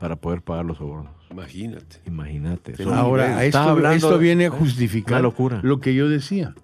para 0.00 0.16
poder 0.16 0.42
pagar 0.42 0.64
los 0.64 0.78
sobornos. 0.78 1.12
Imagínate. 1.30 2.00
Imagínate. 2.05 2.72
Eso. 2.72 2.92
Ahora, 2.92 3.44
esto, 3.44 3.90
esto 3.90 4.18
viene 4.18 4.46
a 4.46 4.50
justificar 4.50 5.20
Una 5.20 5.22
locura. 5.22 5.61
lo 5.62 5.80
que 5.80 5.94
yo 5.94 6.09
decía, 6.09 6.55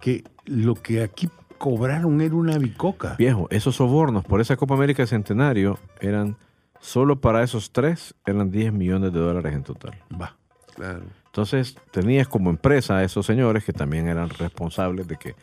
que 0.00 0.24
lo 0.46 0.74
que 0.74 1.02
aquí 1.02 1.28
cobraron 1.58 2.20
era 2.20 2.34
una 2.34 2.58
bicoca. 2.58 3.16
Viejo, 3.18 3.48
esos 3.50 3.76
sobornos 3.76 4.24
por 4.24 4.40
esa 4.40 4.56
Copa 4.56 4.74
América 4.74 5.06
Centenario 5.06 5.78
eran, 6.00 6.36
solo 6.80 7.20
para 7.20 7.42
esos 7.42 7.72
tres, 7.72 8.14
eran 8.24 8.50
10 8.50 8.72
millones 8.72 9.12
de 9.12 9.18
dólares 9.18 9.54
en 9.54 9.62
total. 9.62 9.94
Va. 10.20 10.36
Claro. 10.74 11.02
Entonces 11.26 11.76
tenías 11.90 12.28
como 12.28 12.50
empresa 12.50 12.98
a 12.98 13.04
esos 13.04 13.26
señores 13.26 13.64
que 13.64 13.72
también 13.72 14.08
eran 14.08 14.28
responsables 14.30 15.06
de 15.06 15.16
que 15.16 15.34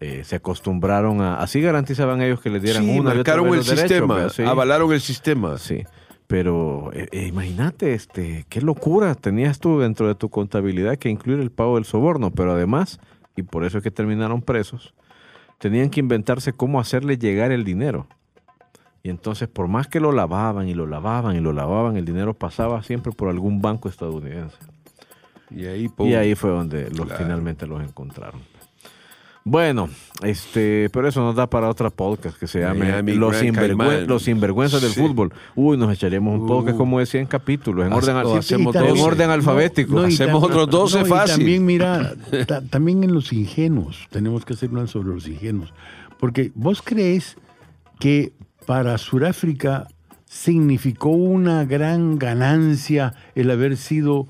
eh, 0.00 0.24
se 0.24 0.36
acostumbraron 0.36 1.20
a... 1.20 1.36
Así 1.36 1.60
garantizaban 1.60 2.22
ellos 2.22 2.40
que 2.40 2.48
les 2.48 2.62
dieran 2.62 2.84
Sí, 2.84 2.98
una 2.98 3.14
marcaron 3.14 3.46
el 3.48 3.64
derechos, 3.64 3.80
sistema, 3.80 4.50
avalaron 4.50 4.92
el 4.92 5.00
sistema. 5.00 5.58
Sí, 5.58 5.84
pero 6.30 6.90
eh, 6.94 7.08
eh, 7.10 7.26
imagínate, 7.26 7.92
este, 7.92 8.46
qué 8.48 8.60
locura 8.60 9.14
tenías 9.16 9.58
tú 9.58 9.80
dentro 9.80 10.06
de 10.06 10.14
tu 10.14 10.30
contabilidad 10.30 10.96
que 10.96 11.10
incluir 11.10 11.40
el 11.40 11.50
pago 11.50 11.74
del 11.74 11.84
soborno, 11.84 12.30
pero 12.30 12.52
además, 12.52 13.00
y 13.34 13.42
por 13.42 13.64
eso 13.64 13.78
es 13.78 13.84
que 13.84 13.90
terminaron 13.90 14.40
presos, 14.40 14.94
tenían 15.60 15.90
que 15.90 16.00
inventarse 16.00 16.52
cómo 16.54 16.80
hacerle 16.80 17.18
llegar 17.18 17.52
el 17.52 17.62
dinero. 17.64 18.06
Y 19.02 19.10
entonces, 19.10 19.46
por 19.48 19.68
más 19.68 19.86
que 19.86 20.00
lo 20.00 20.10
lavaban 20.10 20.68
y 20.68 20.74
lo 20.74 20.86
lavaban 20.86 21.36
y 21.36 21.40
lo 21.40 21.52
lavaban, 21.52 21.96
el 21.96 22.04
dinero 22.04 22.34
pasaba 22.34 22.82
siempre 22.82 23.12
por 23.12 23.28
algún 23.28 23.62
banco 23.62 23.88
estadounidense. 23.88 24.56
Y 25.50 25.66
ahí, 25.66 25.88
pum. 25.88 26.08
Y 26.08 26.14
ahí 26.14 26.34
fue 26.34 26.50
donde 26.50 26.90
los, 26.90 27.06
Claro. 27.06 27.16
finalmente 27.24 27.66
los 27.66 27.82
encontraron. 27.82 28.40
Bueno, 29.42 29.88
este, 30.22 30.90
pero 30.92 31.08
eso 31.08 31.22
nos 31.22 31.34
da 31.34 31.48
para 31.48 31.68
otra 31.70 31.88
podcast 31.88 32.38
que 32.38 32.46
se 32.46 32.60
llame 32.60 32.80
Miami 32.80 33.14
Los, 33.14 33.36
Sinvergüen-. 33.36 34.06
Los 34.06 34.24
Sinvergüenzas 34.24 34.82
del 34.82 34.90
Sí. 34.92 35.00
Fútbol. 35.00 35.32
Uy, 35.54 35.78
nos 35.78 35.90
echaríamos 35.92 36.40
un 36.40 36.46
podcast, 36.46 36.74
Uh. 36.74 36.78
como 36.78 36.98
decía, 36.98 37.20
en 37.22 37.26
capítulos, 37.26 37.86
en 37.86 37.92
orden, 37.92 38.16
al- 38.16 38.36
hacemos 38.38 38.76
en 38.76 39.00
orden 39.00 39.30
alfabético. 39.30 39.98
Hacemos 40.00 40.44
otros 40.44 40.68
12 40.68 41.00
y 41.00 41.04
fácil. 41.06 41.36
también, 41.36 41.64
mira, 41.64 42.12
ta- 42.46 42.60
también 42.60 43.02
en 43.02 43.14
los 43.14 43.32
ingenuos, 43.32 44.06
tenemos 44.10 44.44
que 44.44 44.52
hacer 44.52 44.70
una 44.70 44.86
sobre 44.86 45.08
los 45.08 45.26
ingenuos. 45.26 45.72
Porque 46.18 46.52
vos 46.54 46.82
crees 46.82 47.36
que 47.98 48.32
para 48.66 48.98
Sudáfrica 48.98 49.88
significó 50.26 51.08
una 51.08 51.64
gran 51.64 52.18
ganancia 52.18 53.14
el 53.34 53.50
haber 53.50 53.78
sido 53.78 54.28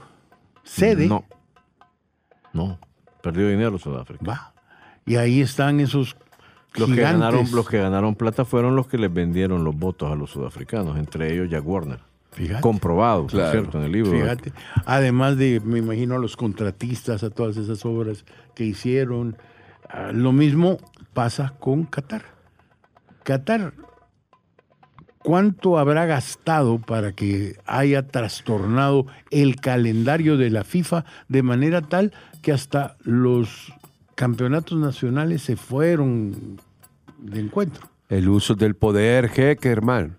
sede. 0.63 1.09
No. 1.09 1.25
No. 2.53 2.79
Perdió 3.23 3.49
dinero 3.49 3.77
Sudáfrica. 3.77 4.25
Va. 4.25 4.55
Y 5.11 5.17
ahí 5.17 5.41
están 5.41 5.81
esos 5.81 6.17
Los 6.77 6.89
que, 6.89 7.01
ganaron, 7.01 7.45
los 7.51 7.69
que 7.69 7.79
ganaron 7.79 8.15
plata 8.15 8.45
fueron 8.45 8.77
los 8.77 8.87
que 8.87 8.97
les 8.97 9.13
vendieron 9.13 9.65
los 9.65 9.77
votos 9.77 10.13
a 10.13 10.15
los 10.15 10.31
sudafricanos, 10.31 10.97
entre 10.99 11.33
ellos 11.33 11.51
Jack 11.51 11.67
Warner. 11.67 11.99
Fíjate. 12.31 12.61
Comprobado, 12.61 13.23
por 13.23 13.33
Claro. 13.33 13.51
cierto, 13.51 13.79
en 13.79 13.87
el 13.87 13.91
libro. 13.91 14.13
Fíjate. 14.13 14.53
Además 14.87 15.37
de, 15.37 15.61
me 15.65 15.81
imagino, 15.81 16.15
a 16.15 16.21
los 16.21 16.37
contratistas, 16.37 17.25
a 17.25 17.31
todas 17.31 17.57
esas 17.57 17.85
obras 17.85 18.25
que 18.55 18.63
hicieron. 18.65 19.37
Ah, 19.89 20.13
lo 20.15 20.31
mismo 20.31 20.77
pasa 21.13 21.55
con 21.59 21.87
Qatar. 21.87 22.23
Qatar, 23.25 23.73
¿cuánto 25.19 25.77
habrá 25.77 26.07
gastado 26.07 26.79
para 26.79 27.11
que 27.11 27.57
haya 27.67 28.07
trastornado 28.07 29.07
el 29.33 29.57
calendario 29.57 30.37
de 30.37 30.51
la 30.51 30.63
FIFA 30.63 31.05
de 31.27 31.43
manera 31.43 31.83
tal 31.83 32.13
que 32.43 32.53
hasta 32.53 32.97
los 33.03 33.73
campeonatos 34.15 34.79
nacionales 34.79 35.43
se 35.43 35.57
fueron 35.57 36.59
de 37.19 37.41
encuentro? 37.41 37.89
El 38.09 38.29
uso 38.29 38.55
del 38.55 38.75
poder, 38.75 39.29
jeque, 39.29 39.69
hermano. 39.69 40.15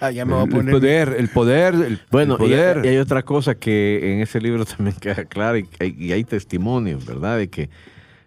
Ah, 0.00 0.10
ya 0.10 0.24
me 0.24 0.32
El, 0.32 0.38
voy 0.38 0.40
a 0.40 0.44
el 0.44 0.50
poner. 0.50 0.74
poder, 0.74 1.16
el 1.18 1.28
poder, 1.28 1.74
el, 1.74 2.00
Bueno, 2.10 2.34
el 2.36 2.40
y, 2.40 2.44
poder. 2.48 2.84
y 2.84 2.88
hay 2.88 2.96
otra 2.98 3.22
cosa 3.22 3.54
que 3.54 4.14
en 4.14 4.20
ese 4.20 4.40
libro 4.40 4.64
también 4.76 4.96
queda 4.96 5.24
clara 5.24 5.58
y, 5.58 5.68
hay- 5.80 5.96
y 5.98 6.12
hay 6.12 6.24
testimonios, 6.24 7.04
¿verdad? 7.06 7.38
De 7.38 7.48
que 7.48 7.70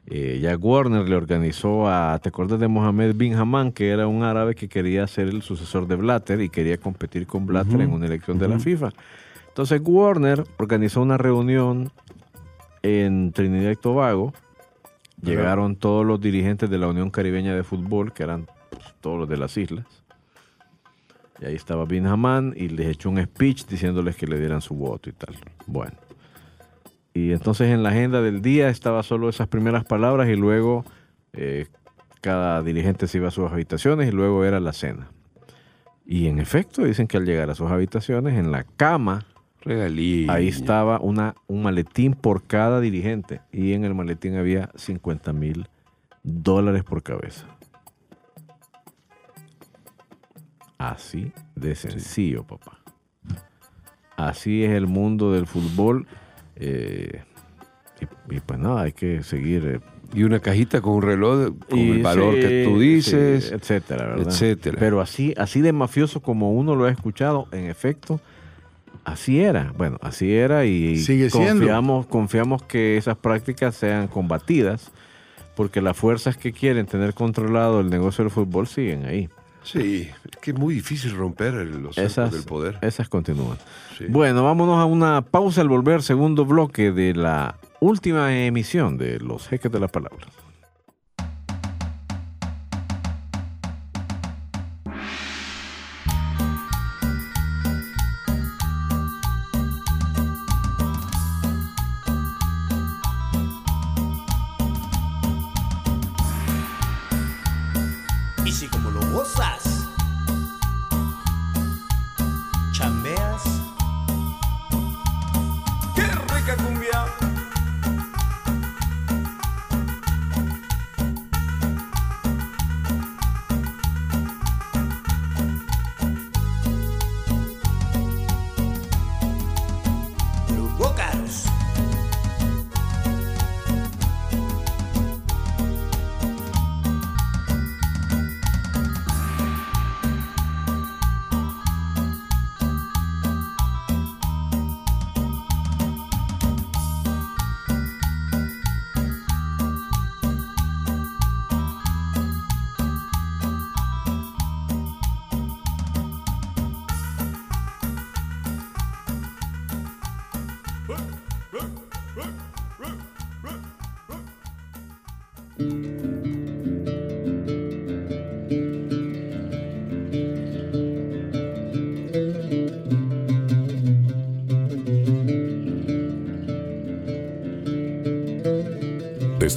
eh, 0.08 0.40
Jack 0.42 0.64
Warner 0.64 1.08
le 1.08 1.16
organizó 1.16 1.88
a, 1.88 2.18
¿te 2.20 2.30
acuerdas 2.30 2.60
de 2.60 2.68
Mohamed 2.68 3.16
Bin 3.16 3.34
Hammam, 3.36 3.72
que 3.72 3.90
era 3.90 4.08
un 4.08 4.24
árabe 4.24 4.56
que 4.56 4.68
quería 4.68 5.06
ser 5.08 5.28
el 5.28 5.42
sucesor 5.42 5.88
de 5.88 5.96
Blatter 5.96 6.42
y 6.42 6.50
quería 6.50 6.78
competir 6.78 7.28
con 7.28 7.46
Blatter 7.46 7.80
en 7.82 7.92
una 7.92 8.06
elección 8.08 8.38
de 8.40 8.48
la 8.48 8.60
FIFA? 8.60 8.90
Entonces 9.50 9.82
Warner 9.84 10.44
organizó 10.58 11.02
una 11.02 11.18
reunión 11.18 11.92
en 12.84 13.32
Trinidad 13.32 13.72
y 13.72 13.76
Tobago. 13.76 14.34
Llegaron 15.22 15.76
todos 15.76 16.06
los 16.06 16.20
dirigentes 16.20 16.70
de 16.70 16.78
la 16.78 16.88
Unión 16.88 17.12
Caribeña 17.12 17.56
de 17.56 17.64
Fútbol, 17.64 18.12
que 18.12 18.24
eran 18.24 18.48
pues, 18.70 18.84
todos 19.02 19.20
los 19.20 19.30
de 19.30 19.38
las 19.38 19.56
islas. 19.58 19.86
Y 21.40 21.46
ahí 21.46 21.56
estaba 21.56 21.86
Bin 21.86 22.06
Haman 22.08 22.54
y 22.56 22.70
les 22.70 22.88
echó 22.88 23.10
un 23.10 23.22
speech 23.24 23.66
diciéndoles 23.66 24.16
que 24.16 24.28
le 24.28 24.40
dieran 24.40 24.62
su 24.62 24.76
voto 24.76 25.10
y 25.10 25.14
tal. 25.14 25.36
Bueno. 25.66 25.94
Y 27.14 27.34
entonces 27.34 27.70
en 27.70 27.84
la 27.84 27.90
agenda 27.90 28.22
del 28.22 28.42
día 28.42 28.70
estaba 28.70 29.04
solo 29.04 29.28
esas 29.28 29.48
primeras 29.48 29.84
palabras 29.84 30.30
y 30.30 30.36
luego 30.36 30.86
eh, 31.34 31.68
cada 32.22 32.62
dirigente 32.62 33.08
se 33.08 33.18
iba 33.18 33.28
a 33.28 33.32
sus 33.32 33.52
habitaciones 33.52 34.08
y 34.08 34.12
luego 34.12 34.46
era 34.46 34.60
la 34.60 34.72
cena. 34.72 35.10
Y 36.06 36.28
en 36.28 36.40
efecto 36.40 36.84
dicen 36.84 37.08
que 37.08 37.18
al 37.18 37.26
llegar 37.26 37.50
a 37.50 37.56
sus 37.56 37.72
habitaciones, 37.72 38.38
en 38.38 38.52
la 38.52 38.64
cama, 38.64 39.26
Regalí. 39.64 40.28
ahí 40.30 40.48
estaba 40.48 41.00
una, 41.00 41.36
un 41.48 41.62
maletín 41.64 42.14
por 42.14 42.44
cada 42.44 42.80
dirigente 42.80 43.42
y 43.52 43.74
en 43.74 43.84
el 43.86 43.94
maletín 43.94 44.36
había 44.38 44.70
50 44.76 45.34
mil 45.34 45.68
dólares 46.24 46.84
por 46.84 47.04
cabeza. 47.04 47.46
Así 50.78 51.32
de 51.56 51.76
sencillo, 51.76 52.44
papá. 52.44 52.80
Así 54.18 54.64
es 54.64 54.72
el 54.72 54.88
mundo 54.88 55.32
del 55.32 55.46
fútbol. 55.48 56.08
eh, 56.56 57.24
y, 58.30 58.36
y 58.36 58.40
pues 58.40 58.60
nada, 58.60 58.82
hay 58.82 58.94
que 58.94 59.22
seguir. 59.24 59.64
eh, 59.66 59.80
Y 60.16 60.24
una 60.24 60.40
cajita 60.40 60.82
con 60.82 60.94
un 60.94 61.02
reloj 61.04 61.54
con 61.70 61.78
y 61.80 61.92
el 61.92 62.02
valor 62.04 62.34
sí, 62.36 62.42
que 62.42 62.64
tú 62.66 62.80
dices. 62.80 63.46
sí, 63.46 63.54
etcétera, 63.54 64.06
¿verdad? 64.08 64.28
etcétera. 64.28 64.78
Pero 64.80 65.02
así, 65.02 65.34
así 65.38 65.62
de 65.62 65.72
mafioso 65.72 66.20
como 66.22 66.52
uno 66.54 66.76
lo 66.76 66.86
ha 66.86 66.90
escuchado, 66.92 67.48
en 67.52 67.66
efecto, 67.66 68.20
así 69.06 69.40
era. 69.42 69.74
Bueno, 69.78 69.98
así 70.02 70.34
era 70.34 70.66
y 70.66 70.98
Sigue 70.98 71.30
confiamos, 71.30 72.06
confiamos 72.08 72.64
que 72.64 72.98
esas 72.98 73.18
prácticas 73.18 73.76
sean 73.76 74.08
combatidas, 74.08 74.92
porque 75.56 75.82
las 75.82 75.98
fuerzas 75.98 76.38
que 76.38 76.52
quieren 76.54 76.86
tener 76.86 77.14
controlado 77.14 77.82
el 77.82 77.90
negocio 77.90 78.24
del 78.24 78.32
fútbol 78.32 78.68
siguen 78.68 79.06
ahí. 79.06 79.30
Sí, 79.64 80.10
es 80.30 80.38
que 80.42 80.52
es 80.52 80.58
muy 80.58 80.74
difícil 80.74 81.12
romper 81.16 81.54
el- 81.54 81.84
los 81.84 81.96
Esas, 81.98 82.32
del 82.32 82.44
poder. 82.44 82.80
esas 82.82 83.08
continúan. 83.10 83.58
Sí. 83.98 84.06
Bueno, 84.10 84.44
vámonos 84.44 84.78
a 84.80 84.86
una 84.86 85.22
pausa 85.22 85.62
al 85.62 85.70
volver, 85.70 86.02
segundo 86.02 86.46
bloque 86.46 86.92
de 86.92 87.14
la 87.14 87.58
última 87.80 88.36
emisión 88.36 88.98
de 88.98 89.20
Los 89.20 89.48
Jeques 89.48 89.72
de 89.72 89.80
la 89.80 89.88
Palabra. 89.88 90.26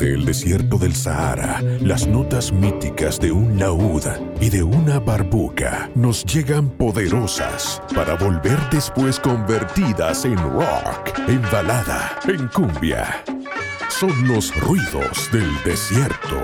Desde 0.05 0.17
el 0.17 0.27
desierto 0.27 0.77
del 0.77 0.95
Sahara, 0.95 1.63
las 1.81 2.07
notas 2.07 2.53
míticas 2.53 3.19
de 3.19 3.33
un 3.33 3.59
laúd 3.59 4.03
y 4.39 4.51
de 4.51 4.63
una 4.63 5.01
barbuca 5.01 5.91
nos 5.95 6.27
llegan 6.27 6.69
poderosas 6.69 7.81
para 7.95 8.15
volver 8.15 8.59
después 8.71 9.19
convertidas 9.19 10.27
en 10.27 10.37
rock, 10.37 11.19
en 11.27 11.41
balada, 11.51 12.19
en 12.29 12.49
cumbia. 12.49 13.25
Son 13.89 14.13
los 14.29 14.55
ruidos 14.61 15.33
del 15.33 15.51
desierto. 15.65 16.37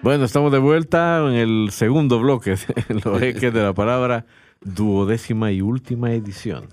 Bueno, 0.00 0.24
estamos 0.24 0.50
de 0.50 0.58
vuelta 0.60 1.18
en 1.28 1.34
el 1.34 1.68
segundo 1.72 2.20
bloque, 2.20 2.56
los 3.04 3.20
ejes 3.20 3.52
de 3.52 3.62
la 3.62 3.74
palabra, 3.74 4.24
duodécima 4.62 5.52
y 5.52 5.60
última 5.60 6.10
edición. 6.12 6.68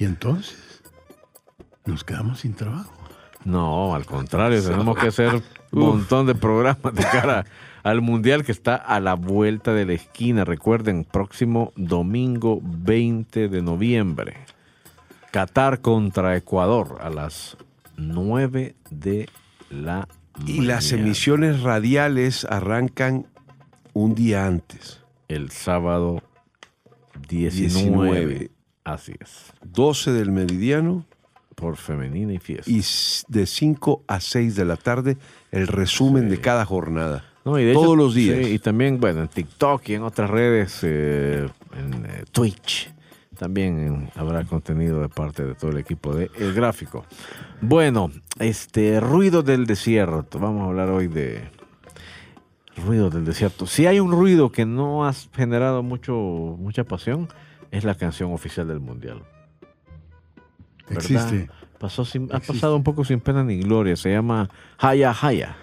Y 0.00 0.06
entonces 0.06 0.82
nos 1.84 2.04
quedamos 2.04 2.40
sin 2.40 2.54
trabajo. 2.54 2.90
No, 3.44 3.94
al 3.94 4.06
contrario, 4.06 4.62
tenemos 4.62 4.96
que 4.96 5.08
hacer 5.08 5.42
un 5.72 5.78
montón 5.78 6.26
de 6.26 6.34
programas 6.34 6.94
de 6.94 7.02
cara 7.02 7.44
al 7.82 8.00
Mundial 8.00 8.42
que 8.42 8.52
está 8.52 8.76
a 8.76 8.98
la 8.98 9.12
vuelta 9.12 9.74
de 9.74 9.84
la 9.84 9.92
esquina. 9.92 10.46
Recuerden, 10.46 11.04
próximo 11.04 11.74
domingo 11.76 12.60
20 12.62 13.50
de 13.50 13.60
noviembre. 13.60 14.38
Qatar 15.32 15.82
contra 15.82 16.34
Ecuador 16.34 16.96
a 17.02 17.10
las 17.10 17.58
9 17.98 18.76
de 18.90 19.28
la 19.68 20.08
Y 20.46 20.62
las 20.62 20.92
mañana. 20.92 21.08
emisiones 21.08 21.60
radiales 21.60 22.46
arrancan 22.46 23.26
un 23.92 24.14
día 24.14 24.46
antes. 24.46 25.02
El 25.28 25.50
sábado 25.50 26.22
19. 27.28 28.26
19. 28.26 28.59
Así 28.84 29.12
es. 29.20 29.52
12 29.62 30.12
del 30.12 30.32
meridiano 30.32 31.04
Por 31.54 31.76
femenina 31.76 32.32
y 32.32 32.38
fiesta. 32.38 32.70
y 32.70 32.82
de 33.28 33.46
5 33.46 34.04
a 34.06 34.20
6 34.20 34.56
de 34.56 34.64
la 34.64 34.76
tarde 34.76 35.16
el 35.50 35.66
resumen 35.66 36.28
de 36.28 36.40
cada 36.40 36.64
jornada. 36.64 37.24
No, 37.44 37.58
y 37.58 37.64
de 37.64 37.72
Todos 37.72 37.86
hecho, 37.86 37.96
los 37.96 38.14
días. 38.14 38.38
sí, 38.46 38.52
y 38.54 38.58
también, 38.58 39.00
bueno, 39.00 39.22
en 39.22 39.28
TikTok 39.28 39.88
y 39.88 39.94
en 39.94 40.02
otras 40.02 40.28
redes, 40.28 40.80
eh, 40.82 41.48
en 41.76 42.04
eh, 42.06 42.24
Twitch, 42.30 42.92
también 43.38 44.04
eh, 44.06 44.10
habrá 44.14 44.44
contenido 44.44 45.00
de 45.00 45.08
parte 45.08 45.44
de 45.44 45.54
todo 45.54 45.70
el 45.70 45.78
equipo 45.78 46.14
de 46.14 46.30
El 46.38 46.52
Gráfico. 46.52 47.06
Bueno, 47.62 48.10
este, 48.38 49.00
ruido 49.00 49.42
del 49.42 49.66
desierto. 49.66 50.38
Vamos 50.38 50.62
a 50.62 50.66
hablar 50.66 50.90
hoy 50.90 51.08
de 51.08 51.48
ruido 52.76 53.08
del 53.10 53.24
desierto. 53.24 53.66
Si 53.66 53.86
hay 53.86 54.00
un 54.00 54.12
ruido 54.12 54.50
que 54.52 54.66
no 54.66 55.06
ha 55.06 55.12
generado 55.34 55.82
mucho, 55.82 56.12
mucha 56.58 56.84
pasión, 56.84 57.28
es 57.70 57.84
la 57.84 57.94
canción 57.94 58.32
oficial 58.32 58.66
del 58.68 58.80
Mundial. 58.80 59.22
¿Verdad? 60.88 61.02
Existe. 61.04 61.50
Pasó 61.78 62.04
sin- 62.04 62.28
ha 62.32 62.36
Existe. 62.38 62.52
pasado 62.54 62.76
un 62.76 62.82
poco 62.84 63.04
sin 63.04 63.20
pena 63.20 63.42
ni 63.44 63.60
gloria. 63.60 63.96
Se 63.96 64.10
llama 64.12 64.50
Haya 64.78 65.14
Haya. 65.22 65.56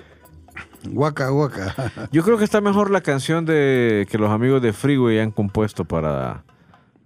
Guaca, 0.90 1.30
guaca. 1.30 1.76
Yo 2.12 2.24
creo 2.24 2.38
que 2.38 2.44
está 2.44 2.62
mejor 2.62 2.90
la 2.92 3.02
canción 3.02 3.46
de 3.46 4.08
que 4.10 4.18
los 4.18 4.30
amigos 4.32 4.62
de 4.62 4.74
Freeway 4.74 5.20
han 5.20 5.32
compuesto 5.32 5.86
para 5.86 6.44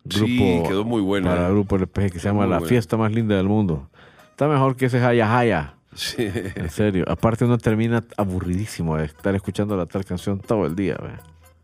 grupo, 0.06 0.26
Sí, 0.28 0.64
quedó 0.68 0.86
muy 0.86 1.02
buena. 1.02 1.32
para 1.32 1.50
grupo 1.50 1.76
LPG 1.78 2.12
que 2.12 2.20
se 2.20 2.28
llama 2.30 2.46
La 2.46 2.58
buena. 2.60 2.68
fiesta 2.70 2.96
más 2.96 3.12
linda 3.12 3.36
del 3.36 3.48
mundo. 3.48 3.90
Está 4.30 4.48
mejor 4.48 4.76
que 4.76 4.86
ese 4.86 5.04
Haya 5.04 5.38
Haya. 5.38 5.74
Sí. 5.94 6.30
En 6.56 6.70
serio. 6.70 7.04
Aparte 7.08 7.44
uno 7.44 7.58
termina 7.58 8.04
aburridísimo 8.18 8.96
de 8.98 9.06
estar 9.06 9.36
escuchando 9.36 9.76
la 9.76 9.88
tal 9.88 10.06
canción 10.06 10.40
todo 10.40 10.66
el 10.66 10.76
día, 10.76 10.96
¿ve? 11.02 11.10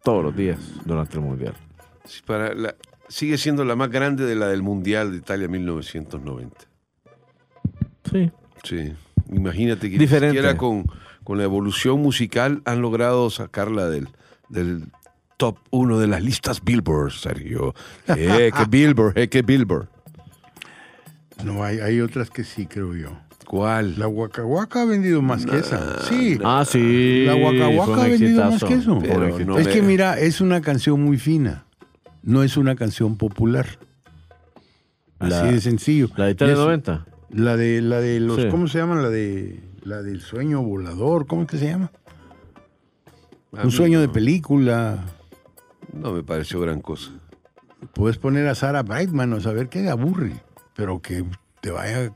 todos 0.03 0.23
los 0.23 0.35
días 0.35 0.57
durante 0.85 1.15
el 1.15 1.21
mundial. 1.21 1.53
Sí, 2.03 2.21
para 2.25 2.53
la- 2.53 2.75
sigue 3.09 3.37
siendo 3.37 3.63
la 3.65 3.75
más 3.75 3.89
grande 3.89 4.25
de 4.25 4.35
la 4.35 4.47
del 4.47 4.61
Mundial 4.63 5.11
de 5.11 5.17
Italia 5.17 5.47
1990. 5.47 6.55
Sí. 8.11 8.31
Sí. 8.63 8.93
Imagínate 9.31 9.89
que 9.89 9.97
Diferente. 9.97 10.27
ni 10.27 10.37
siquiera 10.37 10.57
con, 10.57 10.85
con 11.23 11.37
la 11.37 11.43
evolución 11.43 12.01
musical 12.01 12.61
han 12.65 12.81
logrado 12.81 13.29
sacarla 13.29 13.87
del, 13.89 14.07
del 14.49 14.85
top 15.37 15.57
1 15.71 15.99
de 15.99 16.07
las 16.07 16.23
listas 16.23 16.63
Billboard, 16.63 17.11
Sergio. 17.11 17.73
Eh, 18.07 18.51
que 18.55 18.65
Billboard, 18.69 19.17
eh, 19.17 19.27
que 19.29 19.41
Billboard. 19.41 19.87
No, 21.43 21.63
hay, 21.63 21.79
hay 21.79 22.01
otras 22.01 22.29
que 22.29 22.43
sí, 22.43 22.65
creo 22.65 22.95
yo. 22.95 23.09
¿Cuál? 23.45 23.97
La 23.97 24.07
Waka 24.07 24.43
Waka 24.43 24.81
ha 24.81 24.85
vendido 24.85 25.21
más 25.21 25.45
que 25.45 25.57
esa. 25.59 26.01
Sí. 26.03 26.37
Ah, 26.43 26.65
sí. 26.67 27.23
La 27.25 27.35
Waka 27.35 27.65
fue 27.67 27.75
Waka 27.77 27.91
un 27.91 27.99
ha 27.99 28.07
vendido 28.07 28.49
más 28.51 28.63
que 28.63 28.73
eso. 28.73 28.99
Pero 29.01 29.27
exitazo. 29.27 29.45
no 29.51 29.57
es 29.59 29.67
me- 29.67 29.73
que 29.73 29.81
mira, 29.81 30.19
es 30.19 30.41
una 30.41 30.59
canción 30.61 31.01
muy 31.01 31.17
fina. 31.17 31.65
No 32.27 32.43
es 32.43 32.57
una 32.57 32.75
canción 32.75 33.15
popular. 33.17 33.65
La- 35.19 35.43
Así 35.43 35.53
de 35.55 35.61
sencillo. 35.61 36.09
La 36.17 36.25
de 36.25 36.31
Italia 36.31 36.51
Y 36.53 36.57
es- 36.57 36.59
90. 36.63 37.05
La 37.29 37.55
de, 37.57 37.81
la 37.81 37.99
de 38.01 38.19
los, 38.19 38.35
Sí. 38.41 38.47
¿cómo 38.49 38.67
se 38.67 38.77
llama? 38.79 38.95
La 39.01 39.09
de, 39.09 39.63
la 39.81 40.01
del 40.01 40.19
sueño 40.21 40.61
volador, 40.61 41.25
¿cómo 41.25 41.43
es 41.43 41.47
que 41.47 41.57
se 41.57 41.67
llama? 41.67 41.91
A 43.57 43.63
Un 43.63 43.71
sueño 43.71 44.01
de 44.01 44.09
película. 44.09 45.05
No 45.93 46.11
me 46.11 46.21
pareció 46.21 46.59
gran 46.59 46.81
cosa. 46.81 47.11
Puedes 47.93 48.17
poner 48.17 48.45
a 48.47 48.55
Sarah 48.55 48.83
Brightman 48.83 49.31
a 49.33 49.39
saber 49.39 49.69
que 49.69 49.89
aburre, 49.89 50.33
pero 50.75 51.01
que 51.01 51.23
te 51.61 51.71
vaya 51.71 52.13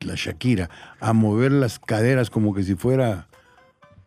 la 0.00 0.14
Shakira 0.16 0.70
a 0.98 1.12
mover 1.12 1.52
las 1.52 1.78
caderas 1.78 2.30
como 2.30 2.54
que 2.54 2.62
si 2.62 2.74
fuera 2.74 3.28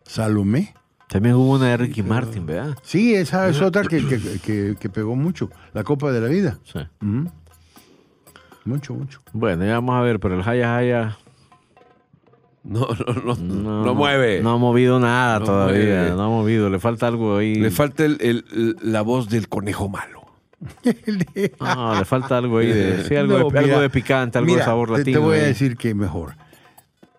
Salomé. 0.04 0.74
También 1.08 1.36
hubo 1.36 1.52
una 1.54 1.66
de 1.68 1.76
Ricky 1.76 2.02
Martin, 2.02 2.46
¿verdad? 2.46 2.76
Sí, 2.82 3.14
esa 3.14 3.48
es 3.48 3.60
otra 3.62 3.82
que, 3.84 4.04
que- 4.06 4.40
que- 4.40 4.76
que 4.78 4.88
pegó 4.88 5.14
mucho. 5.16 5.50
La 5.72 5.84
Copa 5.84 6.10
de 6.12 6.20
la 6.20 6.28
Vida. 6.28 6.58
Sí. 6.64 6.80
Mucho, 8.64 8.94
mucho. 8.94 9.20
Bueno, 9.32 9.64
ya 9.64 9.74
vamos 9.74 9.94
a 9.94 10.00
ver, 10.00 10.18
pero 10.18 10.34
el 10.34 10.48
Haya 10.48 10.76
Haya 10.76 11.16
No, 12.64 12.80
no, 12.80 13.14
no, 13.22 13.34
no, 13.36 13.84
no, 13.84 13.94
mueve. 13.94 14.40
No 14.42 14.50
ha 14.54 14.58
movido 14.58 14.98
nada 14.98 15.38
No 15.38 15.44
todavía. 15.44 15.84
mueve. 15.84 16.10
No 16.10 16.22
ha 16.24 16.28
movido. 16.28 16.68
Le 16.68 16.80
falta 16.80 17.06
algo 17.06 17.36
ahí. 17.36 17.54
Le 17.54 17.70
falta 17.70 18.04
el- 18.04 18.18
el- 18.20 18.76
la 18.82 19.02
voz 19.02 19.28
del 19.28 19.48
conejo 19.48 19.88
malo. 19.88 20.22
No, 21.60 21.94
le 21.98 22.04
falta 22.04 22.38
algo 22.38 22.58
ahí 22.58 22.68
de. 22.72 23.04
Sí, 23.04 23.14
algo, 23.14 23.38
No, 23.38 23.50
de, 23.50 23.58
algo 23.60 23.78
de 23.80 23.90
picante, 23.90 24.38
algo 24.38 24.46
mira, 24.48 24.60
de 24.60 24.64
sabor 24.64 24.88
te- 24.90 24.98
latino. 24.98 25.20
Te 25.20 25.24
voy 25.24 25.38
a 25.38 25.42
decir 25.42 25.76
que 25.76 25.94
mejor. 25.94 26.34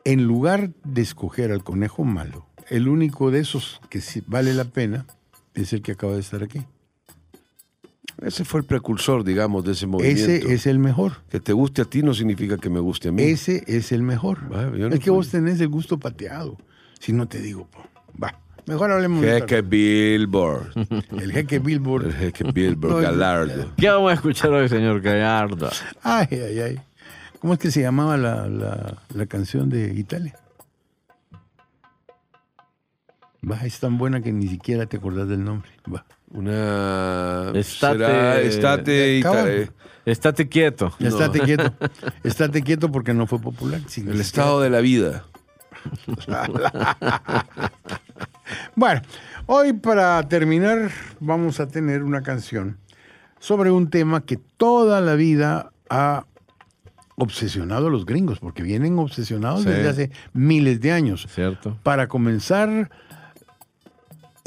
En 0.03 0.23
lugar 0.25 0.71
de 0.83 1.01
escoger 1.03 1.51
al 1.51 1.63
conejo 1.63 2.03
malo, 2.03 2.46
el 2.69 2.87
único 2.87 3.31
de 3.31 3.39
esos 3.39 3.79
que 3.89 4.01
sí 4.01 4.21
vale 4.27 4.53
la 4.53 4.65
pena 4.65 5.05
es 5.53 5.73
el 5.73 5.81
que 5.81 5.93
acaba 5.93 6.13
de 6.13 6.19
estar 6.21 6.43
aquí. 6.43 6.61
Ese 8.21 8.45
fue 8.45 8.61
el 8.61 8.65
precursor, 8.65 9.23
digamos, 9.23 9.63
de 9.63 9.73
ese 9.73 9.85
movimiento. 9.85 10.23
Ese 10.31 10.53
es 10.53 10.65
el 10.65 10.79
mejor. 10.79 11.21
Que 11.29 11.39
te 11.39 11.53
guste 11.53 11.83
a 11.83 11.85
ti 11.85 12.01
no 12.01 12.13
significa 12.15 12.57
que 12.57 12.69
me 12.69 12.79
guste 12.79 13.09
a 13.09 13.11
mí. 13.11 13.21
Ese 13.21 13.63
es 13.67 13.91
el 13.91 14.01
mejor. 14.01 14.39
Ah, 14.53 14.71
no 14.75 14.87
es 14.87 14.99
que 14.99 15.11
vos 15.11 15.29
tenés 15.29 15.59
el 15.61 15.67
gusto 15.67 15.99
pateado. 15.99 16.57
Si 16.99 17.13
no 17.13 17.27
te 17.27 17.39
digo, 17.39 17.67
po, 17.67 17.83
va. 18.21 18.39
Mejor 18.65 18.91
hablemos 18.91 19.21
de 19.21 19.39
Jeque 19.39 19.61
Billboard. 19.61 20.71
el 21.21 21.31
jeque 21.31 21.59
Billboard. 21.59 22.07
El 22.07 22.13
jeque 22.13 22.43
Billboard 22.51 22.93
No, 22.95 22.97
Galardo. 23.01 23.71
¿Qué 23.77 23.87
vamos 23.87 24.09
a 24.11 24.15
escuchar 24.15 24.49
hoy, 24.51 24.67
señor 24.67 24.99
Gallardo? 24.99 25.69
Ay, 26.01 26.27
ay, 26.31 26.59
ay. 26.59 26.79
¿Cómo 27.39 27.53
es 27.53 27.59
que 27.59 27.69
se 27.69 27.81
llamaba 27.81 28.17
la, 28.17 28.49
la- 28.49 28.97
la 29.13 29.25
canción 29.27 29.69
de 29.69 29.93
Italia? 29.93 30.35
Va, 33.49 33.57
es 33.65 33.79
tan 33.79 33.97
buena 33.97 34.21
que 34.21 34.31
ni 34.31 34.47
siquiera 34.47 34.85
te 34.85 34.97
acordás 34.97 35.27
del 35.27 35.43
nombre. 35.43 35.69
Va. 35.93 36.05
Una. 36.31 37.51
Estate- 37.53 37.97
será 37.97 38.41
Estate. 38.41 39.19
Eh, 39.19 39.69
Estate 40.05 40.47
quieto. 40.49 40.93
Estate 40.99 41.39
quieto. 41.41 41.73
Estate 42.23 42.61
quieto 42.63 42.91
porque 42.91 43.13
no 43.13 43.27
fue 43.27 43.39
popular. 43.39 43.81
El 43.95 44.19
estado 44.21 44.61
de 44.61 44.69
la 44.69 44.79
vida. 44.81 45.23
Bueno, 48.75 49.01
hoy 49.45 49.73
para 49.73 50.21
terminar 50.29 50.89
vamos 51.19 51.59
a 51.59 51.67
tener 51.67 52.03
una 52.03 52.21
canción 52.23 52.77
sobre 53.39 53.71
un 53.71 53.89
tema 53.89 54.21
que 54.25 54.37
toda 54.37 55.01
la 55.01 55.15
vida 55.15 55.71
ha 55.89 56.25
obsesionado 57.17 57.87
a 57.87 57.89
los 57.89 58.05
gringos, 58.05 58.39
porque 58.39 58.63
vienen 58.63 58.97
obsesionados 58.99 59.63
Sí. 59.63 59.69
desde 59.69 59.89
hace 59.89 60.11
miles 60.33 60.79
de 60.79 60.91
años. 60.91 61.27
¿Cierto? 61.29 61.77
Para 61.83 62.07
comenzar, 62.07 62.89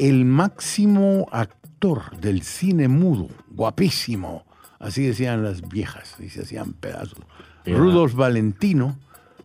el 0.08 0.24
máximo 0.24 1.26
actor 1.30 2.16
del 2.20 2.42
cine 2.42 2.88
mudo, 2.88 3.28
guapísimo, 3.50 4.44
así 4.78 5.06
decían 5.06 5.42
las 5.42 5.68
viejas, 5.68 6.16
y 6.20 6.28
se 6.30 6.42
hacían 6.42 6.72
pedazos. 6.72 7.18
Era- 7.64 7.78
Rudolf 7.78 8.14
Valentino 8.14 8.96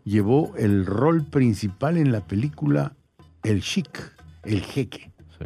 llevó 0.03 0.53
el 0.57 0.85
rol 0.85 1.23
principal 1.25 1.97
en 1.97 2.11
la 2.11 2.21
película 2.21 2.93
El 3.43 3.61
Chic, 3.61 3.99
El 4.43 4.61
Jeque. 4.61 5.11
Sí. 5.39 5.45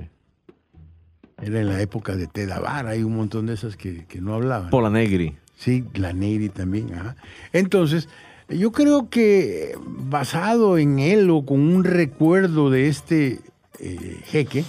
Era 1.41 1.59
en 1.61 1.67
la 1.67 1.81
época 1.81 2.15
de 2.15 2.27
Tedavar, 2.27 2.87
hay 2.87 3.03
un 3.03 3.15
montón 3.15 3.45
de 3.47 3.53
esas 3.53 3.75
que, 3.77 4.05
que 4.05 4.21
no 4.21 4.33
hablaban. 4.35 4.69
Pola 4.69 4.89
Negri. 4.89 5.35
Sí, 5.55 5.83
la 5.95 6.13
Neyri 6.13 6.49
también. 6.49 6.93
ajá. 6.93 7.15
Entonces, 7.51 8.07
yo 8.47 8.71
creo 8.71 9.09
que 9.09 9.73
basado 9.85 10.77
en 10.77 10.99
él 10.99 11.29
o 11.29 11.45
con 11.45 11.59
un 11.59 11.83
recuerdo 11.83 12.69
de 12.69 12.87
este 12.87 13.41
eh, 13.79 14.21
jeque, 14.25 14.63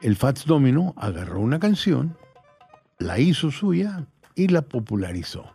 el 0.00 0.16
Fats 0.16 0.44
Domino 0.46 0.94
agarró 0.96 1.40
una 1.40 1.58
canción, 1.58 2.16
la 2.98 3.18
hizo 3.18 3.50
suya 3.50 4.06
y 4.34 4.48
la 4.48 4.62
popularizó. 4.62 5.52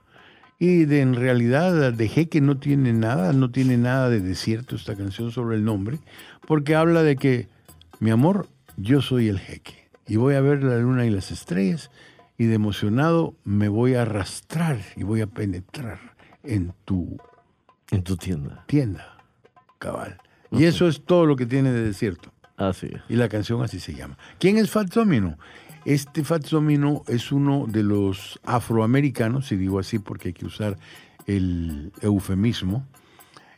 Y 0.59 0.85
de, 0.85 1.01
en 1.01 1.15
realidad 1.15 1.93
de 1.93 2.07
jeque 2.07 2.39
no 2.41 2.57
tiene 2.57 2.93
nada, 2.93 3.33
no 3.33 3.51
tiene 3.51 3.77
nada 3.77 4.09
de 4.09 4.19
desierto 4.19 4.75
esta 4.75 4.95
canción 4.95 5.31
sobre 5.31 5.57
el 5.57 5.65
nombre, 5.65 5.99
porque 6.47 6.75
habla 6.75 7.03
de 7.03 7.15
que, 7.15 7.47
mi 7.99 8.11
amor, 8.11 8.47
yo 8.77 9.01
soy 9.01 9.27
el 9.27 9.39
jeque 9.39 9.89
y 10.07 10.17
voy 10.17 10.35
a 10.35 10.41
ver 10.41 10.63
la 10.63 10.77
luna 10.77 11.05
y 11.05 11.09
las 11.09 11.31
estrellas 11.31 11.91
y 12.37 12.45
de 12.45 12.55
emocionado 12.55 13.35
me 13.43 13.69
voy 13.69 13.95
a 13.95 14.01
arrastrar 14.01 14.79
y 14.95 15.03
voy 15.03 15.21
a 15.21 15.27
penetrar 15.27 15.99
en 16.43 16.73
tu 16.85 17.17
En 17.91 18.03
tu 18.03 18.17
tienda. 18.17 18.65
tienda, 18.67 19.17
cabal. 19.79 20.17
Y 20.51 20.65
eso 20.65 20.87
es 20.87 21.03
todo 21.05 21.25
lo 21.25 21.35
que 21.35 21.45
tiene 21.45 21.71
de 21.71 21.83
desierto. 21.83 22.32
Y 23.09 23.15
la 23.15 23.29
canción 23.29 23.63
así 23.63 23.79
se 23.79 23.93
llama. 23.93 24.17
¿Quién 24.39 24.57
es 24.57 24.69
Fats 24.69 24.91
Domino? 24.91 25.37
Este 25.85 26.23
Fats 26.23 26.49
Domino 26.49 27.03
es 27.07 27.31
uno 27.31 27.65
de 27.67 27.83
los 27.83 28.39
afroamericanos, 28.45 29.47
si 29.47 29.57
digo 29.57 29.79
así 29.79 29.99
porque 29.99 30.29
hay 30.29 30.33
que 30.33 30.45
usar 30.45 30.77
el 31.27 31.91
eufemismo, 32.01 32.85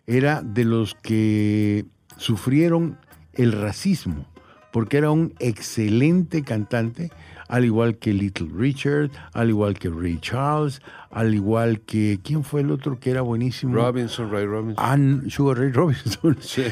era 0.08 0.42
de 0.42 0.66
los 0.66 0.96
que 0.96 1.86
sufrieron 2.18 2.98
el 3.34 3.52
racismo, 3.52 4.26
porque 4.72 4.98
era 4.98 5.12
un 5.12 5.34
excelente 5.40 6.44
cantante, 6.44 7.12
al 7.48 7.66
igual 7.66 7.98
que 7.98 8.14
Little 8.14 8.50
Richard, 8.56 9.12
al 9.34 9.50
igual 9.50 9.78
que 9.78 9.90
Ray 9.90 10.20
Charles, 10.20 10.82
al 11.12 11.34
igual 11.34 11.80
que, 11.82 12.20
¿quién 12.24 12.44
fue 12.44 12.62
el 12.62 12.72
otro 12.72 13.00
que 13.00 13.10
era 13.12 13.22
buenísimo? 13.22 13.76
Robinson, 13.76 14.32
Ray 14.32 14.46
Robinson. 14.46 14.86
Ann 14.86 15.30
Sugar 15.30 15.58
Ray 15.58 15.72
Robinson. 15.72 16.38
Sí. 16.42 16.64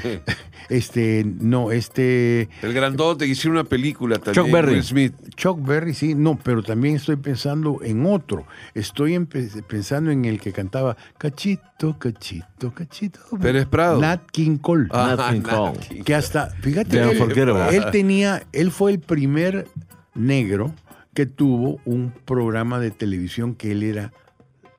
Este, 0.69 1.25
no, 1.25 1.71
este... 1.71 2.47
El 2.61 2.73
grandote 2.73 3.25
que 3.25 3.31
hicieron 3.31 3.57
una 3.57 3.65
película 3.65 4.17
también. 4.17 4.45
Chuck 4.45 4.53
Berry. 4.53 4.75
Will 4.75 4.83
Smith. 4.83 5.13
Chuck 5.35 5.59
Berry, 5.61 5.93
sí, 5.93 6.15
no, 6.15 6.39
pero 6.41 6.63
también 6.63 6.95
estoy 6.95 7.17
pensando 7.17 7.79
en 7.83 8.05
otro. 8.05 8.45
Estoy 8.73 9.19
pensando 9.19 10.09
en 10.09 10.23
el 10.23 10.39
que 10.39 10.53
cantaba 10.53 10.95
Cachito, 11.17 11.99
Cachito, 11.99 12.73
Cachito. 12.73 13.19
Pérez 13.41 13.65
Prado. 13.65 13.99
Nat 13.99 14.21
King 14.31 14.57
Cole. 14.57 14.87
Nat 14.93 15.31
King 15.31 15.41
Nat 15.41 15.55
Cole. 15.55 15.79
King. 15.79 16.03
Que 16.03 16.15
hasta, 16.15 16.49
fíjate, 16.49 16.97
él, 16.97 17.09
Unforgettable. 17.09 17.75
él 17.75 17.85
tenía, 17.91 18.43
él 18.53 18.71
fue 18.71 18.93
el 18.93 18.99
primer 18.99 19.67
negro 20.15 20.73
que 21.13 21.25
tuvo 21.25 21.79
un 21.85 22.13
programa 22.25 22.79
de 22.79 22.91
televisión 22.91 23.55
que 23.55 23.71
él 23.71 23.83
era 23.83 24.13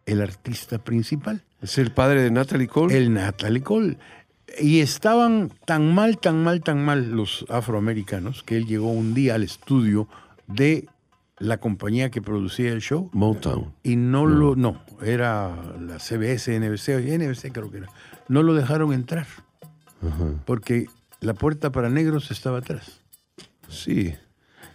el 0.06 0.20
artista 0.20 0.78
principal. 0.78 1.42
Es 1.62 1.78
el 1.78 1.92
padre 1.92 2.22
de 2.22 2.30
Natalie 2.30 2.68
Cole. 2.68 2.96
El 2.96 3.14
Natalie 3.14 3.62
Cole. 3.62 3.98
Y 4.60 4.80
estaban 4.80 5.50
tan 5.64 5.94
mal, 5.94 6.18
tan 6.18 6.42
mal, 6.42 6.62
tan 6.62 6.84
mal 6.84 7.12
los 7.12 7.46
afroamericanos 7.48 8.42
que 8.42 8.56
él 8.56 8.66
llegó 8.66 8.90
un 8.90 9.14
día 9.14 9.34
al 9.34 9.42
estudio 9.42 10.08
de 10.46 10.88
la 11.38 11.58
compañía 11.58 12.10
que 12.10 12.22
producía 12.22 12.72
el 12.72 12.80
show 12.80 13.10
Motown. 13.12 13.72
y 13.82 13.96
no, 13.96 14.26
lo, 14.26 14.54
no, 14.54 14.82
era 15.02 15.56
la 15.80 15.98
CBS, 15.98 16.58
NBC, 16.60 17.18
NBC 17.18 17.52
creo 17.52 17.70
que 17.70 17.78
era. 17.78 17.88
No 18.28 18.42
lo 18.42 18.54
dejaron 18.54 18.92
entrar 18.92 19.26
porque 20.44 20.86
la 21.20 21.34
puerta 21.34 21.72
para 21.72 21.88
negros 21.88 22.30
estaba 22.30 22.58
atrás. 22.58 23.00
Sí. 23.68 24.14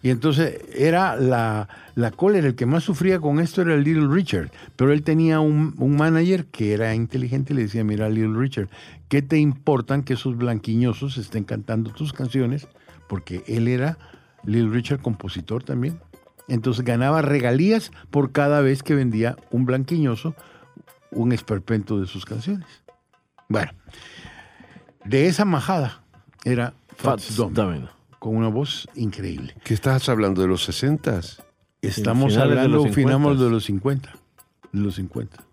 Y 0.01 0.11
entonces 0.11 0.61
era 0.73 1.15
la, 1.15 1.67
la 1.95 2.11
cólera, 2.11 2.47
el 2.47 2.55
que 2.55 2.65
más 2.65 2.83
sufría 2.83 3.19
con 3.19 3.39
esto 3.39 3.61
era 3.61 3.73
el 3.73 3.83
Little 3.83 4.07
Richard, 4.07 4.51
pero 4.75 4.93
él 4.93 5.03
tenía 5.03 5.39
un, 5.41 5.75
un 5.77 5.97
manager 5.97 6.45
que 6.45 6.73
era 6.73 6.95
inteligente 6.95 7.53
y 7.53 7.57
le 7.57 7.63
decía, 7.63 7.83
mira 7.83 8.09
Little 8.09 8.39
Richard, 8.39 8.69
¿qué 9.09 9.21
te 9.21 9.37
importan 9.37 10.03
que 10.03 10.13
esos 10.13 10.37
blanquiñosos 10.37 11.17
estén 11.17 11.43
cantando 11.43 11.91
tus 11.91 12.13
canciones? 12.13 12.67
Porque 13.07 13.43
él 13.47 13.67
era, 13.67 13.97
Little 14.45 14.69
Richard, 14.69 15.01
compositor 15.01 15.63
también. 15.63 15.99
Entonces 16.47 16.85
ganaba 16.85 17.21
regalías 17.21 17.91
por 18.09 18.31
cada 18.31 18.61
vez 18.61 18.83
que 18.83 18.95
vendía 18.95 19.35
un 19.51 19.65
blanquiñoso 19.65 20.35
un 21.11 21.31
esperpento 21.31 21.99
de 21.99 22.07
sus 22.07 22.25
canciones. 22.25 22.67
Bueno, 23.47 23.71
de 25.05 25.27
esa 25.27 25.45
majada 25.45 26.03
era 26.43 26.73
Fats 26.95 27.25
Fats 27.25 27.35
Domino, 27.35 27.63
Domino. 27.63 27.89
Con 28.19 28.35
una 28.35 28.49
voz 28.49 28.87
increíble. 28.95 29.55
¿Qué 29.63 29.73
estás 29.73 30.07
hablando? 30.09 30.41
¿De 30.41 30.47
los 30.47 30.67
60s? 30.69 31.41
Estamos 31.81 32.35
de 32.35 32.41
hablando, 32.41 32.77
los 32.83 32.93
finamos 32.95 33.29
50. 33.37 33.43
de 33.45 33.49
los 33.49 33.63
50. 33.65 34.13
De 34.73 34.79
los 34.81 34.95
50. 34.95 35.43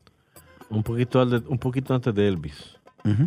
Un 0.69 0.83
poquito, 0.83 1.25
de- 1.25 1.47
un 1.49 1.59
poquito 1.59 1.95
antes 1.95 2.13
de 2.15 2.27
Elvis. 2.29 2.76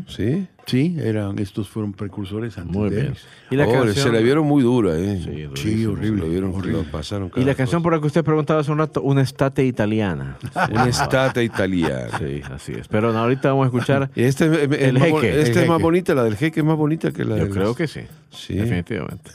¿Sí? 0.07 0.47
Sí, 0.65 0.97
eran, 1.01 1.39
estos 1.39 1.67
fueron 1.67 1.93
precursores 1.93 2.57
antes 2.57 2.75
Muy 2.75 2.89
bien. 2.89 3.13
Y 3.49 3.55
la, 3.55 3.65
Oh, 3.67 3.71
canción, 3.71 3.95
se 3.95 4.11
la 4.11 4.19
vieron 4.19 4.45
muy 4.45 4.61
dura, 4.61 4.95
¿eh? 4.97 5.19
Sí, 5.23 5.47
Sí, 5.77 5.85
horrible. 5.85 6.21
Lo 6.23 6.29
vieron, 6.29 6.53
horrible. 6.53 6.83
lo 6.83 6.91
pasaron 6.91 7.31
Y 7.35 7.39
la 7.43 7.55
canción 7.55 7.79
cosa. 7.81 7.83
por 7.83 7.93
la 7.93 7.99
que 8.01 8.07
usted 8.07 8.23
preguntaba 8.23 8.59
hace 8.59 8.71
un 8.71 8.77
rato, 8.77 9.01
una 9.01 9.21
estate 9.21 9.65
italiana. 9.65 10.37
Una 10.71 10.87
estata 10.89 11.41
italiana. 11.41 12.19
Sí, 12.19 12.41
así 12.53 12.73
es. 12.73 12.87
Pero 12.87 13.11
no, 13.13 13.19
ahorita 13.19 13.49
vamos 13.49 13.63
a 13.63 13.67
escuchar. 13.67 14.11
Este, 14.15 14.45
es- 14.45 14.71
es 14.71 14.81
El 14.81 14.93
más, 14.99 15.03
jeque, 15.03 15.33
el 15.33 15.39
este 15.39 15.61
es 15.63 15.67
más 15.67 15.77
jeque. 15.77 15.83
bonita, 15.83 16.13
la 16.13 16.23
del 16.23 16.35
jeque 16.35 16.59
es 16.59 16.65
más 16.65 16.77
bonita 16.77 17.11
que 17.11 17.25
la 17.25 17.37
Yo 17.37 17.49
creo 17.49 17.73
que 17.73 17.87
sí. 17.87 18.01
Sí. 18.29 18.55
Definitivamente. 18.55 19.31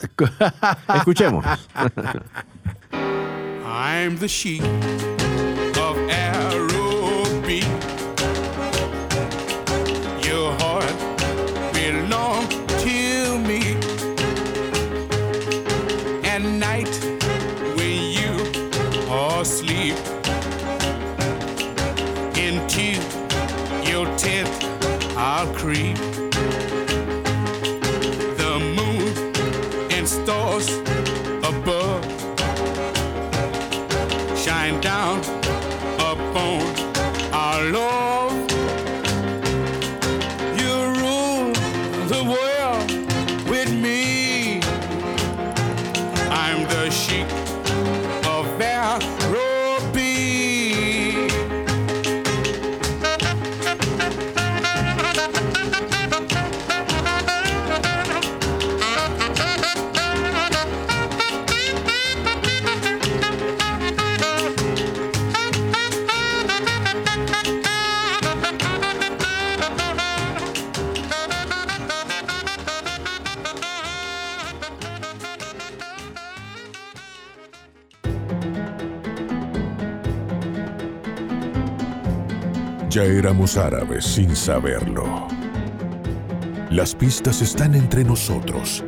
Escuchemos. 0.95 1.43
I'm 3.63 4.17
the 4.17 4.27
sheep 4.27 4.63
éramos 83.05 83.57
árabes 83.57 84.05
sin 84.05 84.35
saberlo. 84.35 85.27
Las 86.69 86.95
pistas 86.95 87.41
están 87.41 87.75
entre 87.75 88.03
nosotros, 88.03 88.83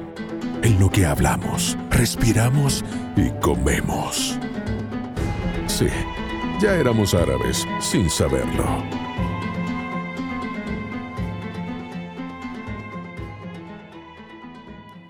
en 0.64 0.80
lo 0.80 0.90
que 0.90 1.06
hablamos, 1.06 1.78
respiramos 1.90 2.84
y 3.16 3.30
comemos. 3.40 4.38
Sí, 5.68 5.88
ya 6.60 6.76
éramos 6.76 7.14
árabes 7.14 7.66
sin 7.80 8.10
saberlo. 8.10 8.66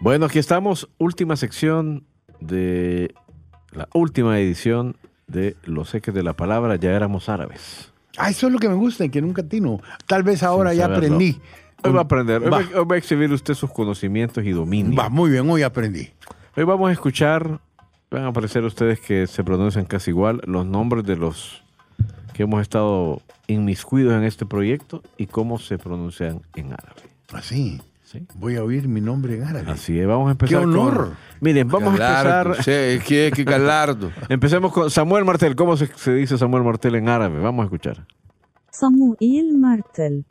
Bueno, 0.02 0.26
aquí 0.26 0.40
estamos. 0.40 0.90
Última 0.98 1.36
sección 1.36 2.06
de 2.40 3.14
la 3.72 3.88
última 3.94 4.40
edición 4.40 4.96
de 5.28 5.56
Los 5.64 5.94
Eques 5.96 6.14
de 6.14 6.24
la 6.24 6.34
Palabra. 6.34 6.76
Ya 6.76 6.92
éramos 6.92 7.30
árabes. 7.30 7.92
Ah, 8.18 8.30
eso 8.30 8.48
es 8.48 8.54
lo 8.54 8.60
que 8.60 8.68
me 8.70 8.76
gusta 8.76 9.06
y 9.06 9.10
que 9.10 9.22
nunca 9.22 9.44
tino. 9.44 9.80
Tal 10.08 10.24
vez 10.24 10.44
ahora 10.44 10.72
Sin 10.72 10.80
ya 10.80 10.86
saberlo. 10.86 11.06
aprendí. 11.06 11.40
Hoy 11.84 11.92
va 11.92 12.00
a 12.00 12.04
aprender. 12.04 12.42
Hoy 12.44 12.50
Va. 12.50 12.60
va, 12.60 12.80
hoy 12.80 12.86
va 12.86 12.96
a 12.96 12.98
exhibir 12.98 13.32
usted 13.32 13.54
sus 13.54 13.72
conocimientos 13.72 14.44
y 14.44 14.52
dominio. 14.52 14.96
Va, 14.98 15.10
muy 15.10 15.30
bien, 15.30 15.50
hoy 15.50 15.62
aprendí. 15.64 16.10
Hoy 16.56 16.64
vamos 16.64 16.90
a 16.90 16.92
escuchar, 16.94 17.60
van 18.10 18.24
a 18.24 18.28
aparecer 18.28 18.64
ustedes 18.64 19.00
que 19.00 19.28
se 19.28 19.44
pronuncian 19.44 19.86
casi 19.86 20.10
igual, 20.12 20.42
los 20.46 20.66
nombres 20.66 21.06
de 21.06 21.16
los 21.16 21.62
que 22.34 22.44
hemos 22.44 22.62
estado 22.62 23.22
inmiscuidos 23.48 24.14
en 24.14 24.24
este 24.24 24.46
proyecto 24.46 25.04
y 25.18 25.28
cómo 25.28 25.60
se 25.60 25.78
pronuncian 25.78 26.42
en 26.56 26.74
árabe. 26.74 27.02
Así. 27.34 27.82
¿Sí? 28.08 28.26
Voy 28.36 28.56
a 28.56 28.64
oír 28.64 28.88
mi 28.88 29.02
nombre 29.02 29.36
en 29.36 29.44
árabe. 29.44 29.70
Así 29.70 30.00
es, 30.00 30.08
vamos 30.08 30.28
a 30.30 30.32
empezar. 30.32 30.50
¡Qué 30.60 30.64
honor! 30.66 30.96
con- 30.96 31.18
miren, 31.42 31.68
vamos 31.68 31.90
a 31.90 31.92
empezar. 31.92 32.64
sí, 32.64 32.72
es 32.72 33.04
que, 33.04 33.32
que 33.36 33.44
galardo. 33.44 34.12
Empecemos 34.30 34.72
con 34.72 34.90
Samuel 34.90 35.26
Martel. 35.26 35.56
¿Cómo 35.56 35.76
se, 35.78 35.88
se 35.96 36.14
dice 36.14 36.38
Samuel 36.38 36.64
Martel 36.64 36.96
en 36.96 37.10
árabe? 37.10 37.40
Vamos 37.40 37.64
a 37.64 37.66
escuchar. 37.66 38.06
Samuel 38.72 39.58
Martel. 39.58 40.26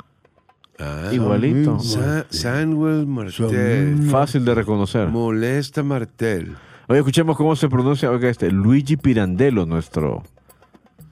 Ah, 0.78 1.10
Igualito. 1.12 1.78
Sa- 1.80 2.26
Samuel 2.30 3.06
Martel. 3.06 4.08
Fácil 4.10 4.44
de 4.44 4.54
reconocer. 4.54 5.08
Molesta 5.08 5.82
Martel. 5.82 6.54
Oye, 6.88 6.98
escuchemos 7.00 7.36
cómo 7.36 7.56
se 7.56 7.68
pronuncia. 7.68 8.10
Oiga, 8.10 8.28
este 8.28 8.50
Luigi 8.50 8.96
Pirandello, 8.96 9.66
nuestro 9.66 10.22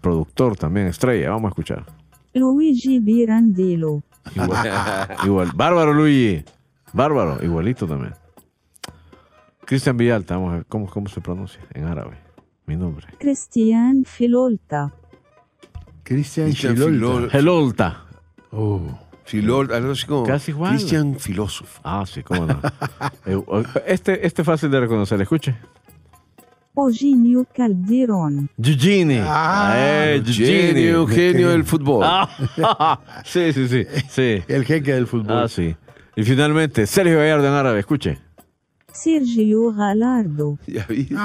productor 0.01 0.57
también, 0.57 0.87
estrella. 0.87 1.31
Vamos 1.31 1.47
a 1.47 1.49
escuchar. 1.49 1.85
Luigi 2.35 2.99
Birandello. 3.01 4.03
Igual. 4.35 4.69
igual. 5.25 5.51
Bárbaro, 5.55 5.93
Luigi. 5.93 6.45
Bárbaro, 6.95 7.45
igualito 7.45 7.87
también. 7.87 8.15
Cristian 9.67 9.97
Villalta, 9.97 10.37
vamos 10.37 10.53
a 10.53 10.57
ver 10.57 10.67
cómo, 10.67 10.87
cómo 10.89 11.09
se 11.09 11.21
pronuncia 11.21 11.61
en 11.75 11.85
árabe. 11.87 12.17
Mi 12.67 12.77
nombre. 12.77 13.07
Christian 13.19 14.05
Filolta. 14.05 14.93
Cristian 16.03 16.47
Cristian 16.49 16.75
Chilolta. 16.77 16.97
Filol- 16.97 17.35
Helolta. 17.35 18.05
Oh. 18.53 18.81
Filol, 19.25 19.73
algo 19.73 19.93
así 19.93 20.07
como. 20.07 20.25
Casi 20.25 20.51
igual. 20.53 20.73
Cristian 20.77 21.19
Filósofo. 21.19 21.81
Ah, 21.83 22.05
sí, 22.07 22.23
cómo 22.23 22.47
no. 22.47 22.61
Eh, 23.27 23.43
este, 23.87 24.27
este 24.27 24.43
es 24.43 24.47
fácil 24.47 24.71
de 24.71 24.81
reconocer. 24.81 25.21
Escuche. 25.21 25.57
Eugenio 26.77 27.47
Calderón. 27.57 28.51
Gigini. 28.61 29.19
Ah, 29.23 29.75
eh, 29.77 30.23
Gigini. 30.25 30.47
Genio, 30.49 30.91
Eugenio 30.99 31.49
del 31.51 31.65
fútbol. 31.65 32.05
Ah, 32.07 33.01
sí, 33.25 33.53
sí, 33.53 33.67
sí. 33.69 33.87
sí. 34.11 34.43
El 34.47 34.65
jeque 34.65 34.93
del 34.95 35.07
fútbol. 35.07 35.45
Ah, 35.45 35.49
sí. 35.49 35.75
Y 36.17 36.23
finalmente, 36.23 36.87
Sergio 36.87 37.19
Gallardo 37.19 37.47
en 37.49 37.53
árabe. 37.53 37.81
Escuche. 37.81 38.19
Sergio 38.93 39.73
Galardo. 39.73 40.59
Ya 40.67 40.87
viste. 40.89 41.17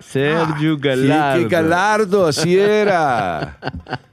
Sergio 0.00 0.74
Sí, 0.74 0.80
Gallardo. 0.80 1.38
que 1.42 1.48
Galardo, 1.48 2.26
así 2.26 2.58
era. 2.58 3.58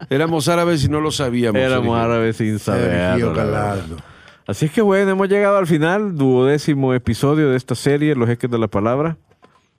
Éramos 0.10 0.48
árabes 0.48 0.84
y 0.86 0.90
no 0.90 1.02
lo 1.02 1.10
sabíamos. 1.12 1.60
Éramos 1.60 1.86
Sergio. 1.88 1.96
árabes 1.96 2.38
sin 2.38 2.60
saberlo. 2.60 3.28
Sergio. 3.28 3.34
Galardo. 3.34 3.98
Así 4.48 4.66
es 4.66 4.72
que 4.72 4.82
bueno, 4.82 5.12
hemos 5.12 5.28
llegado 5.30 5.58
al 5.58 5.68
final, 5.68 6.16
duodécimo 6.16 6.94
episodio 6.94 7.50
de 7.52 7.58
esta 7.58 7.76
serie, 7.76 8.16
Los 8.16 8.30
Ejes 8.30 8.50
de 8.50 8.58
la 8.58 8.68
Palabra. 8.68 9.18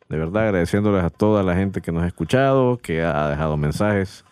De 0.09 0.16
verdad, 0.16 0.44
agradeciéndoles 0.44 1.05
a 1.05 1.11
toda 1.11 1.42
la 1.44 1.55
gente 1.55 1.80
que 1.80 1.92
nos 1.92 2.03
ha 2.03 2.07
escuchado, 2.09 2.78
que 2.78 3.03
ha 3.03 3.28
dejado 3.28 3.57
mensajes 3.57 4.24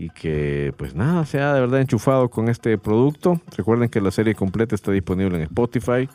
y 0.00 0.10
que, 0.10 0.72
pues 0.76 0.94
nada, 0.94 1.26
se 1.26 1.40
ha 1.40 1.52
de 1.52 1.60
verdad 1.60 1.80
enchufado 1.80 2.28
con 2.30 2.48
este 2.48 2.78
producto. 2.78 3.40
Recuerden 3.56 3.88
que 3.88 4.00
la 4.00 4.12
serie 4.12 4.36
completa 4.36 4.76
está 4.76 4.92
disponible 4.92 5.36
en 5.36 5.42
Spotify, 5.42 6.08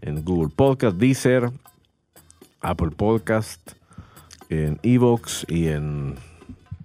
en 0.00 0.24
Google 0.24 0.52
Podcast, 0.54 0.96
Deezer, 0.96 1.48
Apple 2.60 2.90
Podcast, 2.90 3.72
en 4.48 4.80
Evox 4.82 5.46
y 5.48 5.68
en 5.68 6.16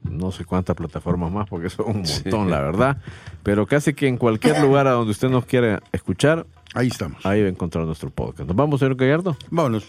no 0.04 0.32
sé 0.32 0.46
cuántas 0.46 0.76
plataformas 0.76 1.32
más, 1.32 1.50
porque 1.50 1.72
son 1.72 1.88
un 1.88 2.04
montón, 2.24 2.52
la 2.52 2.62
verdad. 2.62 2.98
Pero 3.42 3.66
casi 3.66 3.96
que 3.96 4.08
en 4.08 4.18
cualquier 4.18 4.62
lugar 4.62 4.86
a 4.86 4.92
donde 4.92 5.10
usted 5.12 5.30
nos 5.30 5.46
quiera 5.46 5.82
escuchar, 5.92 6.46
Ahí 6.76 6.88
estamos. 6.90 7.26
ahí 7.26 7.42
va 7.42 7.48
a 7.48 7.52
encontrar 7.52 7.86
nuestro 7.86 8.12
podcast. 8.12 8.48
¿Nos 8.48 8.56
vamos, 8.56 8.80
señor 8.82 8.96
Gallardo? 8.98 9.36
Vámonos. 9.50 9.88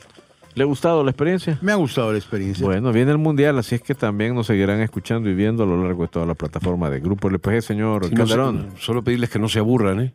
¿Le 0.56 0.62
ha 0.62 0.66
gustado 0.66 1.04
la 1.04 1.10
experiencia? 1.10 1.58
Me 1.60 1.70
ha 1.70 1.74
gustado 1.74 2.10
la 2.12 2.18
experiencia. 2.18 2.64
Bueno, 2.66 2.90
viene 2.90 3.12
el 3.12 3.18
Mundial, 3.18 3.58
así 3.58 3.74
es 3.74 3.82
que 3.82 3.94
también 3.94 4.34
nos 4.34 4.46
seguirán 4.46 4.80
escuchando 4.80 5.28
y 5.28 5.34
viendo 5.34 5.62
a 5.62 5.66
lo 5.66 5.80
largo 5.84 6.02
de 6.04 6.08
toda 6.08 6.24
la 6.24 6.34
plataforma 6.34 6.88
de 6.88 6.98
Grupo 7.00 7.28
LPG, 7.28 7.60
señor 7.62 8.06
Sí, 8.06 8.14
no 8.14 8.26
se- 8.26 8.32
Calderón. 8.34 8.68
solo 8.78 9.04
pedirles 9.04 9.28
que 9.28 9.38
no 9.38 9.48
se 9.48 9.58
aburran, 9.58 10.00
¿eh? 10.00 10.12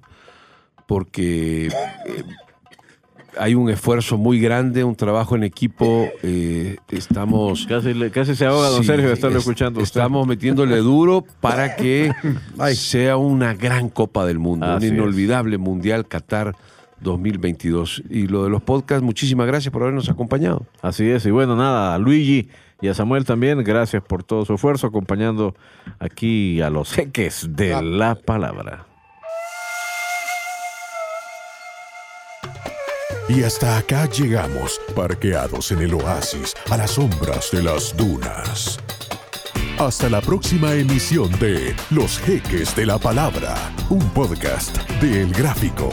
Porque 0.87 1.67
eh, 1.67 2.23
hay 3.37 3.53
un 3.53 3.69
esfuerzo 3.69 4.17
muy 4.17 4.39
grande, 4.39 4.83
un 4.83 4.95
trabajo 4.95 5.35
en 5.35 5.43
equipo. 5.43 6.09
eh, 6.23 6.77
estamos. 6.89 7.67
Casi, 7.67 7.93
casi 8.09 8.35
se 8.35 8.45
ahoga 8.47 8.69
don 8.69 8.81
Sí, 8.81 8.87
Sergio 8.87 9.09
de 9.09 9.13
estarlo 9.13 9.37
es- 9.37 9.43
escuchando. 9.43 9.79
usted. 9.81 9.99
Estamos 10.01 10.25
metiéndole 10.27 10.77
duro 10.77 11.23
para 11.39 11.75
que 11.75 12.11
Ay. 12.57 12.75
sea 12.75 13.15
una 13.17 13.53
gran 13.53 13.89
Copa 13.89 14.25
del 14.25 14.39
Mundo, 14.39 14.65
Así 14.65 14.87
un 14.87 14.93
es. 14.93 14.97
inolvidable 14.97 15.59
Mundial 15.59 16.07
Qatar 16.07 16.55
2022. 17.01 18.03
Y 18.09 18.27
lo 18.27 18.43
de 18.43 18.49
los 18.49 18.61
podcasts, 18.61 19.03
muchísimas 19.03 19.47
gracias 19.47 19.71
por 19.71 19.83
habernos 19.83 20.09
acompañado. 20.09 20.65
Así 20.81 21.09
es, 21.09 21.25
y 21.25 21.31
bueno, 21.31 21.55
nada, 21.55 21.95
a 21.95 21.99
Luigi 21.99 22.49
y 22.81 22.87
a 22.87 22.93
Samuel 22.93 23.25
también, 23.25 23.63
gracias 23.63 24.01
por 24.03 24.23
todo 24.23 24.45
su 24.45 24.53
esfuerzo 24.53 24.87
acompañando 24.87 25.55
aquí 25.99 26.61
a 26.61 26.69
los 26.69 26.93
jeques 26.93 27.47
de 27.51 27.81
la 27.81 28.15
palabra. 28.15 28.85
Y 33.29 33.43
hasta 33.43 33.77
acá 33.77 34.09
llegamos, 34.09 34.81
parqueados 34.93 35.71
en 35.71 35.79
el 35.79 35.93
oasis, 35.93 36.53
a 36.69 36.75
las 36.75 36.91
sombras 36.91 37.49
de 37.51 37.63
las 37.63 37.95
dunas. 37.95 38.77
Hasta 39.79 40.09
la 40.09 40.21
próxima 40.21 40.73
emisión 40.73 41.31
de 41.39 41.73
Los 41.89 42.19
Jeques 42.19 42.75
de 42.75 42.85
la 42.85 42.97
Palabra, 42.97 43.55
un 43.89 44.07
podcast 44.09 44.77
de 45.01 45.21
El 45.21 45.33
Gráfico. 45.33 45.89